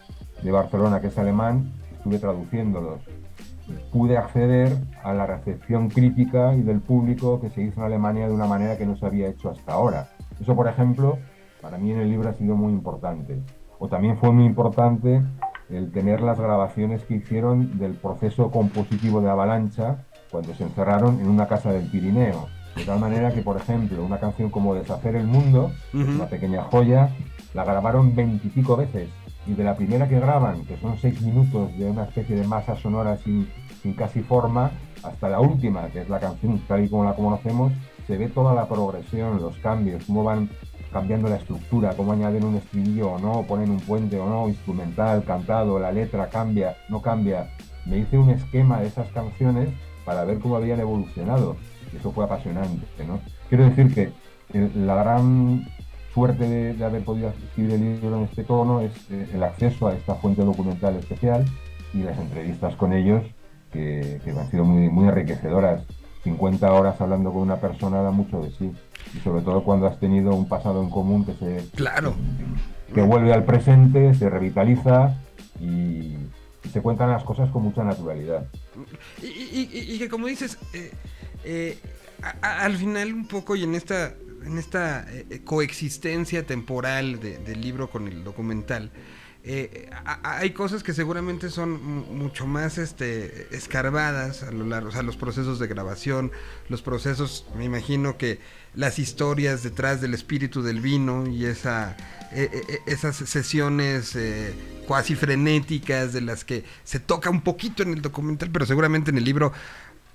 de 0.42 0.50
Barcelona 0.50 1.00
que 1.00 1.08
es 1.08 1.18
alemán, 1.18 1.72
estuve 2.06 2.18
traduciéndolos. 2.18 3.00
Pude 3.92 4.16
acceder 4.16 4.76
a 5.02 5.12
la 5.12 5.26
recepción 5.26 5.88
crítica 5.88 6.54
y 6.54 6.62
del 6.62 6.80
público 6.80 7.40
que 7.40 7.50
se 7.50 7.62
hizo 7.62 7.80
en 7.80 7.86
Alemania 7.86 8.28
de 8.28 8.34
una 8.34 8.46
manera 8.46 8.78
que 8.78 8.86
no 8.86 8.96
se 8.96 9.06
había 9.06 9.28
hecho 9.28 9.50
hasta 9.50 9.72
ahora. 9.72 10.08
Eso, 10.40 10.54
por 10.54 10.68
ejemplo, 10.68 11.18
para 11.60 11.76
mí 11.78 11.90
en 11.90 11.98
el 11.98 12.08
libro 12.10 12.28
ha 12.30 12.34
sido 12.34 12.54
muy 12.54 12.72
importante. 12.72 13.42
O 13.78 13.88
también 13.88 14.16
fue 14.18 14.30
muy 14.30 14.44
importante 14.44 15.20
el 15.68 15.90
tener 15.90 16.20
las 16.20 16.38
grabaciones 16.38 17.02
que 17.04 17.14
hicieron 17.16 17.76
del 17.78 17.94
proceso 17.94 18.50
compositivo 18.52 19.20
de 19.20 19.30
Avalancha 19.30 20.04
cuando 20.30 20.54
se 20.54 20.62
encerraron 20.62 21.18
en 21.20 21.28
una 21.28 21.48
casa 21.48 21.72
del 21.72 21.90
Pirineo. 21.90 22.46
De 22.76 22.84
tal 22.84 23.00
manera 23.00 23.32
que, 23.32 23.42
por 23.42 23.56
ejemplo, 23.56 24.04
una 24.04 24.18
canción 24.18 24.50
como 24.50 24.74
Deshacer 24.74 25.16
el 25.16 25.26
Mundo, 25.26 25.72
es 25.92 25.94
Ujú. 26.02 26.10
una 26.12 26.26
pequeña 26.26 26.62
joya, 26.62 27.08
la 27.54 27.64
grabaron 27.64 28.14
veintipico 28.14 28.76
veces. 28.76 29.08
Y 29.46 29.54
de 29.54 29.62
la 29.64 29.76
primera 29.76 30.08
que 30.08 30.18
graban, 30.18 30.64
que 30.64 30.76
son 30.78 30.96
seis 30.98 31.20
minutos 31.22 31.76
de 31.78 31.88
una 31.88 32.04
especie 32.04 32.34
de 32.36 32.46
masa 32.46 32.76
sonora 32.76 33.16
sin, 33.18 33.46
casi 33.96 34.20
forma, 34.20 34.72
hasta 35.04 35.28
la 35.28 35.40
última, 35.40 35.86
que 35.88 36.00
es 36.00 36.08
la 36.08 36.18
canción 36.18 36.60
tal 36.66 36.84
y 36.84 36.88
como 36.88 37.04
la 37.04 37.14
conocemos, 37.14 37.72
se 38.08 38.16
ve 38.16 38.28
toda 38.28 38.54
la 38.54 38.66
progresión, 38.68 39.40
los 39.40 39.56
cambios, 39.58 40.04
cómo 40.06 40.24
van 40.24 40.48
cambiando 40.92 41.28
la 41.28 41.36
estructura, 41.36 41.94
cómo 41.96 42.12
añaden 42.12 42.44
un 42.44 42.56
estribillo 42.56 43.12
o 43.12 43.18
no, 43.18 43.42
ponen 43.42 43.70
un 43.70 43.78
puente 43.80 44.18
o 44.18 44.28
no, 44.28 44.48
instrumental, 44.48 45.22
cantado, 45.24 45.78
la 45.78 45.92
letra 45.92 46.28
cambia, 46.28 46.76
no 46.88 47.00
cambia. 47.00 47.50
Me 47.84 47.98
hice 47.98 48.18
un 48.18 48.30
esquema 48.30 48.80
de 48.80 48.88
esas 48.88 49.08
canciones 49.10 49.68
para 50.04 50.24
ver 50.24 50.38
cómo 50.40 50.56
habían 50.56 50.80
evolucionado. 50.80 51.56
Eso 51.96 52.10
fue 52.10 52.24
apasionante, 52.24 52.84
¿no? 53.06 53.20
Quiero 53.48 53.64
decir 53.64 53.94
que 53.94 54.12
el- 54.52 54.86
la 54.86 54.96
gran 54.96 55.64
suerte 56.16 56.48
de, 56.48 56.72
de 56.72 56.82
haber 56.82 57.04
podido 57.04 57.28
escribir 57.28 57.74
el 57.74 57.80
libro 58.00 58.16
en 58.16 58.22
este 58.24 58.42
tono 58.42 58.80
es 58.80 58.90
eh, 59.10 59.28
el 59.34 59.42
acceso 59.42 59.86
a 59.88 59.92
esta 59.94 60.14
fuente 60.14 60.40
documental 60.42 60.96
especial 60.96 61.44
y 61.92 61.98
las 61.98 62.16
entrevistas 62.18 62.74
con 62.76 62.94
ellos 62.94 63.22
que, 63.70 64.18
que 64.24 64.30
han 64.30 64.50
sido 64.50 64.64
muy, 64.64 64.88
muy 64.88 65.06
enriquecedoras. 65.08 65.82
50 66.24 66.72
horas 66.72 66.98
hablando 67.02 67.30
con 67.34 67.42
una 67.42 67.56
persona 67.60 68.00
da 68.00 68.10
mucho 68.12 68.40
de 68.40 68.50
sí. 68.50 68.72
Y 69.14 69.18
sobre 69.20 69.42
todo 69.42 69.62
cuando 69.62 69.86
has 69.88 70.00
tenido 70.00 70.34
un 70.34 70.48
pasado 70.48 70.82
en 70.82 70.88
común 70.88 71.26
que 71.26 71.34
se, 71.34 71.68
Claro. 71.76 72.14
que 72.94 73.02
vuelve 73.02 73.34
al 73.34 73.44
presente, 73.44 74.14
se 74.14 74.30
revitaliza 74.30 75.14
y, 75.60 75.66
y 76.64 76.68
se 76.72 76.80
cuentan 76.80 77.10
las 77.10 77.24
cosas 77.24 77.50
con 77.50 77.62
mucha 77.62 77.84
naturalidad. 77.84 78.46
Y, 79.22 79.26
y- 79.26 79.70
y- 79.70 79.94
y 79.94 79.98
que 79.98 80.08
como 80.08 80.28
dices, 80.28 80.56
eh, 80.72 80.90
eh, 81.44 81.78
a- 82.22 82.34
a- 82.40 82.64
al 82.64 82.74
final 82.76 83.12
un 83.12 83.28
poco 83.28 83.54
y 83.54 83.64
en 83.64 83.74
esta, 83.74 84.14
en 84.44 84.58
esta 84.58 85.06
eh, 85.12 85.26
eh, 85.30 85.40
coexistencia 85.44 86.46
temporal 86.46 87.20
de- 87.20 87.38
del 87.38 87.60
libro 87.60 87.88
con 87.90 88.08
el 88.08 88.24
documental, 88.24 88.90
eh, 89.48 89.88
hay 90.24 90.50
cosas 90.50 90.82
que 90.82 90.92
seguramente 90.92 91.50
son 91.50 91.80
mu- 91.82 92.04
mucho 92.06 92.46
más 92.48 92.78
este, 92.78 93.46
escarbadas 93.56 94.42
a 94.42 94.50
lo 94.50 94.66
largo, 94.66 94.88
o 94.88 94.92
sea, 94.92 95.02
los 95.02 95.16
procesos 95.16 95.60
de 95.60 95.68
grabación, 95.68 96.32
los 96.68 96.82
procesos, 96.82 97.46
me 97.56 97.64
imagino 97.64 98.18
que 98.18 98.40
las 98.74 98.98
historias 98.98 99.62
detrás 99.62 100.00
del 100.00 100.14
espíritu 100.14 100.62
del 100.62 100.80
vino 100.80 101.28
y 101.28 101.44
esa, 101.46 101.96
eh, 102.32 102.80
esas 102.86 103.16
sesiones 103.16 104.18
cuasi 104.86 105.14
frenéticas 105.14 106.12
de 106.12 106.20
las 106.20 106.44
que 106.44 106.64
se 106.84 106.98
toca 107.00 107.30
un 107.30 107.40
poquito 107.42 107.82
en 107.84 107.92
el 107.92 108.02
documental, 108.02 108.50
pero 108.52 108.66
seguramente 108.66 109.10
en 109.10 109.18
el 109.18 109.24
libro 109.24 109.52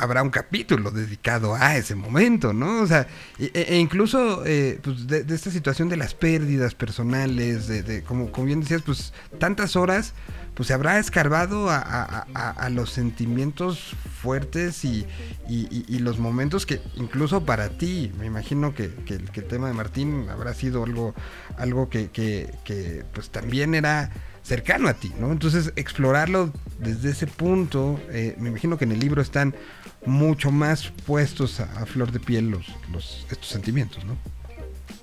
habrá 0.02 0.24
un 0.24 0.30
capítulo 0.32 0.92
dedicado 0.92 1.56
a 1.56 1.78
ese 1.78 1.96
momento, 1.96 2.54
¿no? 2.54 2.82
O 2.82 2.88
sea, 2.88 3.08
e, 3.40 3.52
e 3.54 3.78
incluso 3.78 4.44
eh, 4.46 4.80
pues 4.82 5.08
de, 5.08 5.24
esta 5.34 5.52
situación 5.52 5.90
de 5.90 5.98
las 5.98 6.14
pérdidas 6.14 6.74
personales, 6.76 7.68
de, 7.68 7.84
de 7.84 8.04
como, 8.04 8.32
como 8.32 8.48
bien 8.48 8.62
decías, 8.62 8.82
pues 8.82 9.14
tantas 9.40 9.76
horas, 9.76 10.14
pues 10.56 10.68
se 10.68 10.74
habrá 10.74 11.00
escarbado 11.00 11.70
a, 11.70 12.70
los 12.72 12.90
sentimientos 12.92 13.96
fuertes 14.22 14.84
y, 14.86 15.06
los 16.00 16.18
momentos 16.20 16.66
que 16.66 16.82
incluso 16.96 17.46
para 17.46 17.70
ti, 17.70 18.12
me 18.18 18.26
imagino 18.26 18.74
que, 18.74 18.92
el, 19.08 19.30
tema 19.48 19.68
de 19.68 19.74
Martín 19.74 20.28
habrá 20.30 20.54
sido 20.54 20.84
algo, 20.84 21.14
algo 21.58 21.90
que, 21.90 22.10
que- 22.10 22.54
que, 22.66 23.06
pues 23.14 23.30
también 23.30 23.76
era 23.76 24.12
cercano 24.44 24.88
a 24.88 24.94
ti, 24.94 25.12
¿no? 25.20 25.32
Entonces 25.32 25.72
explorarlo 25.76 26.52
desde 26.80 27.12
ese 27.12 27.28
punto, 27.28 28.00
eh, 28.10 28.36
me 28.40 28.50
imagino 28.50 28.78
que 28.78 28.86
en 28.86 28.92
el 28.92 29.00
libro 29.00 29.22
están 29.22 29.56
mucho 30.06 30.52
más 30.52 30.90
puestos 31.06 31.60
a, 31.60 31.64
a 31.82 31.86
flor 31.86 32.12
de 32.12 32.20
piel 32.20 32.50
los, 32.50 32.68
los, 32.92 33.26
estos 33.30 33.48
sentimientos, 33.48 34.04
¿no? 34.06 34.14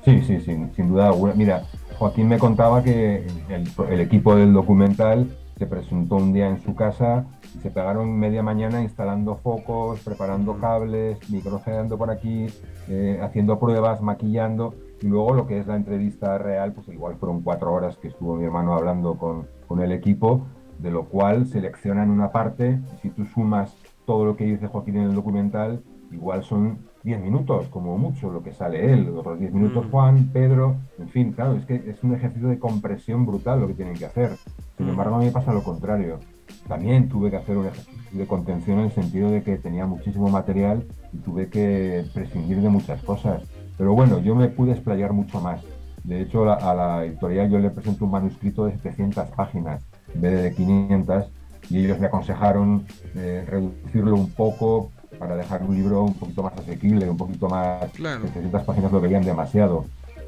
Sí, 0.05 0.23
sí, 0.27 0.41
sin, 0.41 0.75
sin 0.75 0.89
duda 0.89 1.09
alguna. 1.09 1.35
Mira, 1.35 1.65
Joaquín 1.99 2.29
me 2.29 2.39
contaba 2.39 2.83
que 2.83 3.27
el, 3.49 3.69
el 3.91 4.01
equipo 4.01 4.35
del 4.35 4.53
documental 4.53 5.29
se 5.59 5.67
presentó 5.67 6.17
un 6.17 6.33
día 6.33 6.49
en 6.49 6.63
su 6.63 6.75
casa 6.75 7.27
y 7.57 7.59
se 7.59 7.71
pegaron 7.71 8.17
media 8.17 8.43
mañana 8.43 8.81
instalando 8.81 9.37
focos, 9.37 10.01
preparando 10.01 10.59
cables, 10.59 11.19
microfoneando 11.31 11.99
por 11.99 12.11
aquí, 12.11 12.47
eh, 12.89 13.19
haciendo 13.23 13.59
pruebas, 13.59 14.01
maquillando. 14.01 14.75
Y 15.03 15.07
luego 15.09 15.35
lo 15.35 15.47
que 15.47 15.59
es 15.59 15.67
la 15.67 15.77
entrevista 15.77 16.39
real, 16.39 16.73
pues 16.73 16.89
igual 16.89 17.17
fueron 17.17 17.43
cuatro 17.43 17.73
horas 17.73 17.97
que 17.97 18.09
estuvo 18.09 18.37
mi 18.37 18.45
hermano 18.45 18.75
hablando 18.75 19.17
con, 19.19 19.49
con 19.67 19.81
el 19.81 19.93
equipo, 19.93 20.47
de 20.79 20.91
lo 20.93 21.07
cual 21.07 21.47
seleccionan 21.47 22.11
una 22.11 22.31
parte 22.31 22.79
y 22.95 22.99
si 23.03 23.11
tú 23.11 23.27
sumas 23.27 23.75
todo 24.09 24.25
lo 24.25 24.37
que 24.37 24.45
dice 24.47 24.69
Joaquín 24.69 24.97
en 24.97 25.03
el 25.11 25.15
documental, 25.15 25.83
igual 26.11 26.43
son 26.43 26.79
10 27.05 27.21
minutos, 27.21 27.69
como 27.69 27.99
mucho, 27.99 28.33
lo 28.33 28.43
que 28.43 28.55
sale 28.55 28.91
él, 28.91 29.11
otros 29.15 29.39
10 29.39 29.53
minutos 29.53 29.85
Mm. 29.87 29.91
Juan, 29.91 30.31
Pedro, 30.33 30.77
en 30.99 31.09
fin, 31.11 31.33
claro, 31.33 31.57
es 31.57 31.67
que 31.67 31.75
es 31.91 32.03
un 32.03 32.15
ejercicio 32.15 32.49
de 32.49 32.59
compresión 32.59 33.27
brutal 33.27 33.61
lo 33.61 33.67
que 33.69 33.75
tienen 33.75 33.93
que 33.95 34.07
hacer. 34.07 34.31
Sin 34.79 34.87
Mm. 34.87 34.91
embargo, 34.91 35.17
a 35.17 35.19
mí 35.19 35.27
me 35.27 35.31
pasa 35.31 35.53
lo 35.53 35.63
contrario. 35.63 36.21
También 36.67 37.11
tuve 37.11 37.31
que 37.31 37.37
hacer 37.37 37.59
un 37.59 37.67
ejercicio 37.67 38.19
de 38.19 38.27
contención 38.27 38.79
en 38.79 38.87
el 38.87 38.93
sentido 38.93 39.31
de 39.31 39.43
que 39.43 39.59
tenía 39.59 39.85
muchísimo 39.85 40.31
material 40.31 40.87
y 41.13 41.19
tuve 41.19 41.49
que 41.51 42.07
prescindir 42.15 42.63
de 42.63 42.71
muchas 42.71 43.03
cosas. 43.03 43.43
Pero 43.77 43.93
bueno, 43.93 44.21
yo 44.21 44.35
me 44.35 44.49
pude 44.49 44.73
explayar 44.73 45.13
mucho 45.13 45.39
más. 45.43 45.61
De 46.03 46.23
hecho, 46.23 46.51
a 46.51 46.75
la 46.75 47.05
editorial 47.05 47.51
yo 47.51 47.59
le 47.59 47.69
presento 47.69 48.07
un 48.07 48.13
manuscrito 48.13 48.65
de 48.65 48.73
700 48.79 49.29
páginas 49.37 49.85
en 50.15 50.21
vez 50.23 50.43
de 50.43 50.55
500 50.55 51.27
y 51.71 51.85
ellos 51.85 51.99
me 51.99 52.07
aconsejaron 52.07 52.87
eh, 53.15 53.45
reducirlo 53.47 54.15
un 54.15 54.31
poco 54.31 54.91
para 55.19 55.37
dejar 55.37 55.63
un 55.63 55.75
libro 55.75 56.03
un 56.03 56.15
poquito 56.15 56.43
más 56.43 56.53
asequible, 56.59 57.09
un 57.09 57.17
poquito 57.17 57.49
más... 57.49 57.91
Claro. 57.93 58.23
700 58.23 58.63
páginas 58.63 58.93
lo 58.93 59.01
veían 59.01 59.25
demasiado. 59.25 59.85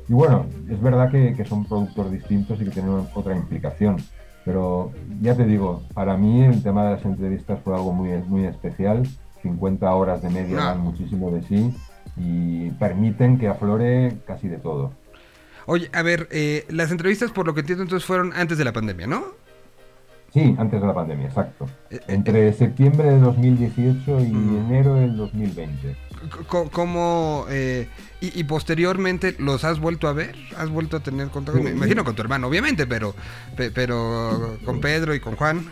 Y 0.09 0.13
bueno, 0.13 0.47
es 0.69 0.81
verdad 0.81 1.11
que, 1.11 1.35
que 1.35 1.45
son 1.45 1.65
productos 1.67 2.11
distintos 2.11 2.61
y 2.61 2.65
que 2.65 2.71
tienen 2.71 3.07
otra 3.15 3.37
implicación. 3.37 3.97
Pero 4.45 4.91
ya 5.21 5.37
te 5.37 5.45
digo, 5.45 5.83
para 5.95 6.17
mí 6.17 6.43
el 6.45 6.63
tema 6.63 6.85
de 6.87 6.97
las 6.97 7.05
entrevistas 7.05 7.61
fue 7.63 7.75
algo 7.75 7.93
muy, 7.93 8.11
muy 8.27 8.45
especial. 8.47 9.07
50 9.43 9.95
horas 9.95 10.23
de 10.23 10.31
media 10.31 10.57
No. 10.57 10.65
dan 10.65 10.81
muchísimo 10.81 11.31
de 11.31 11.43
sí 11.43 11.75
y 12.17 12.71
permiten 12.73 13.39
que 13.39 13.49
aflore 13.49 14.17
casi 14.27 14.49
de 14.49 14.57
todo. 14.59 14.93
Oye, 15.67 15.89
a 15.93 16.03
ver, 16.03 16.27
eh, 16.33 16.65
las 16.69 16.91
entrevistas, 16.91 17.31
por 17.31 17.47
lo 17.47 17.55
que 17.55 17.61
entiendo, 17.61 17.85
entonces 17.85 18.05
fueron 18.07 18.33
antes 18.33 18.59
de 18.59 18.65
la 18.65 18.73
pandemia, 18.73 19.07
¿no? 19.07 19.23
Sí, 20.33 20.55
antes 20.59 20.81
de 20.81 20.87
la 20.87 20.95
pandemia, 20.95 21.27
exacto. 21.27 21.67
Eh, 21.91 21.97
eh, 21.97 22.01
Entre 22.09 22.53
septiembre 22.53 23.11
de 23.11 23.19
2018 23.19 24.21
y 24.21 24.29
Mm. 24.33 24.67
enero 24.67 24.95
del 24.95 25.17
2020. 25.17 25.93
C- 25.95 25.97
co- 26.47 26.71
¿Cómo, 26.71 27.47
eh, 27.51 27.89
y, 28.21 28.39
y 28.39 28.45
posteriormente 28.45 29.35
los 29.39 29.65
has 29.65 29.81
vuelto 29.81 30.07
a 30.07 30.13
ver? 30.13 30.37
¿Has 30.57 30.69
vuelto 30.71 30.99
a 30.99 31.01
tener 31.01 31.29
contacto? 31.29 31.59
Sí. 31.59 31.65
Me 31.65 31.71
imagino 31.73 32.05
con 32.05 32.15
tu 32.15 32.23
hermano, 32.23 32.47
obviamente, 32.47 32.87
pero, 32.87 33.15
pe- 33.57 33.71
pero 33.73 34.57
con 34.65 34.81
Pedro 34.81 35.15
y 35.15 35.21
con 35.21 35.35
Juan. 35.35 35.65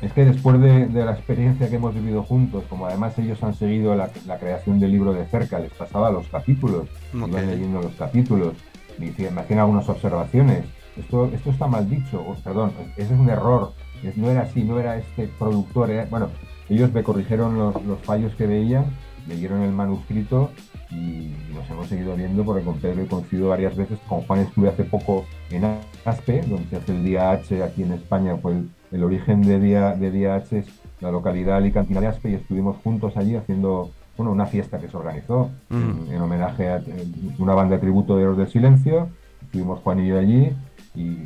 Es 0.00 0.12
que 0.12 0.24
después 0.24 0.60
de, 0.60 0.86
de 0.86 1.04
la 1.04 1.12
experiencia 1.12 1.68
que 1.68 1.76
hemos 1.76 1.94
vivido 1.94 2.22
juntos, 2.22 2.64
como 2.68 2.86
además 2.86 3.18
ellos 3.18 3.42
han 3.42 3.54
seguido 3.54 3.94
la, 3.94 4.10
la 4.26 4.38
creación 4.38 4.80
del 4.80 4.92
libro 4.92 5.12
de 5.12 5.26
cerca, 5.26 5.58
les 5.58 5.72
pasaba 5.72 6.10
los 6.10 6.26
capítulos, 6.28 6.88
Ok. 7.18 7.28
iban 7.28 7.46
leyendo 7.50 7.80
los 7.82 7.92
capítulos, 7.94 8.54
me 8.98 9.08
hacían 9.40 9.58
algunas 9.58 9.88
observaciones. 9.88 10.64
Esto, 10.96 11.26
esto 11.32 11.50
está 11.50 11.66
mal 11.66 11.88
dicho, 11.88 12.20
o, 12.20 12.34
perdón, 12.36 12.72
ese 12.96 13.14
es 13.14 13.20
un 13.20 13.28
error, 13.28 13.72
es- 14.02 14.16
no 14.16 14.30
era 14.30 14.42
así, 14.42 14.62
no 14.62 14.78
era 14.78 14.96
este 14.96 15.28
productor. 15.38 15.90
era- 15.90 16.06
bueno, 16.06 16.28
ellos 16.68 16.92
me 16.92 17.02
corrigieron 17.02 17.58
los, 17.58 17.84
los 17.84 17.98
fallos 18.00 18.34
que 18.36 18.46
veían, 18.46 18.84
leyeron 19.28 19.62
el 19.62 19.72
manuscrito 19.72 20.50
y 20.90 21.32
nos 21.54 21.68
hemos 21.70 21.88
seguido 21.88 22.14
viendo 22.14 22.44
porque 22.44 22.62
con 22.64 22.78
Pedro 22.78 23.02
he 23.02 23.06
coincidido 23.06 23.48
varias 23.48 23.74
veces. 23.76 23.98
Con 24.08 24.20
Juan 24.22 24.40
estuve 24.40 24.68
hace 24.68 24.84
poco 24.84 25.24
en 25.50 25.64
Aspe, 26.04 26.42
donde 26.42 26.66
se 26.68 26.76
hace 26.76 26.92
el 26.92 27.02
Día 27.04 27.30
H 27.32 27.62
aquí 27.62 27.82
en 27.82 27.92
España. 27.92 28.36
Fue 28.36 28.52
el, 28.52 28.68
el 28.92 29.02
origen 29.02 29.42
de 29.42 29.58
Día, 29.58 29.94
de 29.96 30.10
Día 30.10 30.36
H 30.36 30.58
es 30.58 30.66
la 31.00 31.10
localidad 31.10 31.56
alicantina 31.56 32.00
de 32.00 32.06
Aspe 32.08 32.30
y 32.30 32.34
estuvimos 32.34 32.76
juntos 32.84 33.16
allí 33.16 33.34
haciendo 33.34 33.90
bueno, 34.16 34.30
una 34.30 34.46
fiesta 34.46 34.78
que 34.78 34.88
se 34.88 34.96
organizó 34.96 35.50
en, 35.70 36.12
en 36.12 36.20
homenaje 36.20 36.68
a 36.68 36.76
eh, 36.76 37.06
una 37.38 37.54
banda 37.54 37.74
de 37.76 37.80
tributo 37.80 38.16
de 38.16 38.22
Héroes 38.22 38.38
del 38.38 38.48
Silencio. 38.48 39.08
Estuvimos 39.42 39.80
Juan 39.80 40.00
y 40.00 40.08
yo 40.08 40.18
allí 40.18 40.52
y 40.94 41.16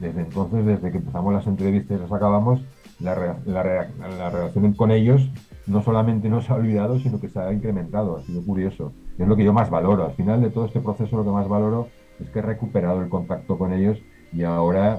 desde 0.00 0.22
entonces, 0.22 0.64
desde 0.66 0.90
que 0.90 0.98
empezamos 0.98 1.32
las 1.32 1.46
entrevistas 1.46 1.96
y 1.98 2.00
las 2.00 2.12
acabamos, 2.12 2.62
la, 3.00 3.14
re- 3.14 3.34
la 3.46 3.62
re- 3.62 3.88
la 4.18 4.30
relación 4.30 4.72
con 4.74 4.90
ellos 4.90 5.28
no 5.66 5.82
solamente 5.82 6.28
no 6.28 6.42
se 6.42 6.52
ha 6.52 6.56
olvidado, 6.56 6.98
sino 6.98 7.20
que 7.20 7.28
se 7.28 7.38
ha 7.40 7.52
incrementado. 7.52 8.16
Ha 8.16 8.22
sido 8.22 8.42
curioso. 8.44 8.92
Es 9.18 9.28
lo 9.28 9.36
que 9.36 9.44
yo 9.44 9.52
más 9.52 9.70
valoro. 9.70 10.04
Al 10.04 10.12
final 10.12 10.40
de 10.40 10.50
todo 10.50 10.66
este 10.66 10.80
proceso, 10.80 11.16
lo 11.16 11.24
que 11.24 11.30
más 11.30 11.48
valoro 11.48 11.88
es 12.18 12.28
que 12.30 12.40
he 12.40 12.42
recuperado 12.42 13.00
el 13.00 13.08
contacto 13.08 13.56
con 13.56 13.72
ellos 13.72 13.98
y 14.32 14.42
ahora 14.42 14.98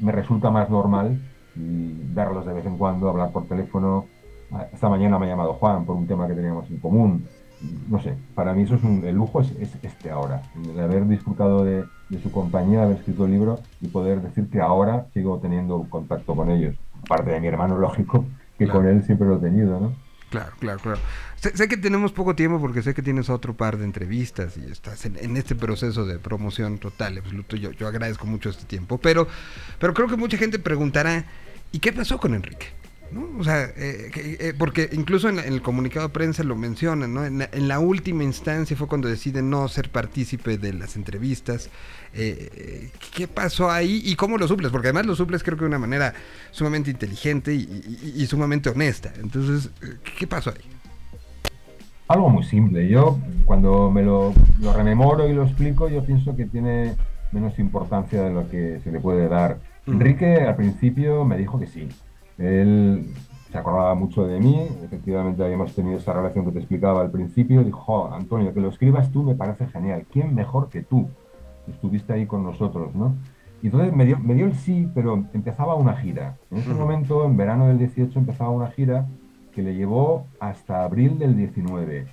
me 0.00 0.12
resulta 0.12 0.50
más 0.50 0.68
normal 0.68 1.18
y 1.54 1.92
verlos 2.12 2.44
de 2.44 2.52
vez 2.52 2.66
en 2.66 2.76
cuando, 2.76 3.08
hablar 3.08 3.30
por 3.32 3.46
teléfono. 3.46 4.04
Esta 4.72 4.88
mañana 4.90 5.18
me 5.18 5.26
ha 5.26 5.30
llamado 5.30 5.54
Juan 5.54 5.86
por 5.86 5.96
un 5.96 6.06
tema 6.06 6.28
que 6.28 6.34
teníamos 6.34 6.70
en 6.70 6.78
común. 6.78 7.26
No 7.88 7.98
sé, 8.00 8.14
para 8.34 8.52
mí 8.52 8.62
eso 8.62 8.74
es 8.74 8.84
un, 8.84 9.02
el 9.04 9.14
lujo 9.16 9.40
es, 9.40 9.50
es 9.52 9.74
este 9.82 10.10
ahora, 10.10 10.42
el 10.62 10.78
haber 10.78 11.08
disfrutado 11.08 11.64
de, 11.64 11.84
de 12.08 12.22
su 12.22 12.30
compañía, 12.30 12.82
haber 12.84 12.98
escrito 12.98 13.24
el 13.26 13.32
libro 13.32 13.60
y 13.80 13.88
poder 13.88 14.20
decir 14.22 14.48
que 14.48 14.60
ahora 14.60 15.06
sigo 15.12 15.38
teniendo 15.40 15.86
contacto 15.90 16.34
con 16.36 16.50
ellos. 16.50 16.74
Aparte 17.02 17.30
de 17.32 17.40
mi 17.40 17.48
hermano, 17.48 17.78
lógico, 17.80 18.24
que 18.58 18.64
Claro. 18.64 18.80
con 18.80 18.88
él 18.88 19.02
siempre 19.04 19.26
lo 19.26 19.36
he 19.36 19.40
tenido, 19.40 19.80
¿no? 19.80 19.94
Claro, 20.30 20.52
claro, 20.58 20.78
claro. 20.80 20.98
Sé, 21.36 21.56
sé 21.56 21.68
que 21.68 21.76
tenemos 21.76 22.10
poco 22.12 22.34
tiempo 22.34 22.60
porque 22.60 22.82
sé 22.82 22.94
que 22.94 23.02
tienes 23.02 23.30
otro 23.30 23.54
par 23.54 23.76
de 23.78 23.84
entrevistas 23.84 24.56
y 24.56 24.64
estás 24.70 25.04
en, 25.06 25.16
en 25.18 25.36
este 25.36 25.54
proceso 25.54 26.04
de 26.04 26.18
promoción 26.18 26.78
total, 26.78 27.18
absoluto. 27.18 27.56
Yo, 27.56 27.70
yo 27.70 27.86
agradezco 27.86 28.26
mucho 28.26 28.50
este 28.50 28.64
tiempo, 28.64 28.98
pero, 28.98 29.28
pero 29.78 29.94
creo 29.94 30.08
que 30.08 30.16
mucha 30.16 30.36
gente 30.36 30.58
preguntará, 30.58 31.24
¿y 31.70 31.78
qué 31.78 31.92
pasó 31.92 32.18
con 32.18 32.34
Enrique? 32.34 32.66
¿No? 33.12 33.38
O 33.38 33.44
sea, 33.44 33.64
eh, 33.76 34.10
eh, 34.16 34.52
porque 34.58 34.88
incluso 34.92 35.28
en, 35.28 35.38
el 35.38 35.62
comunicado 35.62 36.08
de 36.08 36.12
prensa 36.12 36.42
lo 36.42 36.56
mencionan, 36.56 37.14
¿no? 37.14 37.24
En 37.24 37.38
la, 37.38 37.48
en 37.52 37.68
la 37.68 37.78
última 37.78 38.24
instancia 38.24 38.76
fue 38.76 38.88
cuando 38.88 39.08
deciden 39.08 39.48
no 39.48 39.68
ser 39.68 39.90
partícipe 39.90 40.58
de 40.58 40.72
las 40.72 40.96
entrevistas. 40.96 41.70
Eh, 42.14 42.50
eh, 42.54 42.90
¿Qué 43.14 43.28
pasó 43.28 43.70
ahí 43.70 44.02
y 44.04 44.16
cómo 44.16 44.38
lo 44.38 44.48
suples? 44.48 44.72
Porque 44.72 44.88
además 44.88 45.06
lo 45.06 45.14
suples 45.14 45.42
creo 45.44 45.56
que 45.56 45.62
de 45.62 45.68
una 45.68 45.78
manera 45.78 46.14
sumamente 46.50 46.90
inteligente 46.90 47.54
y, 47.54 47.60
y- 48.16 48.22
y 48.22 48.26
sumamente 48.26 48.70
honesta. 48.70 49.12
Entonces, 49.20 49.70
¿qué 50.18 50.26
pasó 50.26 50.50
ahí? 50.50 50.68
Algo 52.08 52.28
muy 52.28 52.44
simple. 52.44 52.88
Yo, 52.88 53.18
cuando 53.46 53.90
me 53.90 54.02
lo, 54.02 54.32
lo 54.60 54.72
rememoro 54.72 55.28
y 55.28 55.32
lo 55.32 55.44
explico, 55.44 55.88
yo 55.88 56.04
pienso 56.04 56.36
que 56.36 56.46
tiene 56.46 56.94
menos 57.32 57.58
importancia 57.58 58.22
de 58.22 58.30
lo 58.32 58.48
que 58.48 58.80
se 58.82 58.90
le 58.92 59.00
puede 59.00 59.28
dar. 59.28 59.58
Mm. 59.86 59.92
Enrique 59.92 60.36
al 60.42 60.56
principio 60.56 61.24
me 61.24 61.36
dijo 61.36 61.58
que 61.58 61.66
sí. 61.66 61.88
Él 62.38 63.06
se 63.50 63.58
acordaba 63.58 63.94
mucho 63.94 64.26
de 64.26 64.38
mí, 64.40 64.60
efectivamente 64.84 65.42
habíamos 65.42 65.74
tenido 65.74 65.98
esa 65.98 66.12
relación 66.12 66.44
que 66.44 66.52
te 66.52 66.58
explicaba 66.58 67.00
al 67.00 67.10
principio. 67.10 67.62
Dijo, 67.64 67.80
"Jo, 67.80 68.12
Antonio, 68.12 68.52
que 68.52 68.60
lo 68.60 68.68
escribas 68.68 69.10
tú 69.10 69.22
me 69.22 69.34
parece 69.34 69.66
genial. 69.68 70.04
¿Quién 70.12 70.34
mejor 70.34 70.68
que 70.68 70.82
tú? 70.82 71.08
Estuviste 71.68 72.12
ahí 72.12 72.26
con 72.26 72.42
nosotros, 72.42 72.94
¿no? 72.94 73.14
Y 73.62 73.66
entonces 73.66 73.92
me 73.94 74.04
dio, 74.04 74.18
me 74.18 74.34
dio 74.34 74.46
el 74.46 74.54
sí, 74.54 74.88
pero 74.94 75.14
empezaba 75.32 75.74
una 75.74 75.96
gira. 75.96 76.36
En 76.50 76.58
ese 76.58 76.70
Ujú. 76.70 76.78
momento, 76.80 77.24
en 77.24 77.36
verano 77.36 77.66
del 77.68 77.78
18, 77.78 78.18
empezaba 78.18 78.50
una 78.50 78.68
gira 78.68 79.06
que 79.54 79.62
le 79.62 79.74
llevó 79.74 80.26
hasta 80.38 80.84
abril 80.84 81.18
del 81.18 81.34
19. 81.36 82.06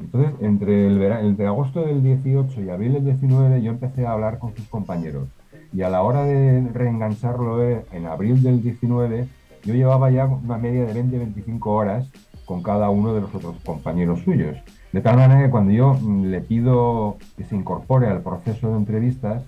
Entonces, 0.00 0.32
entre, 0.40 0.88
el 0.88 0.98
vera- 0.98 1.20
entre 1.20 1.46
agosto 1.46 1.82
del 1.86 2.02
18 2.02 2.60
y 2.60 2.70
abril 2.70 2.94
del 2.94 3.04
19, 3.04 3.62
yo 3.62 3.70
empecé 3.70 4.04
a 4.04 4.12
hablar 4.12 4.38
con 4.40 4.54
sus 4.56 4.66
compañeros. 4.66 5.28
Y 5.72 5.82
a 5.82 5.90
la 5.90 6.02
hora 6.02 6.24
de 6.24 6.66
reengancharlo 6.74 7.62
eh, 7.62 7.84
en 7.92 8.06
abril 8.06 8.42
del 8.42 8.60
19, 8.62 9.28
yo 9.64 9.74
llevaba 9.74 10.10
ya 10.10 10.26
una 10.26 10.58
media 10.58 10.84
de 10.84 10.94
20-25 11.04 11.60
horas 11.66 12.08
con 12.44 12.62
cada 12.62 12.90
uno 12.90 13.14
de 13.14 13.20
los 13.20 13.34
otros 13.34 13.56
compañeros 13.64 14.20
suyos. 14.20 14.56
De 14.92 15.00
tal 15.02 15.16
manera 15.16 15.42
que 15.42 15.50
cuando 15.50 15.70
yo 15.72 15.94
mm, 15.94 16.24
le 16.26 16.40
pido 16.40 17.18
que 17.36 17.44
se 17.44 17.54
incorpore 17.56 18.06
al 18.08 18.22
proceso 18.22 18.70
de 18.70 18.76
entrevistas, 18.78 19.42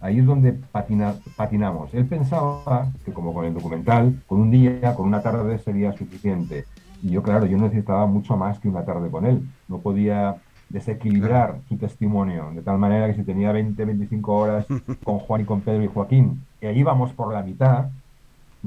ahí 0.00 0.18
es 0.20 0.26
donde 0.26 0.52
patina- 0.54 1.14
patinamos. 1.36 1.92
Él 1.92 2.06
pensaba 2.06 2.88
que 3.04 3.12
como 3.12 3.34
con 3.34 3.44
el 3.44 3.52
documental, 3.54 4.22
con 4.26 4.40
un 4.40 4.50
día, 4.50 4.94
con 4.94 5.06
una 5.06 5.20
tarde 5.20 5.58
sería 5.58 5.92
suficiente. 5.92 6.64
Y 7.02 7.10
yo, 7.10 7.22
claro, 7.22 7.44
yo 7.44 7.58
necesitaba 7.58 8.06
mucho 8.06 8.36
más 8.38 8.58
que 8.58 8.68
una 8.68 8.84
tarde 8.86 9.10
con 9.10 9.26
él. 9.26 9.42
No 9.68 9.78
podía 9.78 10.36
desequilibrar 10.70 11.60
su 11.68 11.76
testimonio, 11.76 12.50
de 12.54 12.62
tal 12.62 12.78
manera 12.78 13.06
que 13.06 13.14
si 13.14 13.22
tenía 13.22 13.52
20, 13.52 13.84
25 13.84 14.34
horas 14.34 14.66
con 15.04 15.18
Juan 15.18 15.42
y 15.42 15.44
con 15.44 15.60
Pedro 15.60 15.84
y 15.84 15.88
Joaquín, 15.88 16.42
y 16.60 16.66
ahí 16.66 16.78
íbamos 16.80 17.12
por 17.12 17.32
la 17.32 17.42
mitad, 17.42 17.86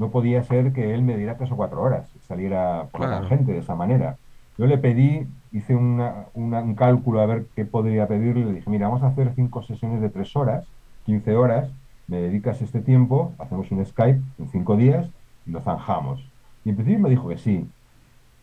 no 0.00 0.10
podía 0.10 0.42
ser 0.42 0.72
que 0.72 0.94
él 0.94 1.02
me 1.02 1.16
diera 1.16 1.36
tres 1.36 1.52
o 1.52 1.56
cuatro 1.56 1.82
horas, 1.82 2.10
saliera 2.26 2.88
por 2.90 3.02
la 3.02 3.06
tangente 3.20 3.52
de 3.52 3.58
esa 3.58 3.74
manera. 3.76 4.16
Yo 4.58 4.66
le 4.66 4.78
pedí, 4.78 5.26
hice 5.52 5.74
una- 5.74 6.26
una- 6.34 6.60
un 6.62 6.74
cálculo 6.74 7.20
a 7.20 7.26
ver 7.26 7.46
qué 7.54 7.64
podría 7.64 8.08
pedirle, 8.08 8.46
le 8.46 8.52
dije, 8.54 8.70
mira, 8.70 8.88
vamos 8.88 9.02
a 9.02 9.08
hacer 9.08 9.32
cinco 9.34 9.62
sesiones 9.62 10.00
de 10.00 10.10
tres 10.10 10.34
horas, 10.36 10.66
15 11.04 11.36
horas, 11.36 11.70
me 12.08 12.18
dedicas 12.20 12.60
este 12.62 12.80
tiempo, 12.80 13.32
hacemos 13.38 13.70
un 13.70 13.84
Skype 13.84 14.20
en 14.38 14.48
cinco 14.48 14.76
días 14.76 15.08
y 15.46 15.50
lo 15.50 15.60
zanjamos. 15.60 16.28
Y 16.64 16.70
en 16.70 16.76
principio 16.76 17.00
me 17.00 17.10
dijo 17.10 17.28
que 17.28 17.38
sí. 17.38 17.68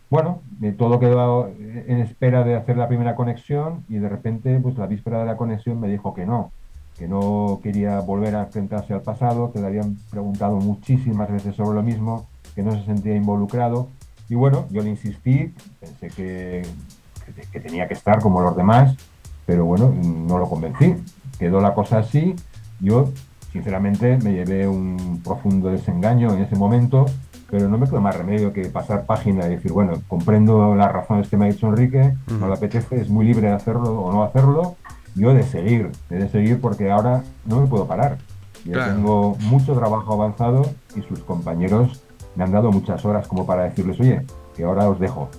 Bueno, 0.09 0.41
eh, 0.61 0.71
todo 0.71 0.99
quedó 0.99 1.49
en 1.49 1.99
espera 1.99 2.43
de 2.43 2.55
hacer 2.55 2.77
la 2.77 2.87
primera 2.87 3.15
conexión 3.15 3.83
y 3.89 3.97
de 3.97 4.07
repente, 4.09 4.59
pues 4.59 4.77
la 4.77 4.87
víspera 4.87 5.19
de 5.19 5.25
la 5.25 5.35
conexión 5.37 5.79
me 5.81 5.89
dijo 5.89 6.13
que 6.13 6.25
no, 6.25 6.51
que 6.97 7.07
no 7.07 7.59
quería 7.61 7.99
volver 7.99 8.35
a 8.35 8.43
enfrentarse 8.43 8.93
al 8.93 9.01
pasado, 9.01 9.51
que 9.51 9.59
le 9.59 9.67
habían 9.67 9.97
preguntado 10.09 10.55
muchísimas 10.57 11.31
veces 11.31 11.55
sobre 11.55 11.75
lo 11.75 11.83
mismo, 11.83 12.27
que 12.55 12.63
no 12.63 12.71
se 12.71 12.83
sentía 12.85 13.15
involucrado. 13.15 13.89
Y 14.29 14.35
bueno, 14.35 14.65
yo 14.71 14.81
le 14.81 14.89
insistí, 14.89 15.53
pensé 15.79 16.07
que, 16.07 16.63
que, 17.25 17.41
que 17.51 17.59
tenía 17.59 17.87
que 17.87 17.93
estar 17.93 18.19
como 18.19 18.41
los 18.41 18.57
demás, 18.57 18.95
pero 19.45 19.65
bueno, 19.65 19.93
no 19.93 20.37
lo 20.37 20.49
convencí. 20.49 20.95
Quedó 21.39 21.61
la 21.61 21.73
cosa 21.73 21.99
así. 21.99 22.35
Yo, 22.79 23.09
sinceramente, 23.51 24.17
me 24.17 24.33
llevé 24.33 24.67
un 24.67 25.21
profundo 25.23 25.69
desengaño 25.69 26.33
en 26.33 26.41
ese 26.41 26.55
momento, 26.55 27.05
pero 27.49 27.69
no 27.69 27.77
me 27.77 27.87
quedó 27.87 28.01
más 28.01 28.17
remedio 28.17 28.51
que 28.51 28.65
pasar 28.65 29.05
página 29.05 29.45
y 29.45 29.51
decir, 29.51 29.71
bueno, 29.71 30.01
comprendo 30.07 30.75
las 30.75 30.91
razones 30.91 31.29
que 31.29 31.37
me 31.37 31.45
ha 31.45 31.51
dicho 31.51 31.67
Enrique, 31.67 32.13
no 32.39 32.47
le 32.47 32.53
apetece, 32.53 32.99
es 32.99 33.09
muy 33.09 33.25
libre 33.25 33.47
de 33.47 33.53
hacerlo 33.53 34.01
o 34.01 34.11
no 34.11 34.23
hacerlo. 34.23 34.75
Yo 35.17 35.31
he 35.31 35.33
de 35.33 35.43
seguir, 35.43 35.91
he 36.09 36.15
de 36.15 36.29
seguir 36.29 36.61
porque 36.61 36.91
ahora 36.91 37.23
no 37.45 37.61
me 37.61 37.67
puedo 37.67 37.87
parar. 37.87 38.17
Ya 38.65 38.73
Claro. 38.73 38.93
tengo 38.93 39.37
mucho 39.41 39.73
trabajo 39.73 40.13
avanzado 40.13 40.63
y 40.95 41.01
sus 41.01 41.19
compañeros 41.19 42.01
me 42.35 42.43
han 42.43 42.51
dado 42.51 42.71
muchas 42.71 43.03
horas 43.05 43.27
como 43.27 43.45
para 43.45 43.63
decirles, 43.63 43.99
oye, 43.99 44.21
que 44.55 44.63
ahora 44.63 44.89
os 44.89 44.99
dejo. 44.99 45.29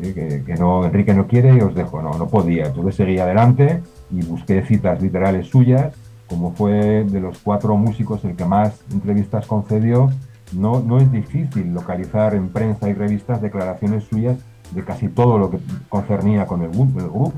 ¿sí? 0.00 0.14
Que, 0.14 0.42
que 0.44 0.54
no, 0.54 0.84
Enrique 0.84 1.12
no 1.14 1.26
quiere 1.26 1.54
y 1.54 1.60
os 1.60 1.74
dejo. 1.74 2.00
No, 2.02 2.14
no 2.14 2.26
podía. 2.28 2.66
Entonces 2.66 2.96
seguí 2.96 3.18
adelante 3.18 3.82
y 4.10 4.24
busqué 4.24 4.62
citas 4.62 5.00
literales 5.02 5.48
suyas 5.48 5.92
como 6.28 6.52
fue 6.52 7.04
de 7.04 7.20
los 7.20 7.38
cuatro 7.38 7.76
músicos 7.76 8.24
el 8.24 8.36
que 8.36 8.44
más 8.44 8.80
entrevistas 8.92 9.46
concedió, 9.46 10.10
no, 10.52 10.80
no 10.80 10.98
es 10.98 11.10
difícil 11.10 11.72
localizar 11.72 12.34
en 12.34 12.48
prensa 12.48 12.88
y 12.88 12.94
revistas 12.94 13.40
declaraciones 13.40 14.04
suyas 14.04 14.36
de 14.72 14.84
casi 14.84 15.08
todo 15.08 15.38
lo 15.38 15.50
que 15.50 15.58
concernía 15.88 16.46
con 16.46 16.62
el, 16.62 16.70
grupo. 16.70 17.32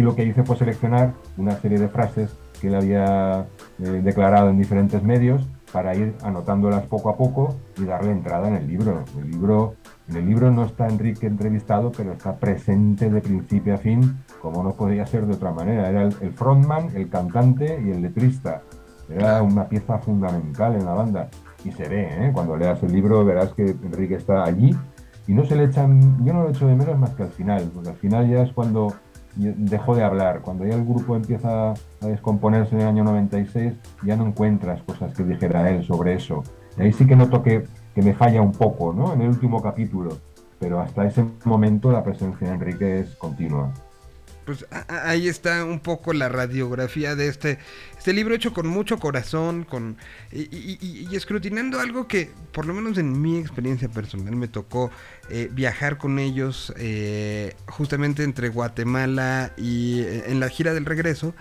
Y 0.00 0.02
lo 0.02 0.16
que 0.16 0.24
hice 0.24 0.44
fue 0.44 0.56
seleccionar 0.56 1.12
una 1.36 1.60
serie 1.60 1.78
de 1.78 1.86
frases 1.86 2.34
que 2.58 2.68
él 2.68 2.74
había 2.74 3.44
eh, 3.80 4.00
declarado 4.02 4.48
en 4.48 4.56
diferentes 4.56 5.02
medios 5.02 5.46
para 5.74 5.94
ir 5.94 6.14
anotándolas 6.22 6.86
poco 6.86 7.10
a 7.10 7.18
poco 7.18 7.54
y 7.76 7.84
darle 7.84 8.10
entrada 8.10 8.48
en 8.48 8.54
el 8.54 8.66
libro. 8.66 9.04
El 9.18 9.30
libro 9.30 9.74
en 10.08 10.16
el 10.16 10.26
libro 10.26 10.50
no 10.50 10.64
está 10.64 10.88
Enrique 10.88 11.26
entrevistado, 11.26 11.92
pero 11.94 12.12
está 12.12 12.34
presente 12.36 13.10
de 13.10 13.20
principio 13.20 13.74
a 13.74 13.76
fin, 13.76 14.16
como 14.40 14.62
no 14.62 14.72
podía 14.72 15.04
ser 15.04 15.26
de 15.26 15.34
otra 15.34 15.52
manera. 15.52 15.90
Era 15.90 16.04
el, 16.04 16.32
frontman, 16.32 16.88
el 16.94 17.10
cantante 17.10 17.78
y 17.84 17.90
el 17.90 18.00
letrista. 18.00 18.62
Era 19.10 19.42
una 19.42 19.68
pieza 19.68 19.98
fundamental 19.98 20.76
en 20.76 20.86
la 20.86 20.94
banda. 20.94 21.28
Y 21.62 21.72
se 21.72 21.86
ve, 21.86 22.08
¿eh? 22.08 22.30
cuando 22.32 22.56
leas 22.56 22.82
el 22.82 22.92
libro 22.94 23.22
verás 23.22 23.52
que 23.52 23.64
Enrique 23.64 24.14
está 24.14 24.44
allí 24.44 24.74
y 25.26 25.34
no 25.34 25.44
se 25.44 25.56
le 25.56 25.64
echan, 25.64 26.24
yo 26.24 26.32
no 26.32 26.44
lo 26.44 26.48
echo 26.48 26.66
de 26.66 26.74
menos 26.74 26.98
más 26.98 27.10
que 27.10 27.24
al 27.24 27.28
final, 27.28 27.70
porque 27.74 27.90
al 27.90 27.96
final 27.96 28.30
ya 28.30 28.42
es 28.42 28.52
cuando 28.54 28.94
dejó 29.36 29.94
de 29.94 30.04
hablar, 30.04 30.40
cuando 30.40 30.64
ya 30.66 30.74
el 30.74 30.84
grupo 30.84 31.16
empieza 31.16 31.72
a 31.72 32.06
descomponerse 32.06 32.74
en 32.74 32.82
el 32.82 32.88
año 32.88 33.04
96, 33.04 33.74
ya 34.04 34.16
no 34.16 34.26
encuentras 34.26 34.82
cosas 34.82 35.14
que 35.14 35.22
dijera 35.24 35.70
él 35.70 35.84
sobre 35.84 36.14
eso. 36.14 36.42
Ahí 36.78 36.92
sí 36.92 37.06
que 37.06 37.16
noto 37.16 37.42
que 37.42 37.64
que 37.94 38.02
me 38.02 38.14
falla 38.14 38.42
un 38.42 38.52
poco 38.52 38.92
¿no? 38.92 39.12
en 39.12 39.22
el 39.22 39.28
último 39.28 39.62
capítulo, 39.62 40.18
pero 40.58 40.80
hasta 40.80 41.06
ese 41.06 41.24
momento 41.44 41.90
la 41.90 42.04
presencia 42.04 42.48
de 42.48 42.54
Enrique 42.54 43.00
es 43.00 43.16
continua. 43.16 43.72
Pues 44.44 44.66
ahí 44.88 45.28
está 45.28 45.64
un 45.64 45.80
poco 45.80 46.12
la 46.12 46.28
radiografía 46.28 47.14
de 47.14 47.28
este, 47.28 47.58
este 47.96 48.12
libro 48.12 48.34
hecho 48.34 48.52
con 48.52 48.66
mucho 48.66 48.98
corazón, 48.98 49.64
con 49.64 49.96
y, 50.32 51.14
escrutinando 51.14 51.78
algo 51.78 52.08
que, 52.08 52.30
por 52.52 52.66
lo 52.66 52.74
menos 52.74 52.98
en 52.98 53.20
mi 53.20 53.38
experiencia 53.38 53.88
personal, 53.88 54.34
me 54.36 54.48
tocó 54.48 54.90
eh, 55.28 55.48
viajar 55.52 55.98
con 55.98 56.18
ellos 56.18 56.72
eh, 56.76 57.54
justamente 57.66 58.24
entre 58.24 58.48
Guatemala 58.48 59.52
y 59.56 60.00
eh, 60.00 60.24
en 60.28 60.40
la 60.40 60.48
gira 60.48 60.72
del 60.74 60.86
regreso 60.86 61.34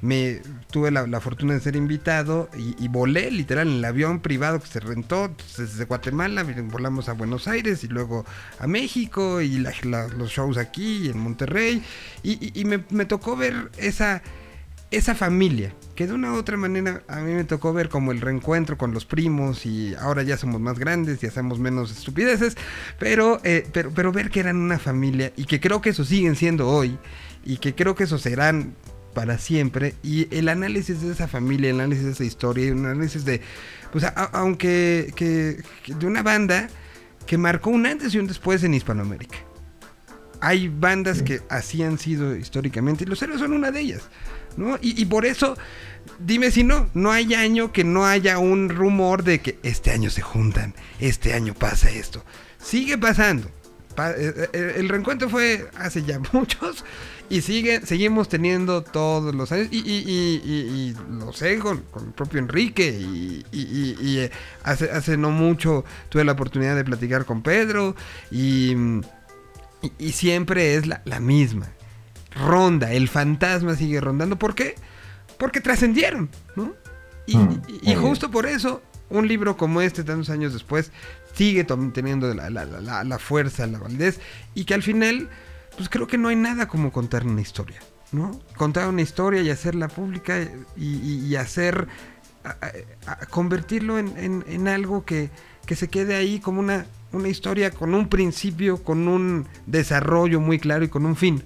me 0.00 0.40
tuve 0.70 0.90
la, 0.90 1.20
fortuna 1.20 1.54
de 1.54 1.60
ser 1.60 1.76
invitado 1.76 2.48
y, 2.56 2.88
volé 2.88 3.30
literal 3.30 3.68
en 3.68 3.74
el 3.74 3.84
avión 3.84 4.20
privado 4.20 4.60
que 4.60 4.66
se 4.66 4.80
rentó 4.80 5.34
desde 5.56 5.84
Guatemala, 5.84 6.44
volamos 6.70 7.08
a 7.08 7.12
Buenos 7.12 7.48
Aires 7.48 7.82
y 7.84 7.88
luego 7.88 8.24
a 8.58 8.66
México 8.66 9.40
y 9.40 9.58
los 9.58 10.30
shows 10.30 10.56
aquí 10.58 11.08
en 11.08 11.18
Monterrey. 11.18 11.82
Y, 12.22 12.64
me, 12.64 13.04
tocó 13.06 13.36
ver 13.36 13.70
esa, 13.78 14.22
esa 14.90 15.14
familia 15.14 15.74
que 15.94 16.06
de 16.06 16.12
una 16.12 16.32
u 16.32 16.36
otra 16.36 16.56
manera 16.56 17.02
a 17.08 17.20
mí 17.20 17.32
me 17.32 17.44
tocó 17.44 17.72
ver 17.72 17.88
como 17.88 18.12
el 18.12 18.20
reencuentro 18.20 18.76
con 18.76 18.92
los 18.92 19.06
primos 19.06 19.64
y 19.64 19.94
ahora 19.94 20.22
ya 20.22 20.36
somos 20.36 20.60
más 20.60 20.78
grandes 20.78 21.22
y 21.22 21.26
hacemos 21.26 21.58
menos 21.58 21.90
estupideces, 21.90 22.56
pero, 22.98 23.40
eh, 23.44 23.66
pero, 23.72 23.90
pero 23.92 24.12
ver 24.12 24.30
que 24.30 24.40
eran 24.40 24.56
una 24.56 24.78
familia 24.78 25.32
y 25.36 25.46
que 25.46 25.58
creo 25.58 25.80
que 25.80 25.90
eso 25.90 26.04
siguen 26.04 26.36
siendo 26.36 26.68
hoy 26.68 26.98
y 27.46 27.58
que 27.58 27.74
creo 27.74 27.94
que 27.94 28.04
eso 28.04 28.18
serán 28.18 28.74
para 29.16 29.38
siempre. 29.38 29.94
Y 30.02 30.28
el 30.30 30.50
análisis 30.50 31.00
de 31.00 31.10
esa 31.10 31.26
familia, 31.26 31.70
el 31.70 31.80
análisis 31.80 32.04
de 32.04 32.12
esa 32.12 32.24
historia, 32.24 32.66
el 32.66 32.84
análisis 32.84 33.24
de, 33.24 33.40
pues 33.90 34.04
aunque 34.32 35.10
que, 35.16 35.62
de 35.90 36.06
una 36.06 36.22
banda 36.22 36.68
que 37.26 37.38
marcó 37.38 37.70
un 37.70 37.86
antes 37.86 38.14
y 38.14 38.18
un 38.18 38.26
después 38.26 38.62
en 38.62 38.74
Hispanoamérica. 38.74 39.38
Hay 40.42 40.68
bandas 40.68 41.22
que 41.22 41.40
así 41.48 41.82
han 41.82 41.98
sido 41.98 42.36
históricamente 42.36 43.04
y 43.04 43.06
los 43.06 43.22
héroes 43.22 43.40
son 43.40 43.54
una 43.54 43.70
de 43.70 43.80
ellas. 43.80 44.02
¿no? 44.58 44.78
Y, 44.82 45.02
por 45.06 45.24
eso, 45.24 45.56
dime 46.18 46.50
si 46.50 46.62
no, 46.62 46.90
no 46.92 47.10
hay 47.10 47.32
año 47.32 47.72
que 47.72 47.84
no 47.84 48.04
haya 48.04 48.38
un 48.38 48.68
rumor 48.68 49.24
de 49.24 49.40
que 49.40 49.58
este 49.62 49.92
año 49.92 50.10
se 50.10 50.20
juntan, 50.20 50.74
este 51.00 51.32
año 51.32 51.54
pasa 51.54 51.88
esto. 51.88 52.22
Sigue 52.58 52.98
pasando. 52.98 53.50
Eh, 53.98 54.48
eh, 54.52 54.74
el 54.76 54.90
reencuentro 54.90 55.30
fue 55.30 55.70
hace 55.78 56.02
ya 56.02 56.20
muchos 56.32 56.84
y 57.28 57.40
sigue, 57.40 57.80
seguimos 57.84 58.28
teniendo 58.28 58.82
todos 58.82 59.34
los 59.34 59.50
años. 59.52 59.68
Y, 59.70 59.78
y, 59.78 60.94
lo 61.10 61.32
sé 61.32 61.58
con, 61.58 61.82
el 61.96 62.12
propio 62.12 62.38
Enrique. 62.38 62.88
Y, 63.52 64.18
eh, 64.18 64.30
hace, 64.62 64.90
hace 64.90 65.16
no 65.16 65.30
mucho 65.30 65.84
tuve 66.08 66.24
la 66.24 66.32
oportunidad 66.32 66.76
de 66.76 66.84
platicar 66.84 67.24
con 67.24 67.42
Pedro. 67.42 67.96
Y, 68.30 68.76
siempre 70.12 70.76
es 70.76 70.86
la, 70.86 71.20
misma. 71.20 71.68
Ronda, 72.34 72.92
el 72.92 73.08
fantasma 73.08 73.74
sigue 73.76 74.00
rondando. 74.00 74.36
¿Por 74.38 74.54
qué? 74.54 74.74
Porque 75.38 75.60
trascendieron, 75.60 76.30
¿no? 76.54 76.74
Y, 77.26 77.36
mm, 77.36 77.96
justo 78.00 78.30
por 78.30 78.46
eso, 78.46 78.82
un 79.10 79.26
libro 79.26 79.56
como 79.56 79.80
este, 79.80 80.04
tantos 80.04 80.30
años 80.30 80.52
después, 80.52 80.92
sigue 81.34 81.64
teniendo 81.64 82.32
la, 82.34 82.50
la, 82.50 83.04
la 83.04 83.18
fuerza, 83.18 83.66
la 83.66 83.78
validez. 83.78 84.20
Y 84.54 84.64
que 84.64 84.74
al 84.74 84.82
final 84.82 85.28
pues 85.76 85.88
creo 85.88 86.06
que 86.06 86.18
no 86.18 86.28
hay 86.28 86.36
nada 86.36 86.68
como 86.68 86.90
contar 86.92 87.26
una 87.26 87.40
historia, 87.40 87.80
¿no? 88.12 88.40
Contar 88.56 88.88
una 88.88 89.02
historia 89.02 89.42
y 89.42 89.50
hacerla 89.50 89.88
pública 89.88 90.48
y, 90.76 91.36
hacer, 91.36 91.86
convertirlo 93.30 93.98
en, 93.98 94.68
algo 94.68 95.04
que, 95.04 95.30
se 95.68 95.88
quede 95.88 96.14
ahí 96.16 96.40
como 96.40 96.60
una, 96.60 96.86
una 97.12 97.28
historia 97.28 97.70
con 97.70 97.94
un 97.94 98.08
principio, 98.08 98.82
con 98.82 99.08
un 99.08 99.46
desarrollo 99.66 100.40
muy 100.40 100.58
claro 100.58 100.84
y 100.84 100.88
con 100.88 101.06
un 101.06 101.16
fin. 101.16 101.42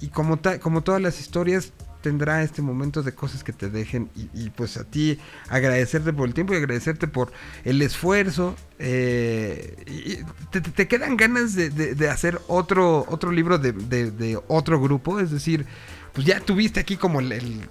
Y 0.00 0.08
como, 0.08 0.38
como 0.60 0.82
todas 0.82 1.02
las 1.02 1.20
historias, 1.20 1.72
tendrá 2.00 2.42
este 2.42 2.62
momento 2.62 3.02
de 3.02 3.12
cosas 3.12 3.44
que 3.44 3.52
te 3.52 3.70
dejen 3.70 4.10
y, 4.34 4.50
pues 4.50 4.76
a 4.76 4.84
ti 4.84 5.18
agradecerte 5.48 6.12
por 6.12 6.28
el 6.28 6.34
tiempo 6.34 6.54
y 6.54 6.56
agradecerte 6.56 7.08
por 7.08 7.32
el 7.64 7.82
esfuerzo. 7.82 8.56
Eh, 8.78 9.76
y 9.86 10.60
te, 10.60 10.88
quedan 10.88 11.16
ganas 11.16 11.54
de, 11.54 12.08
hacer 12.08 12.40
otro, 12.46 13.04
otro 13.08 13.32
libro 13.32 13.58
de, 13.58 14.38
otro 14.48 14.80
grupo, 14.80 15.20
es 15.20 15.30
decir, 15.30 15.66
pues 16.12 16.26
ya 16.26 16.40
tuviste 16.40 16.80
aquí 16.80 16.96
como 16.96 17.20
el, 17.20 17.62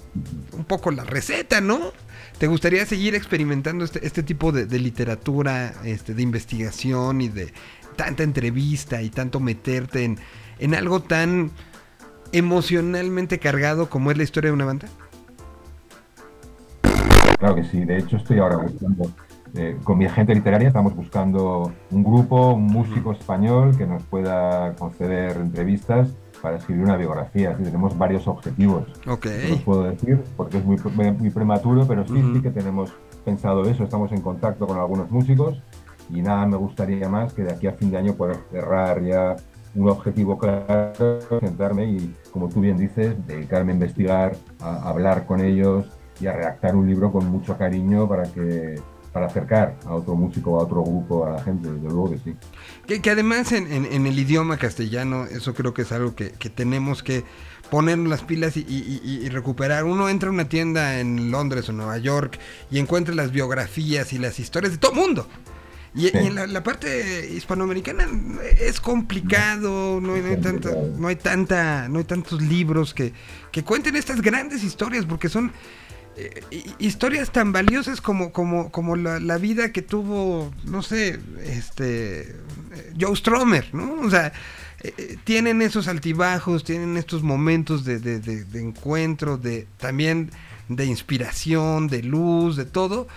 un 0.52 0.66
poco 0.66 0.92
la 0.92 1.04
receta, 1.04 1.62
¿no? 1.62 1.94
¿Te 2.38 2.48
gustaría 2.48 2.86
seguir 2.86 3.16
experimentando 3.16 3.84
este, 3.84 4.06
este 4.06 4.22
tipo 4.22 4.52
de, 4.52 4.66
literatura, 4.80 5.74
este, 5.84 6.14
de 6.14 6.22
investigación 6.22 7.22
y 7.22 7.30
de 7.30 7.52
tanta 7.96 8.24
entrevista 8.24 9.02
y 9.02 9.10
tanto 9.10 9.40
meterte 9.40 10.04
en, 10.04 10.20
en 10.60 10.76
algo 10.76 11.02
tan 11.02 11.52
emocionalmente 12.32 13.40
cargado 13.40 13.90
como 13.90 14.12
es 14.12 14.18
la 14.18 14.24
historia 14.24 14.50
de 14.50 14.56
una 14.56 14.66
banda? 14.66 14.88
Claro 17.40 17.56
que 17.56 17.64
sí, 17.64 17.86
de 17.86 17.98
hecho 17.98 18.18
estoy 18.18 18.40
ahora 18.40 18.58
buscando, 18.58 19.12
eh, 19.54 19.78
con 19.84 19.98
mi 19.98 20.06
agente 20.06 20.34
literaria 20.34 20.70
estamos 20.70 20.96
buscando 20.96 21.72
un 21.92 22.04
grupo, 22.04 22.54
un 22.54 22.66
músico 22.66 23.12
español 23.12 23.78
que 23.78 23.86
nos 23.86 24.02
pueda 24.04 24.74
conceder 24.76 25.38
entrevistas 25.38 26.10
para 26.42 26.58
escribir 26.58 26.84
una 26.84 26.98
biografía. 26.98 27.56
tenemos 27.56 27.98
varios 27.98 28.28
objetivos. 28.28 28.84
Ok. 29.08 29.28
No 29.50 29.58
puedo 29.58 29.84
decir 29.84 30.24
porque 30.36 30.58
es 30.58 30.66
muy, 30.66 30.78
muy 31.18 31.30
prematuro, 31.30 31.88
pero 31.88 32.06
sí, 32.08 32.22
sí 32.34 32.42
que 32.42 32.52
tenemos 32.52 32.92
pensado 33.24 33.64
eso. 33.64 33.84
Estamos 33.84 34.12
en 34.12 34.22
contacto 34.22 34.66
con 34.68 34.78
algunos 34.78 35.10
músicos 35.12 35.62
y 36.10 36.22
nada 36.22 36.46
me 36.46 36.58
gustaría 36.58 37.10
más 37.10 37.34
que 37.34 37.44
de 37.44 37.54
aquí 37.54 37.68
a 37.68 37.74
fin 37.74 37.92
de 37.92 37.98
año 37.98 38.14
poder 38.14 38.38
cerrar 38.52 39.04
ya 39.04 39.36
un 39.78 39.90
objetivo 39.90 40.38
claro, 40.38 41.20
sentarme 41.40 41.86
y, 41.86 42.16
como 42.32 42.50
tú 42.50 42.62
bien 42.62 42.78
dices, 42.78 43.16
dedicarme 43.28 43.72
a 43.72 43.76
investigar, 43.76 44.36
a 44.60 44.90
hablar 44.90 45.26
con 45.26 45.40
ellos 45.42 45.86
y 46.20 46.28
a 46.28 46.34
redactar 46.34 46.76
un 46.76 46.88
libro 46.88 47.12
con 47.12 47.28
mucho 47.28 47.58
cariño 47.58 48.08
para 48.08 48.24
que 48.24 48.76
para 49.18 49.28
acercar 49.28 49.76
a 49.86 49.96
otro 49.96 50.16
músico 50.16 50.60
a 50.60 50.64
otro 50.64 50.84
grupo 50.84 51.26
a 51.26 51.32
la 51.32 51.44
gente, 51.44 51.72
desde 51.72 51.88
luego 51.88 52.12
que 52.12 52.20
sí. 52.20 53.02
Que, 53.02 53.10
además 53.10 53.52
en, 53.52 53.66
el 53.66 54.20
idioma 54.20 54.58
castellano, 54.58 55.26
eso 55.26 55.56
creo 55.56 55.74
que 55.74 55.82
es 55.82 55.92
algo 55.92 56.14
que, 56.14 56.30
tenemos 56.30 57.02
que 57.02 57.24
poner 57.72 57.98
las 57.98 58.22
pilas 58.22 58.58
y, 58.58 59.28
recuperar. 59.30 59.86
Uno 59.86 60.08
entra 60.10 60.30
a 60.30 60.32
una 60.32 60.48
tienda 60.50 61.00
en 61.00 61.32
Londres 61.32 61.68
o 61.70 61.74
Nueva 61.74 61.98
York 61.98 62.38
y 62.70 62.78
encuentra 62.78 63.16
las 63.16 63.32
biografías 63.32 64.14
y 64.14 64.20
las 64.20 64.40
historias 64.40 64.74
de 64.74 64.78
todo 64.78 64.92
el 64.92 64.98
mundo. 65.00 65.28
Y, 65.96 66.16
en 66.16 66.36
la, 66.36 66.64
parte 66.64 67.30
hispanoamericana 67.34 68.08
es 68.60 68.80
complicado, 68.80 70.00
no 70.02 70.14
hay, 70.14 70.38
tanta, 70.38 70.70
no 70.72 71.08
hay 71.08 71.16
tanta, 71.16 71.88
no 71.90 72.00
hay 72.00 72.06
tantos 72.06 72.42
libros 72.42 72.94
que, 72.94 73.14
que 73.52 73.64
cuenten 73.64 73.96
estas 73.96 74.22
grandes 74.22 74.64
historias, 74.64 75.06
porque 75.06 75.30
son 75.30 75.52
eh, 76.18 76.42
historias 76.78 77.32
tan 77.32 77.52
valiosas 77.52 78.02
como, 78.02 78.32
como, 78.32 78.72
como 78.72 78.96
la, 78.96 79.38
vida 79.38 79.72
que 79.72 79.82
tuvo, 79.82 80.54
no 80.66 80.84
sé, 80.84 81.20
este 81.44 82.36
Joe 83.00 83.16
Stromer, 83.16 83.74
¿no? 83.74 84.02
O 84.02 84.10
sea, 84.10 84.34
eh, 84.82 84.94
eh, 84.98 85.18
tienen 85.24 85.62
esos 85.62 85.88
altibajos, 85.88 86.64
tienen 86.64 86.98
estos 86.98 87.24
momentos 87.24 87.86
de, 87.86 88.00
de, 88.00 88.20
de 88.20 88.62
encuentro, 88.62 89.38
de 89.38 89.68
también 89.78 90.32
de 90.70 90.86
inspiración, 90.86 91.88
de 91.88 92.04
luz, 92.04 92.56
de 92.56 92.66
todo 92.66 93.08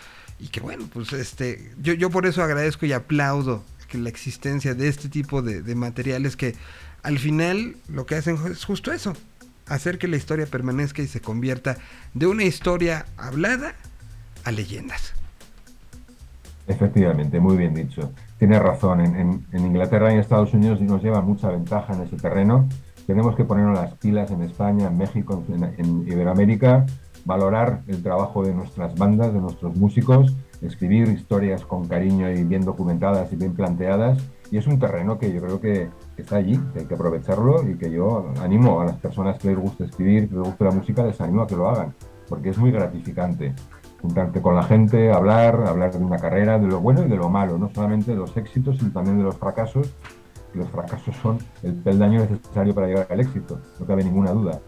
y 0.41 0.49
que 0.49 0.61
bueno, 0.61 0.85
pues 0.93 1.13
este, 1.13 1.71
yo, 1.83 1.93
yo 1.95 2.11
por 2.11 2.27
eso 2.27 2.43
agradezco 2.43 2.87
y 2.87 2.93
aplaudo 2.93 3.65
que 3.89 3.99
la 3.99 4.09
existencia 4.09 4.75
de 4.75 4.89
este 4.89 5.09
tipo 5.09 5.43
de, 5.43 5.75
materiales 5.75 6.37
que 6.37 6.55
al 7.03 7.19
final 7.19 7.77
lo 7.89 8.07
que 8.07 8.15
hacen 8.15 8.39
es 8.51 8.65
justo 8.65 8.93
eso, 8.93 9.15
hacer 9.67 9.99
que 9.99 10.09
la 10.09 10.17
historia 10.17 10.47
permanezca 10.47 11.03
y 11.03 11.07
se 11.09 11.21
convierta 11.21 11.77
de 12.15 12.27
una 12.27 12.45
historia 12.45 13.07
hablada 13.17 13.75
a 14.45 14.53
leyendas. 14.53 15.13
Efectivamente, 16.67 17.41
muy 17.41 17.57
bien 17.57 17.75
dicho. 17.75 18.13
Tienes 18.39 18.61
razón, 18.63 19.01
en, 19.01 19.17
en- 19.17 19.47
en 19.53 19.67
Inglaterra 19.67 20.11
y 20.11 20.15
en 20.15 20.21
Estados 20.21 20.55
Unidos 20.55 20.81
nos 20.81 21.03
lleva 21.03 21.21
mucha 21.21 21.49
ventaja 21.51 21.95
en 21.95 22.03
ese 22.03 22.17
terreno. 22.17 22.69
Tenemos 23.07 23.35
que 23.35 23.45
ponernos 23.45 23.77
las 23.77 23.95
pilas 23.95 24.31
en 24.31 24.43
España, 24.43 24.87
en 24.87 24.97
México, 24.97 25.43
en, 25.49 25.65
en 25.65 26.07
Iberoamérica, 26.07 26.87
valorar 27.25 27.83
el 27.87 28.03
trabajo 28.03 28.43
de 28.43 28.55
nuestras 28.55 28.95
bandas, 28.97 29.33
de 29.33 29.41
nuestros 29.41 29.77
músicos, 29.77 30.35
escribir 30.63 31.09
historias 31.09 31.65
con 31.65 31.89
cariño 31.89 32.31
y 32.31 32.45
bien 32.45 32.65
documentadas 32.65 33.33
y 33.33 33.37
bien 33.37 33.55
planteadas. 33.55 34.19
Y 34.51 34.59
es 34.59 34.67
un 34.67 34.79
terreno 34.79 35.19
que 35.19 35.33
yo 35.33 35.41
creo 35.41 35.61
que, 35.61 35.89
está 36.17 36.37
allí, 36.37 36.59
que 36.73 36.81
hay 36.81 36.87
que 36.87 36.95
aprovecharlo 36.95 37.69
y 37.69 37.77
que 37.77 37.91
yo 37.91 38.33
animo 38.43 38.81
a 38.81 38.87
las 38.87 38.97
personas 38.97 39.39
que 39.39 39.49
les 39.49 39.59
guste 39.59 39.85
escribir, 39.85 40.29
que 40.29 40.35
les 40.35 40.45
guste 40.45 40.65
la 40.65 40.73
música, 40.73 41.05
les 41.05 41.21
animo 41.21 41.43
a 41.43 41.47
que 41.47 41.57
lo 41.57 41.69
hagan, 41.69 41.95
porque 42.29 42.51
es 42.51 42.59
muy 42.59 42.73
gratificante 42.73 43.55
juntarte 44.03 44.41
con 44.41 44.57
la 44.57 44.63
gente, 44.63 45.13
hablar, 45.13 45.63
hablar 45.67 45.93
de 45.93 46.05
una 46.05 46.19
carrera, 46.19 46.59
de 46.59 46.67
lo 46.67 46.81
bueno 46.81 47.05
y 47.05 47.09
de 47.09 47.17
lo 47.17 47.29
malo, 47.29 47.59
no 47.59 47.71
solamente 47.73 48.13
de 48.13 48.17
los 48.17 48.37
éxitos, 48.37 48.79
sino 48.79 48.91
también 48.93 49.19
de 49.19 49.25
los 49.25 49.37
fracasos. 49.37 49.95
Los 50.55 50.69
fracasos 50.69 51.15
son 51.17 51.39
el 51.63 51.75
peldaño 51.75 52.21
necesario 52.21 52.75
para 52.75 52.89
llegar 52.89 53.07
al 53.09 53.21
éxito, 53.21 53.61
no 53.79 53.87
cabe 53.87 54.03
ninguna 54.03 54.33
duda. 54.33 54.61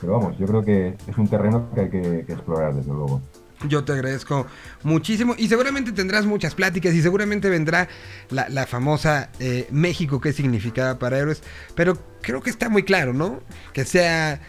Pero 0.00 0.14
vamos, 0.14 0.38
yo 0.38 0.46
creo 0.46 0.64
que 0.64 0.96
es 1.06 1.18
un 1.18 1.28
terreno 1.28 1.68
que 1.74 1.80
hay 1.82 1.90
que, 1.90 2.24
que 2.26 2.32
explorar, 2.32 2.74
desde 2.74 2.92
luego. 2.92 3.20
Yo 3.68 3.84
te 3.84 3.92
agradezco 3.92 4.46
muchísimo 4.84 5.34
y 5.36 5.48
seguramente 5.48 5.92
tendrás 5.92 6.24
muchas 6.24 6.54
pláticas 6.54 6.94
y 6.94 7.02
seguramente 7.02 7.50
vendrá 7.50 7.88
la, 8.30 8.48
la 8.48 8.66
famosa 8.66 9.28
eh, 9.38 9.66
México, 9.70 10.18
qué 10.18 10.32
significaba 10.32 10.98
para 10.98 11.18
héroes, 11.18 11.42
pero 11.74 11.98
creo 12.22 12.40
que 12.40 12.48
está 12.48 12.70
muy 12.70 12.84
claro, 12.84 13.12
¿no? 13.12 13.40
Que 13.74 13.84
sea 13.84 14.40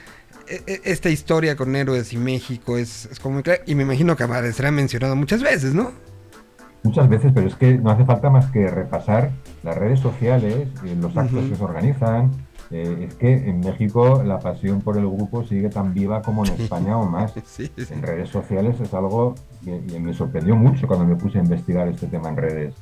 e- 0.47 0.63
e- 0.65 0.81
esta 0.85 1.09
historia 1.09 1.57
con 1.57 1.75
héroes 1.75 2.13
y 2.13 2.17
México 2.17 2.77
es, 2.77 3.07
es 3.11 3.19
como 3.19 3.33
muy 3.35 3.43
claro 3.43 3.61
y 3.67 3.75
me 3.75 3.83
imagino 3.83 4.15
que 4.15 4.23
aparecerá 4.23 4.71
mencionado 4.71 5.17
muchas 5.17 5.43
veces, 5.43 5.73
¿no? 5.73 5.91
Muchas 6.83 7.09
veces, 7.09 7.33
pero 7.35 7.47
es 7.47 7.55
que 7.55 7.77
no 7.77 7.91
hace 7.91 8.05
falta 8.05 8.29
más 8.29 8.49
que 8.49 8.67
repasar 8.67 9.31
las 9.61 9.77
redes 9.77 9.99
sociales, 9.99 10.69
eh, 10.85 10.95
los 10.99 11.15
actos 11.17 11.49
que 11.49 11.55
se 11.57 11.63
organizan. 11.63 12.31
Eh, 12.71 13.07
es 13.09 13.15
que 13.15 13.33
en 13.33 13.59
México 13.59 14.23
la 14.23 14.39
pasión 14.39 14.79
por 14.81 14.97
el 14.97 15.05
grupo 15.05 15.43
sigue 15.43 15.69
tan 15.69 15.93
viva 15.93 16.21
como 16.21 16.45
en 16.45 16.53
España 16.61 16.97
o 16.97 17.05
más. 17.05 17.33
Sí, 17.45 17.69
sí. 17.75 17.93
En 17.93 18.01
redes 18.01 18.29
sociales 18.29 18.79
es 18.79 18.93
algo 18.93 19.35
que 19.63 19.81
que 19.85 19.99
me 19.99 20.13
sorprendió 20.13 20.55
mucho 20.55 20.87
cuando 20.87 21.05
me 21.05 21.15
puse 21.15 21.39
a 21.39 21.41
investigar 21.41 21.87
este 21.87 22.07
tema 22.07 22.29
en 22.29 22.37
redes. 22.37 22.75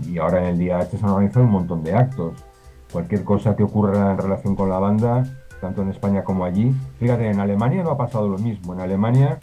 Y 0.00 0.18
ahora 0.18 0.40
en 0.40 0.46
el 0.46 0.58
día 0.58 0.78
H 0.78 0.98
se 0.98 1.04
han 1.04 1.12
organizado 1.12 1.46
un 1.46 1.52
montón 1.52 1.82
de 1.82 1.94
actos. 1.94 2.44
Cualquier 2.92 3.24
cosa 3.24 3.56
que 3.56 3.62
ocurra 3.62 4.12
en 4.12 4.18
relación 4.18 4.54
con 4.54 4.68
la 4.68 4.78
banda, 4.78 5.24
tanto 5.60 5.82
en 5.82 5.90
España 5.90 6.24
como 6.24 6.44
allí. 6.44 6.74
Fíjate, 6.98 7.30
en 7.30 7.40
Alemania 7.40 7.82
no 7.82 7.90
ha 7.90 7.96
pasado 7.96 8.28
lo 8.28 8.38
mismo. 8.38 8.74
En 8.74 8.80
Alemania 8.80 9.38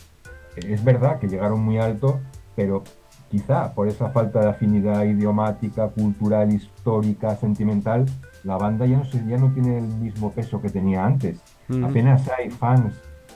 eh, 0.56 0.74
es 0.74 0.84
verdad 0.84 1.20
que 1.20 1.28
llegaron 1.28 1.62
muy 1.62 1.78
alto, 1.78 2.20
pero 2.56 2.84
quizá 3.30 3.74
por 3.74 3.88
esa 3.88 4.10
falta 4.10 4.42
de 4.42 4.50
afinidad 4.50 5.04
idiomática, 5.06 5.90
cultural, 5.90 6.54
histórica, 6.54 7.36
sentimental, 7.36 8.06
la 8.44 8.58
banda 8.58 8.86
ya 8.86 8.98
no, 8.98 9.06
se- 9.06 9.26
ya 9.28 9.38
no 9.38 9.52
tiene 9.54 9.78
el 9.78 9.88
mismo 9.88 10.32
peso 10.32 10.62
que 10.62 10.70
tenía 10.70 11.06
antes. 11.06 11.40
Apenas 11.84 12.30
hay 12.38 12.50
fans. 12.50 12.94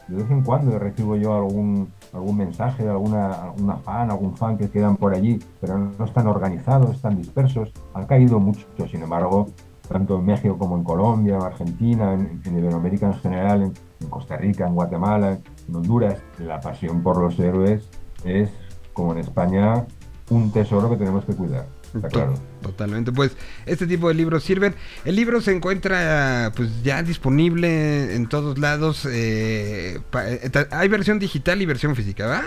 De 0.08 0.16
vez 0.16 0.32
en 0.32 0.42
cuando 0.42 0.78
recibo 0.80 1.16
yo 1.18 1.36
algún, 1.36 1.92
algún 2.14 2.38
mensaje 2.38 2.84
de 2.84 2.90
alguna, 2.90 3.34
alguna 3.44 3.76
fan, 3.78 4.10
algún 4.10 4.38
fan 4.38 4.58
que 4.58 4.70
quedan 4.70 4.96
por 4.96 5.14
allí, 5.14 5.38
pero 5.60 5.78
no 5.78 6.06
están 6.06 6.28
organizados, 6.28 6.96
están 6.96 7.18
dispersos. 7.18 7.72
Han 7.94 8.06
caído 8.06 8.40
mucho, 8.40 8.66
sin 8.90 9.02
embargo, 9.04 9.48
tanto 9.90 10.18
en 10.20 10.26
México 10.26 10.58
como 10.58 10.78
en 10.78 10.84
Colombia, 10.86 11.36
en 11.36 11.42
Argentina, 11.44 12.14
en, 12.14 12.42
en 12.46 12.58
Iberoamérica 12.58 13.08
en 13.08 13.14
general, 13.16 13.62
en, 13.64 13.74
en 14.00 14.10
Costa 14.10 14.38
Rica, 14.38 14.66
en 14.68 14.76
Guatemala, 14.76 15.40
en 15.68 15.76
Honduras, 15.76 16.22
la 16.40 16.60
pasión 16.62 17.02
por 17.04 17.18
los 17.22 17.38
héroes 17.40 17.90
es, 18.24 18.50
como 18.94 19.12
en 19.12 19.20
España, 19.20 19.86
un 20.30 20.52
tesoro 20.52 20.90
que 20.90 20.96
tenemos 20.98 21.26
que 21.26 21.34
cuidar. 21.36 21.66
Claro. 22.12 22.34
Totalmente, 22.62 23.12
pues 23.12 23.36
este 23.66 23.88
tipo 23.88 24.08
de 24.10 24.14
libros 24.14 24.44
sirven. 24.44 24.76
El 25.06 25.16
libro 25.16 25.42
se 25.42 25.56
encuentra 25.56 26.52
pues 26.56 26.84
ya 26.84 27.02
disponible 27.04 28.16
en 28.16 28.28
todos 28.28 28.58
lados. 28.60 29.08
eh, 29.10 30.00
pa- 30.12 30.30
eh, 30.30 30.50
hay 30.72 30.88
versión 30.90 31.18
digital 31.20 31.62
y 31.62 31.66
versión 31.66 31.96
física, 31.96 32.28
¿va? 32.28 32.44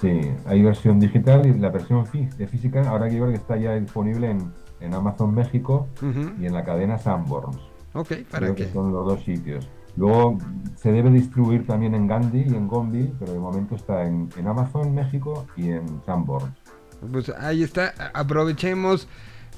Sí, 0.00 0.20
hay 0.44 0.62
versión 0.62 1.00
digital 1.00 1.46
y 1.46 1.58
la 1.58 1.70
versión 1.70 2.04
de 2.36 2.46
física, 2.46 2.82
ahora 2.88 3.08
que 3.08 3.16
creo 3.16 3.28
que 3.28 3.36
está 3.36 3.56
ya 3.56 3.74
disponible 3.74 4.30
en, 4.30 4.52
en 4.80 4.92
Amazon 4.92 5.34
México 5.34 5.88
y 6.38 6.44
en 6.46 6.52
la 6.52 6.64
cadena 6.64 6.98
Sanborns. 6.98 7.56
Ok, 7.94 8.08
para 8.30 8.46
Creo 8.48 8.54
que... 8.54 8.66
que 8.66 8.72
son 8.72 8.92
los 8.92 9.06
dos 9.06 9.24
sitios. 9.24 9.66
Luego 9.96 10.36
se 10.74 10.92
debe 10.92 11.08
distribuir 11.10 11.66
también 11.66 11.94
en 11.94 12.06
Gandhi 12.06 12.44
y 12.46 12.54
en 12.54 12.68
Gombi, 12.68 13.10
pero 13.18 13.32
de 13.32 13.38
momento 13.38 13.74
está 13.76 14.04
en, 14.04 14.28
en 14.36 14.46
Amazon 14.46 14.94
México 14.94 15.46
y 15.56 15.70
en 15.70 15.86
Sanborns. 16.04 16.52
Pues 17.12 17.28
ahí 17.38 17.62
está, 17.62 17.94
aprovechemos. 18.14 19.08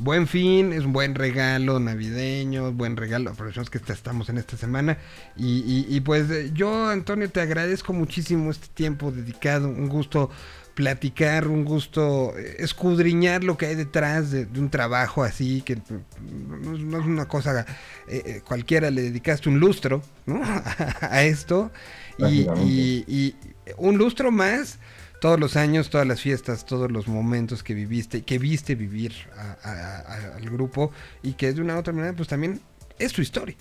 Buen 0.00 0.28
fin, 0.28 0.72
es 0.72 0.84
un 0.84 0.92
buen 0.92 1.16
regalo 1.16 1.80
navideño, 1.80 2.72
buen 2.72 2.96
regalo. 2.96 3.30
Aprovechemos 3.30 3.68
que 3.68 3.78
esta- 3.78 3.92
estamos 3.92 4.28
en 4.28 4.38
esta 4.38 4.56
semana. 4.56 4.98
Y, 5.36 5.58
y- 5.66 5.86
y, 5.96 6.00
pues 6.02 6.30
eh, 6.30 6.50
yo, 6.54 6.88
Antonio, 6.88 7.28
te 7.28 7.40
agradezco 7.40 7.92
muchísimo 7.92 8.50
este 8.52 8.68
tiempo 8.68 9.10
dedicado. 9.10 9.68
Un 9.68 9.88
gusto 9.88 10.30
platicar, 10.74 11.48
un 11.48 11.64
gusto 11.64 12.32
eh, 12.38 12.56
escudriñar 12.60 13.42
lo 13.42 13.56
que 13.56 13.66
hay 13.66 13.74
detrás 13.74 14.30
de, 14.30 14.46
de 14.46 14.60
un 14.60 14.70
trabajo 14.70 15.24
así, 15.24 15.62
que 15.62 15.74
mm, 15.74 16.62
no, 16.90 16.98
es- 17.00 17.04
una 17.04 17.26
cosa 17.26 17.66
eh, 18.06 18.40
cualquiera, 18.46 18.92
le 18.92 19.02
dedicaste 19.02 19.48
un 19.48 19.58
lustro 19.58 20.00
¿no? 20.26 20.40
a 21.00 21.24
esto. 21.24 21.72
Y, 22.18 22.22
Básicamente. 22.22 22.70
y- 22.72 23.04
y 23.08 23.34
un 23.78 23.98
lustro 23.98 24.30
más 24.30 24.78
todos 25.20 25.38
los 25.40 25.56
años, 25.56 25.90
todas 25.90 26.06
las 26.06 26.20
fiestas, 26.20 26.64
todos 26.64 26.90
los 26.92 27.08
momentos 27.08 27.62
que 27.62 27.74
viviste, 27.74 28.22
que 28.22 28.38
viste 28.38 28.74
vivir 28.74 29.12
a- 29.36 29.56
a- 29.68 29.98
a- 30.32 30.36
al 30.36 30.50
grupo 30.50 30.90
y 31.22 31.32
que 31.32 31.52
de 31.52 31.60
una 31.60 31.74
u 31.76 31.78
otra 31.78 31.92
manera 31.92 32.14
pues 32.14 32.28
también 32.28 32.60
es 32.98 33.12
tu 33.12 33.20
historia. 33.22 33.56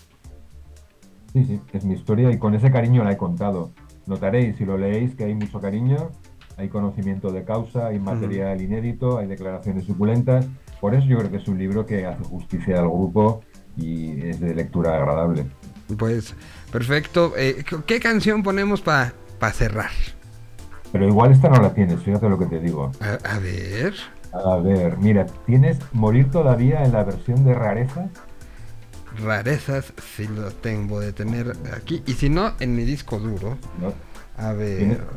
Sí, 1.33 1.45
sí, 1.45 1.61
es 1.73 1.83
mi 1.83 1.93
historia 1.95 2.31
y 2.31 2.37
con 2.39 2.55
ese 2.55 2.71
cariño 2.71 3.03
la 3.03 3.11
he 3.11 3.17
contado. 3.17 3.71
Notaréis, 4.05 4.55
si 4.57 4.65
lo 4.65 4.77
leéis, 4.77 5.15
que 5.15 5.25
hay 5.25 5.35
mucho 5.35 5.59
cariño, 5.59 6.11
hay 6.55 6.69
conocimiento 6.69 7.31
de 7.31 7.43
causa, 7.43 7.87
hay 7.87 7.99
material 7.99 8.61
inédito, 8.61 9.17
hay 9.17 9.27
declaraciones 9.27 9.85
suculentas. 9.85 10.47
Por 10.79 10.95
eso 10.95 11.05
yo 11.07 11.17
creo 11.17 11.29
que 11.31 11.37
es 11.37 11.47
un 11.47 11.57
libro 11.57 11.85
que 11.85 12.05
hace 12.05 12.23
justicia 12.23 12.79
al 12.79 12.87
grupo 12.87 13.41
y 13.75 14.21
es 14.27 14.39
de 14.39 14.55
lectura 14.55 14.95
agradable. 14.95 15.45
Pues 15.97 16.33
perfecto. 16.71 17.33
Eh, 17.37 17.63
¿Qué 17.85 17.99
canción 17.99 18.41
ponemos 18.43 18.81
para 18.81 19.13
cerrar? 19.53 19.91
Pero 20.91 21.07
igual 21.07 21.31
esta 21.31 21.49
no 21.49 21.61
la 21.61 21.73
tienes, 21.73 22.01
fíjate 22.01 22.29
lo 22.29 22.37
que 22.39 22.45
te 22.45 22.59
digo. 22.59 22.91
A, 23.01 23.35
a 23.35 23.39
ver. 23.39 23.93
A 24.33 24.57
ver, 24.57 24.97
mira, 24.97 25.25
tienes 25.45 25.79
Morir 25.93 26.29
todavía 26.31 26.83
en 26.83 26.91
la 26.93 27.03
versión 27.03 27.43
de 27.45 27.53
rareza. 27.53 28.07
Rarezas, 29.23 29.93
si 30.15 30.27
lo 30.27 30.51
tengo 30.51 30.99
de 30.99 31.13
tener 31.13 31.53
aquí. 31.75 32.03
Y 32.05 32.13
si 32.13 32.29
no, 32.29 32.51
en 32.59 32.75
mi 32.75 32.83
disco 32.83 33.17
duro. 33.19 33.57
¿no? 33.81 33.87
A 34.37 34.53
Tienes- 34.53 34.57
ver. 34.97 35.07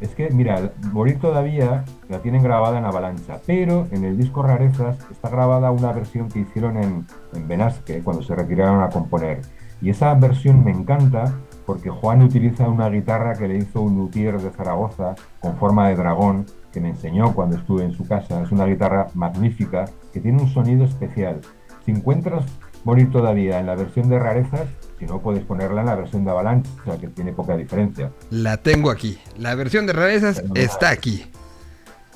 Es 0.00 0.14
que, 0.14 0.30
mira, 0.30 0.72
Morir 0.92 1.18
todavía 1.20 1.84
la 2.08 2.20
tienen 2.22 2.42
grabada 2.42 2.78
en 2.78 2.86
Avalancha, 2.86 3.38
pero 3.46 3.86
en 3.90 4.04
el 4.04 4.16
disco 4.16 4.42
Rarezas 4.42 4.96
está 5.10 5.28
grabada 5.28 5.70
una 5.72 5.92
versión 5.92 6.30
que 6.30 6.38
hicieron 6.40 6.78
en, 6.78 7.06
en 7.34 7.48
Benasque 7.48 8.00
cuando 8.02 8.22
se 8.22 8.34
retiraron 8.34 8.82
a 8.82 8.88
componer. 8.88 9.42
Y 9.82 9.90
esa 9.90 10.14
versión 10.14 10.64
me 10.64 10.70
encanta 10.70 11.34
porque 11.70 11.88
Juan 11.88 12.20
utiliza 12.22 12.68
una 12.68 12.88
guitarra 12.88 13.36
que 13.36 13.46
le 13.46 13.56
hizo 13.58 13.80
un 13.80 13.94
luthier 13.94 14.40
de 14.40 14.50
Zaragoza 14.50 15.14
con 15.38 15.56
forma 15.56 15.88
de 15.88 15.94
dragón 15.94 16.44
que 16.72 16.80
me 16.80 16.88
enseñó 16.88 17.32
cuando 17.32 17.58
estuve 17.58 17.84
en 17.84 17.92
su 17.92 18.08
casa. 18.08 18.42
Es 18.42 18.50
una 18.50 18.66
guitarra 18.66 19.06
magnífica 19.14 19.84
que 20.12 20.18
tiene 20.18 20.42
un 20.42 20.48
sonido 20.52 20.84
especial. 20.84 21.40
Si 21.86 21.92
encuentras 21.92 22.44
Morir 22.82 23.12
todavía 23.12 23.60
en 23.60 23.66
la 23.66 23.76
versión 23.76 24.08
de 24.08 24.18
Rarezas, 24.18 24.66
si 24.98 25.06
no 25.06 25.20
puedes 25.20 25.44
ponerla 25.44 25.82
en 25.82 25.86
la 25.86 25.94
versión 25.94 26.24
de 26.24 26.32
Avalancha, 26.32 26.70
que 27.00 27.06
tiene 27.06 27.32
poca 27.32 27.56
diferencia. 27.56 28.10
La 28.30 28.56
tengo 28.56 28.90
aquí. 28.90 29.20
La 29.38 29.54
versión 29.54 29.86
de 29.86 29.92
rarezas 29.92 30.42
está 30.56 30.90
aquí. 30.90 31.30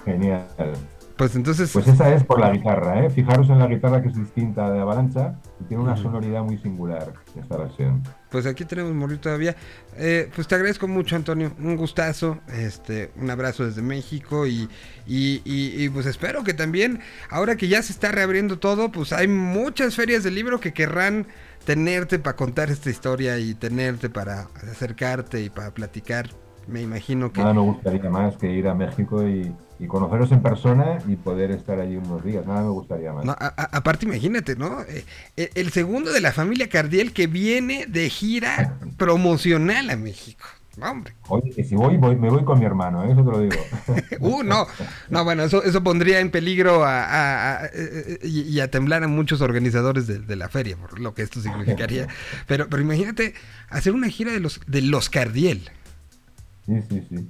Genial. 0.04 0.46
Pues 1.16 1.36
entonces. 1.36 1.70
Pues 1.72 1.86
esa 1.86 2.12
es 2.12 2.24
por 2.24 2.40
la 2.40 2.50
guitarra, 2.50 3.04
¿eh? 3.04 3.10
Fijaros 3.10 3.48
en 3.48 3.60
la 3.60 3.68
guitarra 3.68 4.02
que 4.02 4.08
es 4.08 4.16
distinta 4.16 4.68
de 4.72 4.80
Avalancha 4.80 5.36
y 5.60 5.64
tiene 5.64 5.82
una 5.84 5.96
sonoridad 5.96 6.42
muy 6.42 6.58
singular 6.58 7.12
esta 7.40 7.56
versión. 7.56 8.02
Pues 8.30 8.46
aquí 8.46 8.64
tenemos 8.64 8.92
morir 8.94 9.18
todavía. 9.18 9.54
Eh, 9.96 10.28
pues 10.34 10.48
te 10.48 10.56
agradezco 10.56 10.88
mucho, 10.88 11.14
Antonio. 11.14 11.52
Un 11.60 11.76
gustazo. 11.76 12.40
Este, 12.52 13.12
un 13.16 13.30
abrazo 13.30 13.64
desde 13.64 13.80
México. 13.80 14.44
Y, 14.44 14.68
y, 15.06 15.40
y- 15.44 15.84
y, 15.84 15.88
pues 15.88 16.06
espero 16.06 16.42
que 16.42 16.52
también, 16.52 16.98
ahora 17.30 17.54
que 17.54 17.68
ya 17.68 17.80
se 17.82 17.92
está 17.92 18.10
reabriendo 18.10 18.58
todo, 18.58 18.90
pues 18.90 19.12
hay 19.12 19.28
muchas 19.28 19.94
ferias 19.94 20.24
de 20.24 20.32
libro 20.32 20.58
que 20.58 20.72
querrán 20.72 21.28
tenerte 21.64 22.18
para 22.18 22.34
contar 22.36 22.70
esta 22.70 22.90
historia 22.90 23.38
y 23.38 23.54
tenerte 23.54 24.10
para 24.10 24.48
acercarte 24.68 25.42
y 25.42 25.48
para 25.48 25.70
platicar 25.70 26.28
me 26.68 26.82
imagino 26.82 27.32
que... 27.32 27.40
Nada 27.40 27.54
me 27.54 27.60
gustaría 27.60 28.08
más 28.10 28.36
que 28.36 28.50
ir 28.52 28.66
a 28.68 28.74
México 28.74 29.26
y, 29.28 29.52
y 29.78 29.86
conoceros 29.86 30.30
en 30.32 30.42
persona 30.42 30.98
y 31.08 31.16
poder 31.16 31.50
estar 31.50 31.78
allí 31.80 31.96
unos 31.96 32.24
días. 32.24 32.46
Nada 32.46 32.62
me 32.62 32.70
gustaría 32.70 33.12
más. 33.12 33.24
No, 33.24 33.32
a- 33.32 33.54
a- 33.56 33.76
aparte, 33.76 34.06
imagínate, 34.06 34.56
¿no? 34.56 34.82
Eh, 34.82 35.04
eh, 35.36 35.50
el 35.54 35.70
segundo 35.72 36.12
de 36.12 36.20
la 36.20 36.32
familia 36.32 36.68
Cardiel 36.68 37.12
que 37.12 37.26
viene 37.26 37.86
de 37.86 38.08
gira 38.10 38.76
promocional 38.96 39.90
a 39.90 39.96
México. 39.96 40.44
Hombre. 40.82 41.14
Oye, 41.28 41.52
si 41.62 41.76
voy, 41.76 41.96
voy, 41.98 42.16
me 42.16 42.28
voy 42.28 42.42
con 42.44 42.58
mi 42.58 42.64
hermano, 42.64 43.04
¿eh? 43.04 43.12
eso 43.12 43.24
te 43.24 43.30
lo 43.30 43.38
digo. 43.38 43.54
Uh, 44.18 44.42
no. 44.42 44.66
No, 45.08 45.22
bueno, 45.22 45.44
eso, 45.44 45.62
eso 45.62 45.84
pondría 45.84 46.18
en 46.18 46.30
peligro 46.32 46.84
a, 46.84 47.04
a- 47.04 47.56
a- 47.62 47.66
eh, 47.72 48.18
y, 48.24 48.40
y 48.42 48.58
a 48.58 48.68
temblar 48.72 49.04
a 49.04 49.08
muchos 49.08 49.40
organizadores 49.40 50.08
de, 50.08 50.18
de 50.18 50.34
la 50.36 50.48
feria, 50.48 50.76
por 50.76 50.98
lo 50.98 51.14
que 51.14 51.22
esto 51.22 51.40
significaría. 51.40 52.08
Pero, 52.48 52.68
pero 52.68 52.82
imagínate 52.82 53.34
hacer 53.68 53.92
una 53.92 54.08
gira 54.08 54.32
de 54.32 54.40
los, 54.40 54.60
de 54.66 54.82
los 54.82 55.10
Cardiel. 55.10 55.70
Sí, 56.66 56.80
sí, 56.88 57.06
sí. 57.08 57.28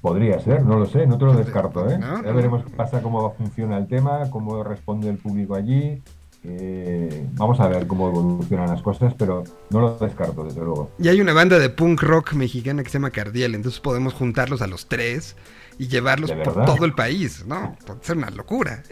Podría 0.00 0.38
ser, 0.40 0.62
no 0.64 0.78
lo 0.78 0.86
sé, 0.86 1.06
no 1.06 1.18
te 1.18 1.24
lo 1.26 1.34
descarto, 1.34 1.88
¿eh? 1.88 1.98
No, 1.98 2.22
Ya 2.22 2.32
veremos 2.32 2.64
qué 2.64 2.70
pasa, 2.70 3.02
cómo 3.02 3.34
funciona 3.34 3.76
el 3.76 3.86
tema, 3.86 4.30
cómo 4.30 4.62
responde 4.64 5.10
el 5.10 5.18
público 5.18 5.54
allí. 5.54 6.02
eh, 6.42 7.26
vamos 7.34 7.60
a 7.60 7.68
ver 7.68 7.86
cómo 7.86 8.08
evolucionan 8.08 8.68
las 8.70 8.80
cosas, 8.80 9.12
pero 9.14 9.44
no 9.68 9.80
lo 9.80 9.98
descarto, 9.98 10.42
desde 10.44 10.60
luego. 10.62 10.90
Y 10.98 11.08
hay 11.08 11.20
una 11.20 11.34
banda 11.34 11.58
de 11.58 11.68
punk 11.68 12.02
rock 12.02 12.32
mexicana 12.32 12.82
que 12.82 12.88
se 12.88 12.94
llama 12.94 13.10
Cardiel, 13.10 13.54
entonces 13.54 13.80
podemos 13.80 14.14
juntarlos 14.14 14.62
a 14.62 14.66
los 14.66 14.86
tres 14.88 15.36
y 15.78 15.88
llevarlos 15.88 16.30
¿De 16.30 16.36
por 16.36 16.64
todo 16.64 16.84
el 16.86 16.94
país, 16.94 17.44
¿no? 17.46 17.76
Puede 17.86 18.00
ser 18.02 18.16
una 18.16 18.30
locura. 18.30 18.82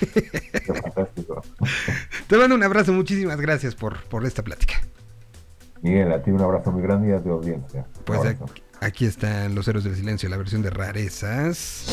Qué 0.00 0.72
fantástico. 0.74 1.42
Te 2.26 2.36
mando 2.38 2.54
un 2.56 2.62
abrazo, 2.64 2.92
muchísimas 2.92 3.40
gracias 3.40 3.74
por, 3.76 4.02
por 4.04 4.24
esta 4.26 4.42
plática. 4.42 4.74
Miguel, 5.82 6.12
a 6.12 6.22
ti 6.22 6.30
un 6.30 6.40
abrazo 6.40 6.72
muy 6.72 6.82
grande 6.82 7.10
y 7.10 7.12
a 7.12 7.22
tu 7.22 7.30
audiencia. 7.30 7.86
Pues. 8.04 8.36
Aquí, 8.80 9.04
están 9.04 9.54
Los 9.54 9.68
Héroes 9.68 9.84
del 9.84 9.96
Silencio, 9.96 10.28
la 10.28 10.36
versión 10.36 10.62
de 10.62 10.70
rarezas. 10.70 11.84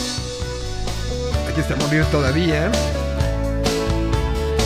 Aquí 1.49 1.61
está 1.61 1.75
Morir 1.75 2.05
todavía. 2.05 2.71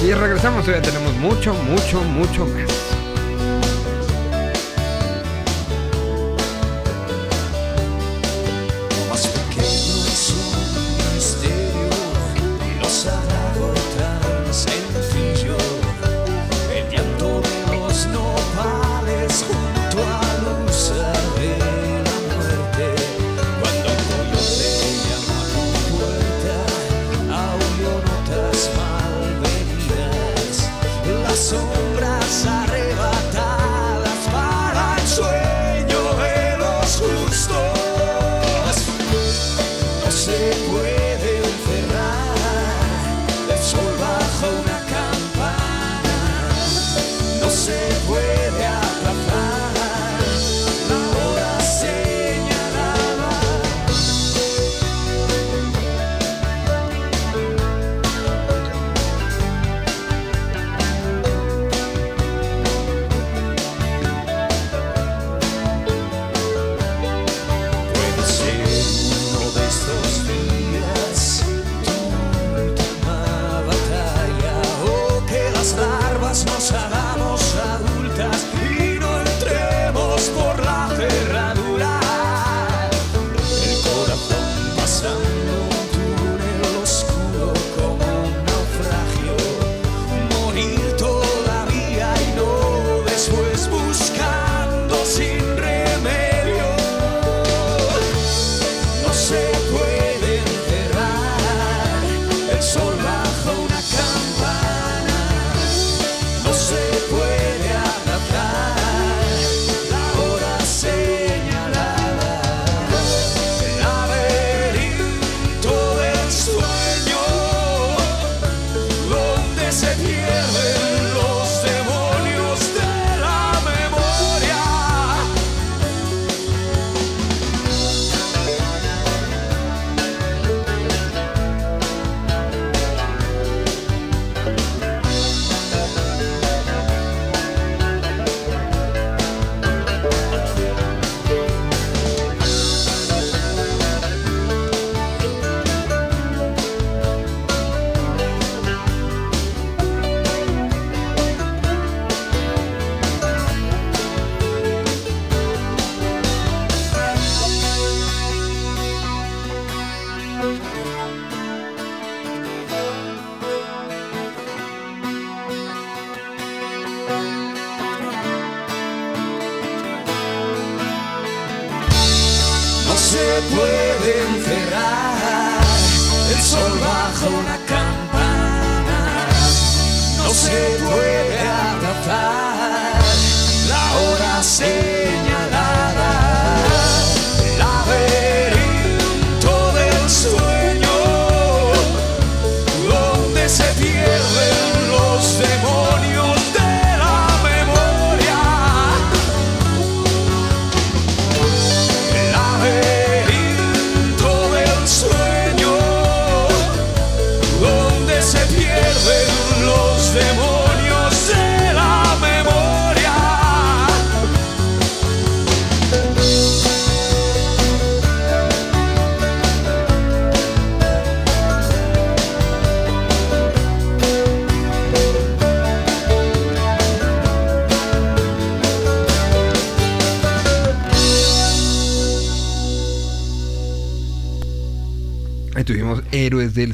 Y 0.06 0.14
regresamos, 0.14 0.66
ya 0.66 0.82
tenemos 0.82 1.14
mucho, 1.16 1.54
mucho, 1.54 2.02
mucho 2.04 2.46
más. 2.46 2.91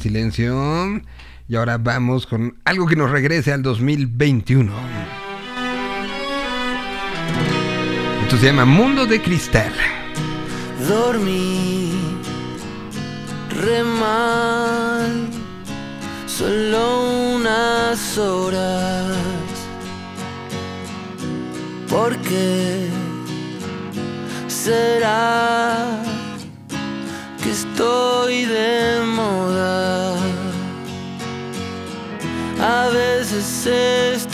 Silencio. 0.08 1.02
Y 1.50 1.56
ahora 1.58 1.78
vamos 1.78 2.26
con 2.26 2.56
algo 2.64 2.88
que 2.88 2.96
nos 2.96 3.12
regrese 3.12 3.52
al 3.52 3.62
2021. 3.62 4.72
Esto 8.24 8.38
se 8.38 8.46
llama 8.46 8.64
Mundo 8.64 9.06
de 9.06 9.22
Cristal. 9.22 9.74
Dormí 10.88 11.92
re 13.50 13.84
mal, 13.84 15.28
solo 16.26 17.36
unas 17.36 18.18
horas. 18.18 19.14
¿Por 21.90 22.16
qué 22.20 22.88
será 24.48 26.02
que 27.44 27.52
estoy 27.52 28.46
de 28.46 28.97
A 32.70 32.90
veces 32.90 34.27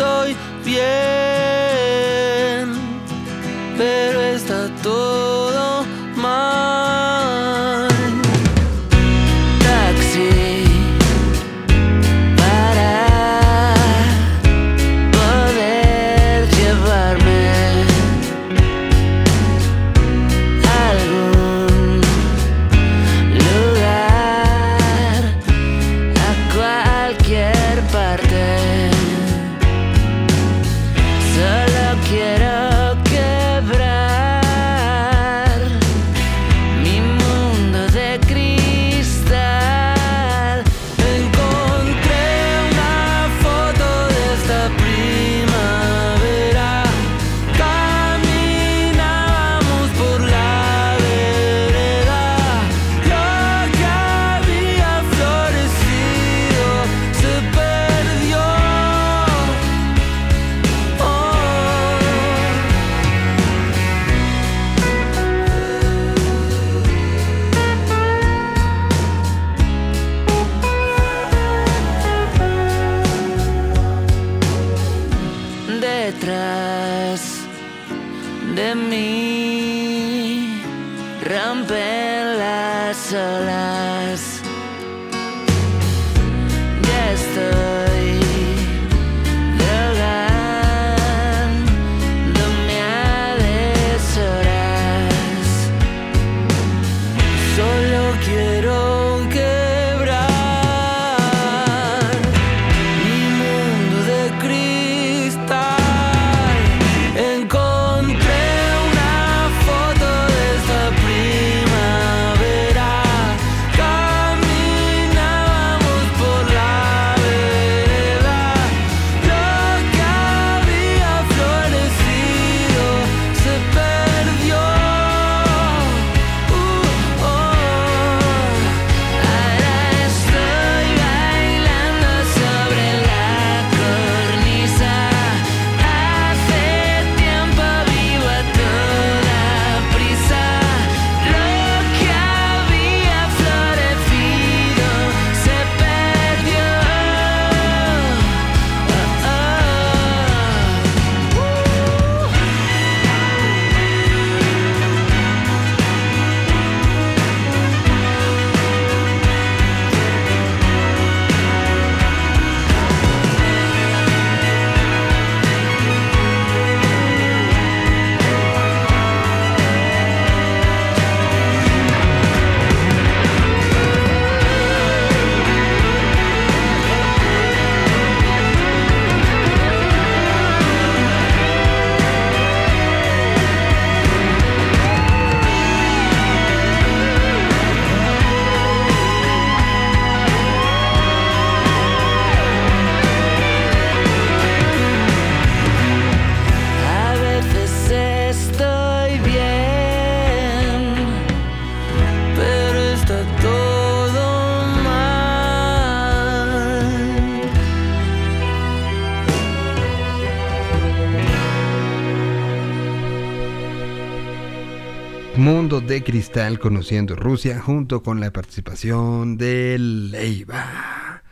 Mundo 215.38 215.82
de 215.82 216.04
Cristal 216.04 216.60
conociendo 216.60 217.16
Rusia 217.16 217.60
junto 217.60 218.04
con 218.04 218.20
la 218.20 218.32
participación 218.32 219.36
de 219.36 219.78
Leiva. 219.80 221.24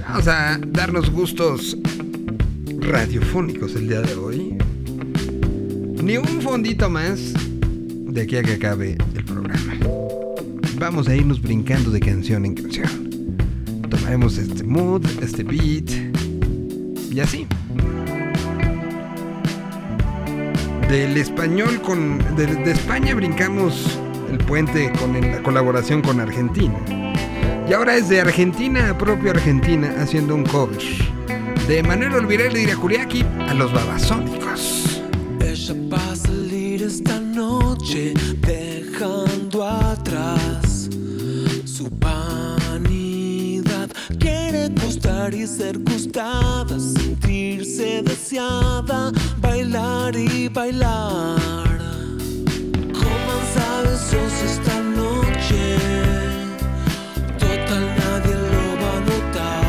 Vamos 0.00 0.26
a 0.28 0.58
darnos 0.66 1.10
gustos 1.10 1.76
radiofónicos 2.78 3.74
el 3.74 3.88
día 3.88 4.00
de 4.00 4.14
hoy. 4.14 4.58
Ni 6.02 6.16
un 6.16 6.40
fondito 6.40 6.88
más 6.88 7.34
de 7.34 8.22
aquí 8.22 8.36
a 8.36 8.42
que 8.42 8.54
acabe 8.54 8.96
el 9.14 9.24
programa. 9.24 9.74
Vamos 10.78 11.06
a 11.08 11.14
irnos 11.14 11.42
brincando 11.42 11.90
de 11.90 12.00
canción 12.00 12.46
en 12.46 12.54
canción. 12.54 13.36
Tomaremos 13.90 14.38
este 14.38 14.64
mood, 14.64 15.04
este 15.20 15.42
beat 15.42 15.90
y 17.10 17.20
así. 17.20 17.46
Del 20.88 21.16
español 21.16 21.80
con. 21.82 22.18
De, 22.36 22.70
España 22.70 23.14
brincamos 23.14 23.98
el 24.30 24.38
puente 24.38 24.90
con 24.98 25.20
la 25.20 25.42
colaboración 25.42 26.00
con 26.00 26.18
Argentina. 26.20 26.78
Y 27.68 27.72
ahora 27.74 27.96
es 27.96 28.08
de 28.08 28.20
Argentina 28.20 28.90
a 28.90 28.96
propio 28.96 29.30
Argentina 29.30 29.94
haciendo 29.98 30.34
un 30.34 30.44
cover. 30.44 30.78
De 31.66 31.82
Manuel 31.82 32.14
Olvidel 32.14 32.54
de 32.54 32.62
Iracuriaki 32.62 33.24
a 33.48 33.54
los 33.54 33.72
babasónicos. 33.72 35.02
Ella 35.40 35.74
va 35.92 36.12
a 36.12 36.16
salir 36.16 36.82
esta 36.82 37.20
noche 37.20 38.14
dejando 38.40 39.66
atrás 39.66 40.88
su. 41.66 41.88
Quiere 44.18 44.68
gustar 44.68 45.34
y 45.34 45.46
ser 45.46 45.78
sentirse 47.20 48.02
deseada, 48.02 49.12
bailar 49.38 50.14
y 50.16 50.48
bailar. 50.48 51.38
Coman 52.92 53.42
besos 53.84 54.32
esta 54.44 54.80
noche, 54.80 55.78
total 57.38 57.84
nadie 57.98 58.34
lo 58.52 58.66
va 58.82 58.92
a 58.96 59.00
notar. 59.08 59.64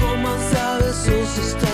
Coman 0.00 0.38
besos 0.80 1.38
esta. 1.38 1.73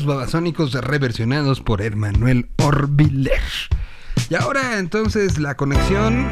Los 0.00 0.06
Babasónicos 0.06 0.72
reversionados 0.72 1.60
por 1.60 1.82
Emmanuel 1.82 2.48
Orbiler. 2.56 3.42
Y 4.30 4.34
ahora 4.34 4.78
entonces 4.78 5.38
la 5.38 5.58
conexión 5.58 6.26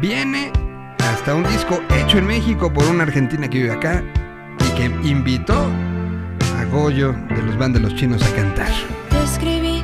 viene 0.00 0.52
hasta 1.00 1.34
un 1.34 1.42
disco 1.42 1.80
hecho 1.96 2.18
en 2.18 2.28
México 2.28 2.72
por 2.72 2.84
una 2.84 3.02
argentina 3.02 3.50
que 3.50 3.58
vive 3.58 3.72
acá 3.72 4.04
y 4.60 4.70
que 4.76 4.84
invitó 5.08 5.68
a 6.56 6.64
Goyo 6.70 7.12
de 7.30 7.42
los 7.42 7.58
Bandos 7.58 7.82
Los 7.82 7.96
Chinos 7.96 8.22
a 8.22 8.32
cantar. 8.36 8.70
Escribí 9.24 9.82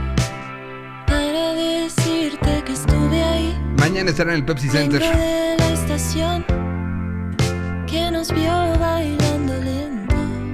para 1.09 1.55
decirte 1.55 2.63
que 2.65 2.73
estuve 2.73 3.21
ahí. 3.21 3.61
Mañana 3.79 4.11
estará 4.11 4.31
en 4.31 4.37
el 4.37 4.45
Pepsi 4.45 4.69
Center. 4.69 5.03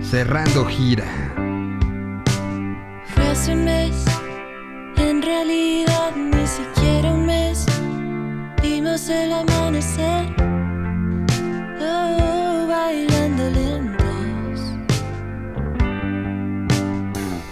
Cerrando 0.01 0.64
gira 0.64 1.05
hace 3.37 3.53
un 3.53 3.65
mes, 3.65 3.95
en 4.97 5.21
realidad 5.21 6.13
ni 6.17 6.47
siquiera 6.47 7.13
un 7.13 7.27
mes, 7.27 7.67
vimos 8.63 9.11
el 9.11 9.31
amanecer, 9.31 10.25
oh, 11.79 12.67
bailando 12.67 13.51
lentos. 13.51 14.61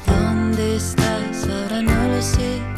¿Dónde 0.07 0.77
estás? 0.77 1.49
Ahora 1.51 1.83
no 1.83 2.09
lo 2.09 2.23
sé. 2.23 2.74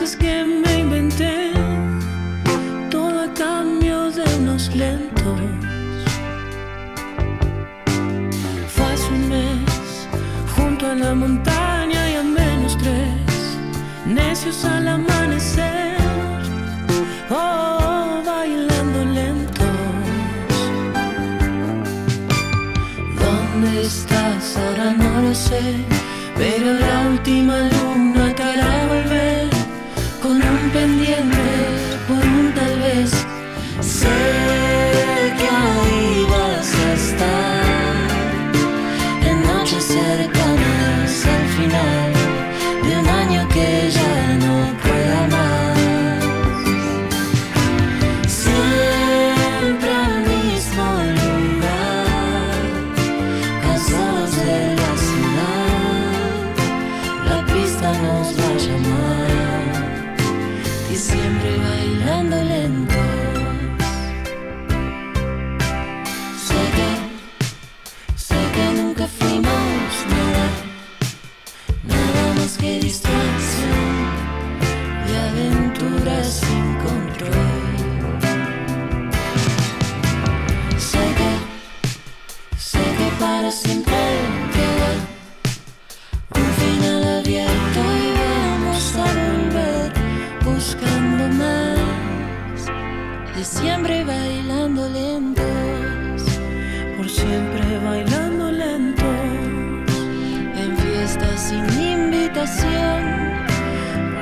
frases 0.00 0.16
que 0.16 0.44
me 0.44 0.80
inventé, 0.80 1.52
todo 2.90 3.20
a 3.20 3.34
cambio 3.34 4.10
de 4.10 4.24
unos 4.38 4.74
lentos. 4.74 5.40
Fue 8.68 8.86
hace 8.92 9.08
un 9.12 9.28
mes, 9.28 10.08
junto 10.56 10.86
a 10.86 10.94
la 10.94 11.14
montaña 11.14 12.10
y 12.10 12.14
a 12.16 12.22
menos 12.22 12.76
tres, 12.78 13.58
necios 14.06 14.64
al 14.64 14.88
amanecer, 14.88 15.96
oh, 17.30 18.22
bailando 18.24 19.04
lentos. 19.04 19.66
¿Dónde 23.22 23.82
estás? 23.82 24.56
Ahora 24.56 24.92
no 24.92 25.22
lo 25.22 25.34
sé, 25.34 25.74
pero 26.36 26.72
la 26.74 27.08
última 27.10 27.69
pendiente 30.72 31.39
sin 101.36 101.64
invitación, 101.80 103.02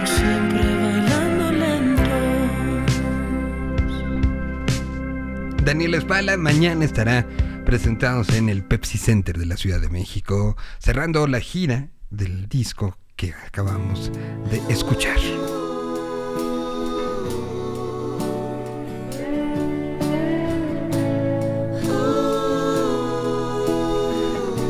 siempre 0.05 0.63
bailando 0.83 1.53
lentos. 1.53 2.05
Daniel 5.65 5.95
Espala 5.95 6.37
mañana 6.37 6.85
estará 6.85 7.27
presentándose 7.65 8.39
en 8.39 8.49
el 8.49 8.65
Pepsi 8.65 8.99
Center 8.99 9.37
de 9.39 9.47
la 9.47 9.57
Ciudad 9.57 9.81
de 9.81 9.89
México, 9.89 10.57
cerrando 10.79 11.27
la 11.27 11.41
gira 11.41 11.89
del 12.11 12.49
disco 12.49 12.97
que 13.17 13.35
acabamos 13.47 14.11
de 14.51 14.63
escuchar. 14.73 15.19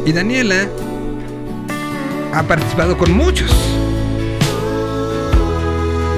Y 0.06 0.12
Daniela 0.12 0.68
ha 2.38 2.42
participado 2.44 2.96
con 2.96 3.12
muchos. 3.12 3.50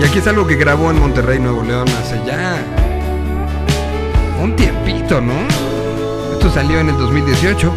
Y 0.01 0.05
aquí 0.05 0.19
es 0.19 0.27
algo 0.27 0.47
que 0.47 0.57
grabó 0.57 0.91
en 0.91 1.01
Monterrey, 1.01 1.39
Nuevo 1.39 1.63
León, 1.63 1.89
hace 1.99 2.21
ya 2.27 2.59
un 4.43 4.55
tiempito, 4.55 5.21
¿no? 5.23 5.33
Esto 6.33 6.51
salió 6.53 6.79
en 6.81 6.91
el 6.91 6.99
2018. 6.99 7.73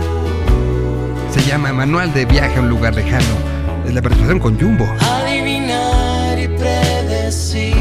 Se 1.32 1.42
llama 1.44 1.72
Manual 1.72 2.14
de 2.14 2.26
Viaje 2.26 2.58
a 2.58 2.62
un 2.62 2.70
lugar 2.70 2.96
lejano. 2.96 3.24
Es 3.86 3.94
la 3.94 4.02
participación 4.02 4.40
con 4.40 4.60
Jumbo. 4.60 4.94
adivinar 5.00 6.38
y 6.38 6.48
predecir 6.50 7.76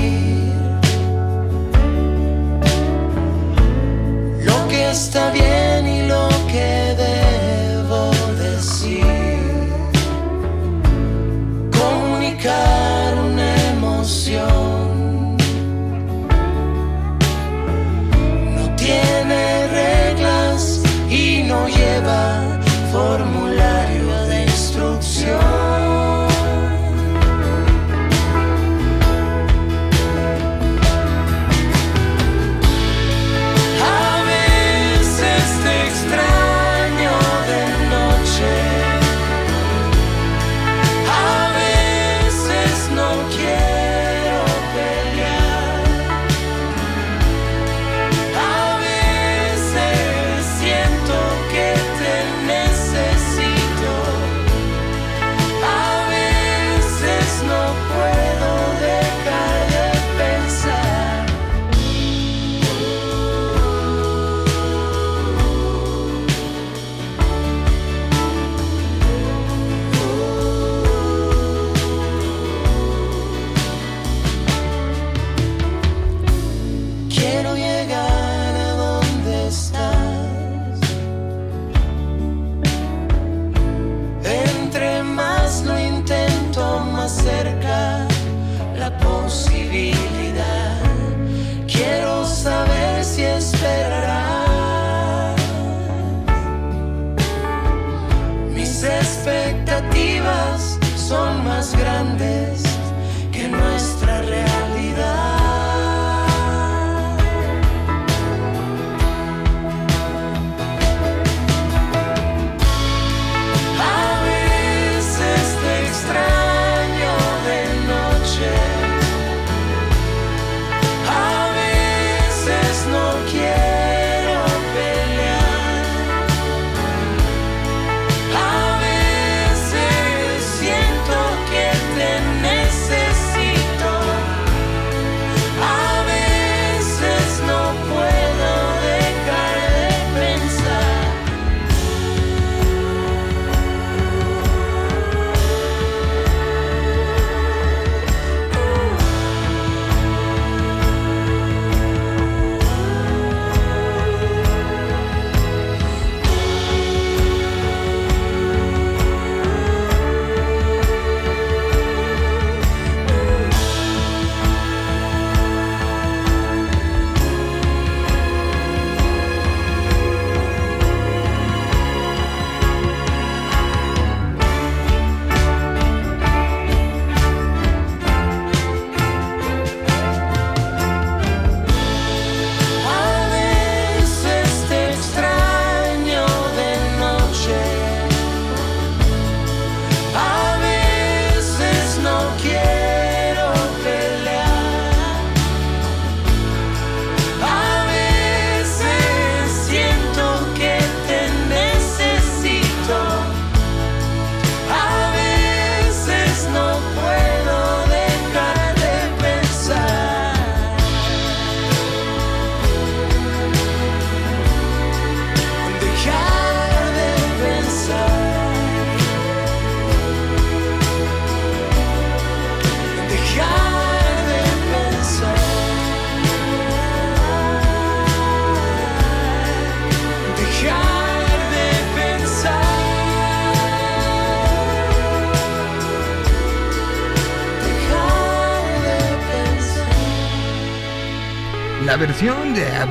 lo 4.45 4.69
que 4.69 4.91
está 4.91 5.31
bien 5.31 5.87
y 5.89 6.07
lo 6.07 6.29
que 6.51 6.92
comunicar 12.43 13.19
una 13.19 13.71
emoción. 13.71 15.37
No 18.57 18.77
tiene 18.77 19.67
reglas 19.69 20.83
y 21.09 21.45
no 21.45 21.69
lleva 21.69 22.61
formulario 22.91 23.42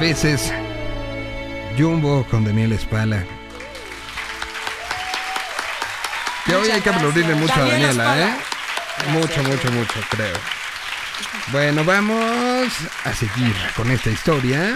veces. 0.01 0.51
Jumbo 1.77 2.25
con 2.31 2.43
Daniel 2.43 2.71
Espala. 2.71 3.23
Que 6.43 6.55
hoy 6.55 6.71
hay 6.71 6.81
que 6.81 6.89
aplaudirle 6.89 7.35
mucho 7.35 7.53
a 7.53 7.67
Daniela, 7.67 8.19
¿eh? 8.19 8.33
Mucho, 9.11 9.43
mucho, 9.43 9.71
mucho, 9.71 9.93
creo. 10.09 10.35
Bueno, 11.51 11.85
vamos 11.85 12.73
a 13.05 13.13
seguir 13.13 13.55
con 13.75 13.91
esta 13.91 14.09
historia. 14.09 14.75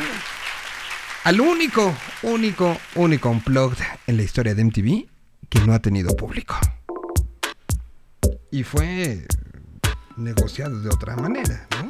Al 1.23 1.41
único, 1.41 1.95
único, 2.21 2.77
único 2.93 3.29
unplugged 3.31 3.83
en 4.05 4.17
la 4.17 4.23
historia 4.23 4.53
de 4.53 4.63
MTV 4.63 5.07
que 5.49 5.59
no 5.61 5.73
ha 5.73 5.79
tenido 5.79 6.15
público. 6.15 6.55
Y 8.51 8.61
fue 8.61 9.25
negociado 10.17 10.79
de 10.81 10.89
otra 10.89 11.15
manera, 11.15 11.67
¿no? 11.71 11.84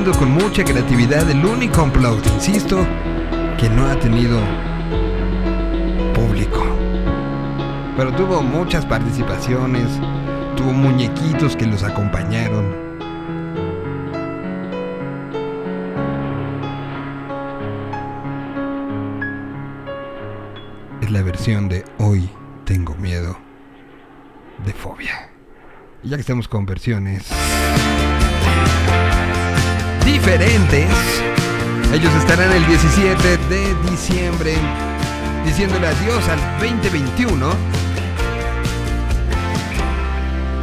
Con 0.00 0.30
mucha 0.30 0.64
creatividad 0.64 1.28
el 1.30 1.44
único 1.44 1.82
unplugged, 1.82 2.32
insisto, 2.32 2.86
que 3.58 3.68
no 3.68 3.86
ha 3.86 3.94
tenido 3.96 4.40
público. 6.14 6.64
Pero 7.98 8.10
tuvo 8.12 8.40
muchas 8.40 8.86
participaciones, 8.86 9.86
tuvo 10.56 10.72
muñequitos 10.72 11.54
que 11.54 11.66
los 11.66 11.82
acompañaron. 11.82 12.74
Es 21.02 21.10
la 21.10 21.22
versión 21.22 21.68
de 21.68 21.84
Hoy 21.98 22.30
tengo 22.64 22.94
miedo 22.94 23.36
de 24.64 24.72
fobia. 24.72 25.28
Y 26.02 26.08
ya 26.08 26.16
que 26.16 26.22
estamos 26.22 26.48
con 26.48 26.64
versiones 26.64 27.28
diferentes, 30.20 30.86
ellos 31.94 32.12
estarán 32.14 32.52
el 32.52 32.66
17 32.66 33.36
de 33.48 33.90
diciembre 33.90 34.54
diciéndole 35.46 35.86
adiós 35.86 36.28
al 36.28 36.38
2021, 36.60 37.50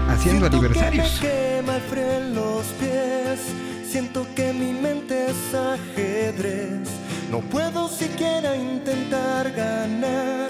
haciendo 0.09 0.45
aniversarios. 0.45 1.19
Que 1.19 1.63
me 1.65 1.79
fríen 1.79 2.35
los 2.35 2.65
pies, 2.79 3.39
siento 3.89 4.27
que 4.35 4.53
mi 4.53 4.73
mente 4.73 5.31
es 5.31 5.55
ajedrez. 5.55 6.87
No 7.31 7.39
puedo 7.39 7.89
siquiera 7.89 8.55
intentar 8.55 9.51
ganar, 9.53 10.49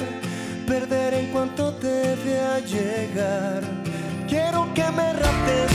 perder 0.67 1.13
en 1.13 1.27
cuanto 1.27 1.73
te 1.75 2.15
vea 2.25 2.59
llegar. 2.59 3.63
Quiero 4.27 4.67
que 4.73 4.83
me 4.91 5.13
raptes 5.13 5.66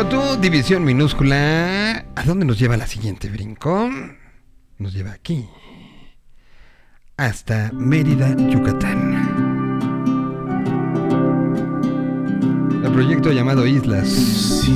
como 0.00 0.08
tú, 0.08 0.40
división 0.40 0.82
minúscula. 0.82 2.06
¿A 2.14 2.22
dónde 2.24 2.46
nos 2.46 2.58
lleva 2.58 2.76
la 2.78 2.86
siguiente 2.86 3.28
brinco? 3.28 3.90
Nos 4.78 4.94
lleva 4.94 5.12
aquí. 5.12 5.46
Hasta 7.18 7.70
Mérida, 7.74 8.34
Yucatán. 8.34 9.12
El 12.82 12.92
proyecto 12.92 13.30
llamado 13.30 13.66
Islas. 13.66 14.66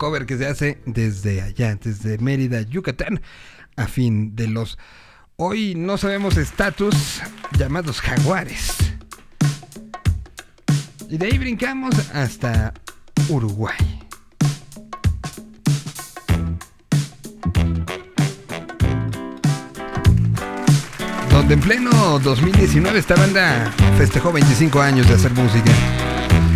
Cover 0.00 0.24
que 0.24 0.38
se 0.38 0.46
hace 0.46 0.80
desde 0.86 1.42
allá, 1.42 1.74
desde 1.74 2.16
Mérida, 2.16 2.62
Yucatán, 2.62 3.20
a 3.76 3.86
fin 3.86 4.34
de 4.34 4.48
los 4.48 4.78
hoy 5.36 5.74
no 5.74 5.98
sabemos 5.98 6.38
estatus 6.38 7.20
llamados 7.58 8.00
jaguares. 8.00 8.78
Y 11.10 11.18
de 11.18 11.26
ahí 11.26 11.36
brincamos 11.36 11.94
hasta 12.14 12.72
Uruguay. 13.28 13.76
Donde 21.30 21.54
en 21.54 21.60
pleno 21.60 22.18
2019 22.20 22.98
esta 22.98 23.16
banda 23.16 23.70
festejó 23.98 24.32
25 24.32 24.80
años 24.80 25.06
de 25.08 25.14
hacer 25.14 25.32
música. 25.34 26.09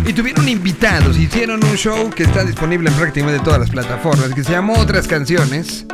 Y 0.07 0.13
tuvieron 0.13 0.47
invitados, 0.47 1.17
hicieron 1.17 1.63
un 1.63 1.75
show 1.75 2.11
que 2.11 2.23
está 2.23 2.43
disponible 2.43 2.89
en 2.89 2.95
prácticamente 2.95 3.43
todas 3.43 3.59
las 3.59 3.69
plataformas, 3.71 4.33
que 4.33 4.43
se 4.43 4.51
llamó 4.51 4.77
Otras 4.77 5.07
Canciones, 5.07 5.85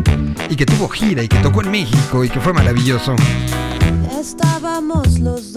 y 0.50 0.56
que 0.58 0.66
tuvo 0.66 0.90
gira 0.90 1.24
y 1.24 1.30
que 1.30 1.38
tocó 1.38 1.62
en 1.62 1.72
México 1.72 2.24
y 2.26 2.30
que 2.30 2.40
fue 2.42 2.52
maravilloso. 2.52 3.16
Estábamos 4.20 5.20
los 5.20 5.51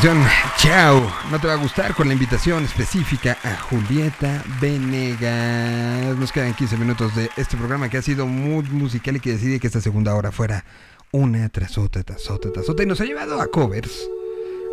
Chao. 0.00 1.12
No 1.28 1.40
te 1.40 1.48
va 1.48 1.54
a 1.54 1.56
gustar 1.56 1.92
con 1.92 2.06
la 2.06 2.14
invitación 2.14 2.64
específica 2.64 3.36
a 3.42 3.56
Julieta 3.56 4.44
Venegas. 4.60 6.16
Nos 6.16 6.30
quedan 6.30 6.54
15 6.54 6.76
minutos 6.76 7.16
de 7.16 7.28
este 7.36 7.56
programa 7.56 7.88
que 7.88 7.96
ha 7.96 8.02
sido 8.02 8.24
muy 8.26 8.62
musical 8.64 9.16
y 9.16 9.20
que 9.20 9.32
decide 9.32 9.58
que 9.58 9.66
esta 9.66 9.80
segunda 9.80 10.14
hora 10.14 10.30
fuera 10.30 10.64
una 11.10 11.48
tras 11.48 11.78
otra, 11.78 12.04
tras 12.04 12.30
otra, 12.30 12.52
tras 12.52 12.68
otra. 12.68 12.84
Y 12.84 12.86
nos 12.86 13.00
ha 13.00 13.06
llevado 13.06 13.40
a 13.40 13.48
covers, 13.48 14.08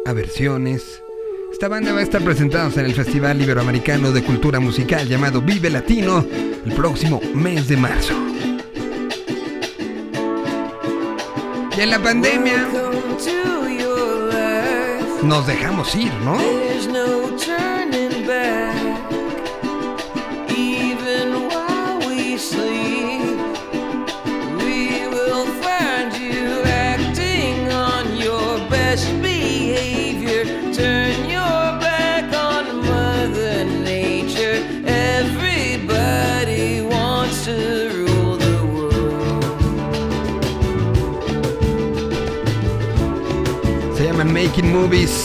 a 0.06 0.14
versiones. 0.14 1.02
Esta 1.52 1.70
banda 1.70 1.92
va 1.92 2.02
a 2.02 2.04
estar 2.04 2.22
presentándose 2.22 2.82
en 2.82 2.86
el 2.86 2.94
Festival 2.94 3.42
Iberoamericano 3.42 4.12
de 4.12 4.24
Cultura 4.24 4.60
Musical 4.60 5.08
llamado 5.08 5.42
Vive 5.42 5.72
Latino 5.72 6.24
el 6.66 6.74
próximo 6.74 7.20
mes 7.34 7.68
de 7.68 7.78
marzo. 7.78 8.14
Y 11.76 11.82
en 11.82 11.90
la 11.90 12.00
pandemia 12.00 12.68
nos 15.26 15.48
dejamos 15.48 15.96
ir, 15.96 16.14
¿no? 16.24 16.38
Making 44.56 44.72
Movies. 44.72 45.25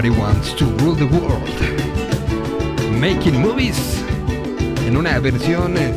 Everybody 0.00 0.18
wants 0.18 0.54
to 0.54 0.64
rule 0.82 0.94
the 0.94 1.04
world. 1.04 1.46
Making 2.98 3.38
movies. 3.38 4.02
En 4.86 4.96
una 4.96 5.18
versión, 5.18 5.76
eh, 5.76 5.92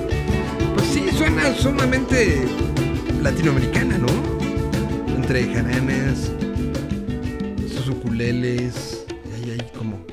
pues 0.75 0.87
sí, 0.87 1.05
suena 1.17 1.55
sumamente 1.55 2.45
latinoamericana, 3.21 3.97
¿no? 3.97 4.09
Entre 5.15 5.45
jaranas, 5.53 6.33
sus 7.73 7.87
ukuleles, 7.87 9.05
y 9.25 9.35
ahí 9.35 9.51
hay 9.51 9.71
como 9.77 10.05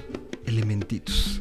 elementitos. 0.46 1.40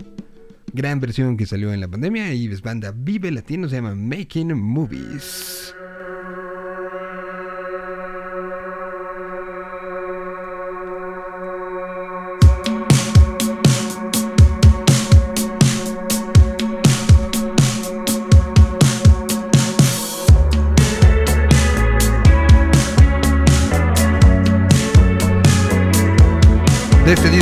Gran 0.74 1.00
versión 1.00 1.38
que 1.38 1.46
salió 1.46 1.72
en 1.72 1.82
la 1.82 1.88
pandemia 1.88 2.34
y 2.34 2.48
es 2.48 2.64
banda 2.64 2.92
Vive 2.96 3.30
Latino, 3.30 3.70
se 3.70 3.76
llama 3.76 3.94
Making 3.94 4.60
Movies. 4.60 5.49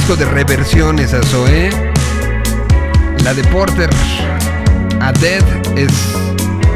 disco 0.07 0.23
de 0.23 0.31
reversiones 0.31 1.13
a 1.13 1.21
Zoé. 1.23 1.67
¿eh? 1.67 1.93
La 3.25 3.33
de 3.33 3.43
Porter 3.45 3.89
a 5.01 5.11
Dead 5.11 5.43
es 5.75 5.91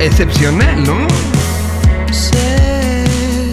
excepcional, 0.02 0.84
¿no? 0.84 1.08
Sé, 2.12 3.46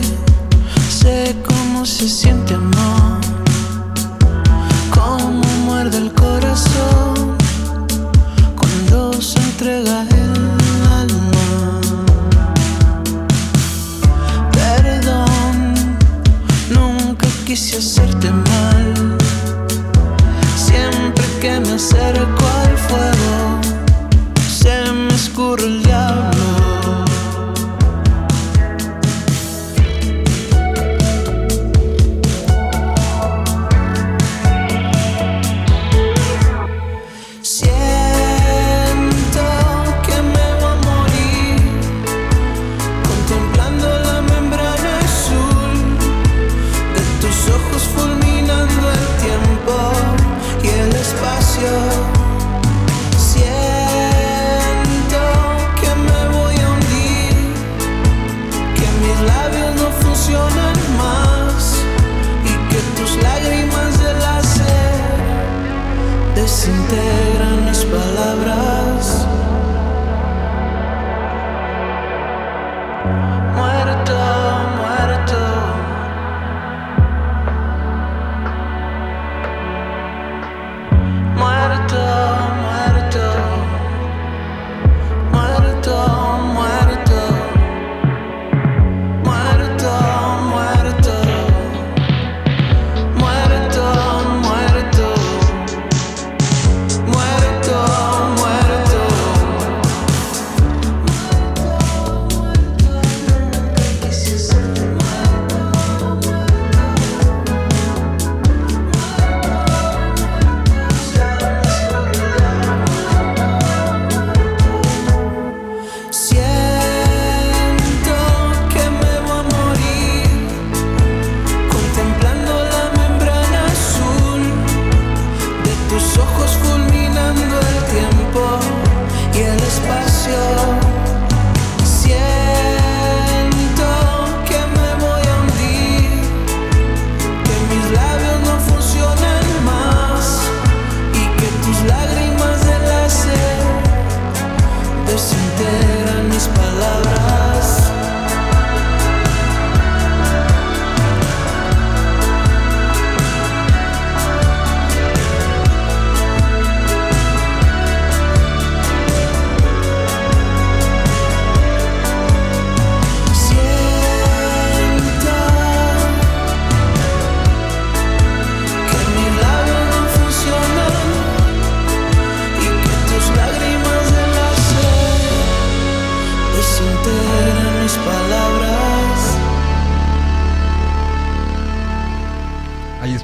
sé 0.89 1.37
cómo 1.47 1.87
se 1.87 2.09
siente 2.09 2.55
amor, 2.55 3.21
cómo 4.91 5.45
muerde 5.65 5.99
el 5.99 6.13
corazón 6.13 7.37
cuando 8.57 9.13
se 9.23 9.39
entrega 9.39 10.03
el 10.11 10.91
alma. 10.91 11.81
Perdón, 14.53 15.75
nunca 16.69 17.29
quise 17.47 17.77
hacer. 17.79 18.08
Al 21.79 21.85
fuego, 21.85 22.48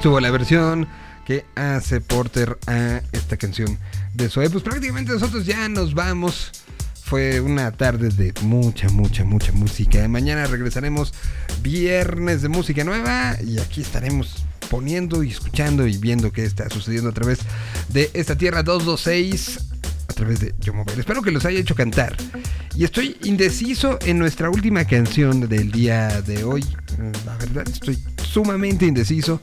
estuvo 0.05 0.19
la 0.19 0.29
versión 0.29 0.87
que 1.25 1.45
hace 1.55 1.99
Porter 1.99 2.59
a 2.67 3.01
esta 3.11 3.37
canción 3.37 3.79
de 4.13 4.29
Zoe. 4.29 4.51
Pues 4.51 4.63
prácticamente 4.63 5.11
nosotros 5.11 5.47
ya 5.47 5.67
nos 5.67 5.95
vamos. 5.95 6.51
Fue 7.03 7.39
una 7.39 7.71
tarde 7.71 8.09
de 8.09 8.31
mucha, 8.43 8.87
mucha, 8.89 9.23
mucha 9.23 9.51
música. 9.51 10.07
Mañana 10.07 10.45
regresaremos 10.45 11.11
viernes 11.63 12.43
de 12.43 12.49
música 12.49 12.83
nueva 12.83 13.35
y 13.43 13.57
aquí 13.57 13.81
estaremos 13.81 14.45
poniendo 14.69 15.23
y 15.23 15.31
escuchando 15.31 15.87
y 15.87 15.97
viendo 15.97 16.31
qué 16.31 16.45
está 16.45 16.69
sucediendo 16.69 17.09
a 17.09 17.13
través 17.13 17.39
de 17.89 18.11
esta 18.13 18.37
tierra 18.37 18.61
226 18.61 19.59
a 20.07 20.13
través 20.13 20.39
de 20.39 20.53
Yo 20.59 20.71
Mover. 20.71 20.99
Espero 20.99 21.23
que 21.23 21.31
los 21.31 21.45
haya 21.45 21.59
hecho 21.59 21.73
cantar. 21.73 22.15
Y 22.75 22.83
estoy 22.83 23.17
indeciso 23.23 23.97
en 24.05 24.19
nuestra 24.19 24.51
última 24.51 24.85
canción 24.85 25.49
del 25.49 25.71
día 25.71 26.21
de 26.21 26.43
hoy. 26.43 26.63
La 27.25 27.35
verdad, 27.37 27.67
estoy 27.67 27.97
sumamente 28.23 28.85
indeciso. 28.85 29.41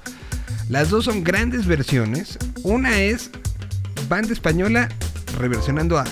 Las 0.73 0.89
dos 0.89 1.05
son 1.05 1.23
grandes 1.23 1.67
versiones. 1.67 2.39
Una 2.63 2.99
es 3.03 3.31
banda 4.09 4.33
española 4.33 4.89
reversionando 5.39 5.99
a 5.99 6.05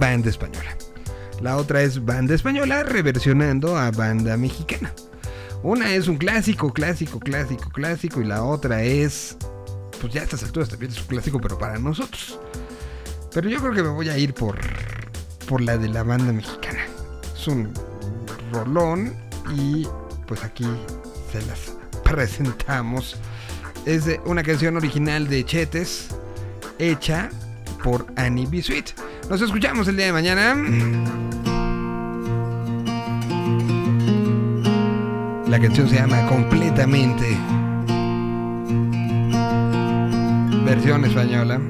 banda 0.00 0.30
española. 0.30 0.74
La 1.42 1.58
otra 1.58 1.82
es 1.82 2.02
banda 2.02 2.34
española 2.34 2.82
reversionando 2.82 3.76
a 3.76 3.90
banda 3.90 4.38
mexicana. 4.38 4.90
Una 5.62 5.94
es 5.94 6.08
un 6.08 6.16
clásico, 6.16 6.72
clásico, 6.72 7.20
clásico, 7.20 7.68
clásico. 7.68 8.22
Y 8.22 8.24
la 8.24 8.42
otra 8.42 8.82
es, 8.82 9.36
pues 10.00 10.14
ya 10.14 10.22
a 10.22 10.24
estas 10.24 10.44
alturas 10.44 10.70
también 10.70 10.92
es 10.92 10.98
un 10.98 11.08
clásico, 11.08 11.38
pero 11.38 11.58
para 11.58 11.78
nosotros. 11.78 12.40
Pero 13.34 13.50
yo 13.50 13.60
creo 13.60 13.74
que 13.74 13.82
me 13.82 13.90
voy 13.90 14.08
a 14.08 14.16
ir 14.16 14.32
por, 14.32 14.58
por 15.46 15.60
la 15.60 15.76
de 15.76 15.90
la 15.90 16.04
banda 16.04 16.32
mexicana. 16.32 16.86
Es 17.38 17.46
un 17.48 17.70
rolón 18.50 19.14
y 19.54 19.86
pues 20.26 20.42
aquí 20.42 20.66
se 21.30 21.44
las 21.44 21.76
presentamos. 22.02 23.18
Es 23.86 24.04
una 24.24 24.42
canción 24.42 24.76
original 24.76 25.28
de 25.28 25.44
Chetes 25.44 26.08
hecha 26.80 27.30
por 27.84 28.04
Annie 28.16 28.44
B. 28.50 28.60
Sweet. 28.60 28.86
Nos 29.30 29.40
escuchamos 29.40 29.86
el 29.86 29.96
día 29.96 30.06
de 30.06 30.12
mañana. 30.12 30.56
La 35.48 35.60
canción 35.60 35.88
se 35.88 35.94
llama 35.94 36.26
Completamente. 36.26 37.38
Versión 40.64 41.04
española. 41.04 41.60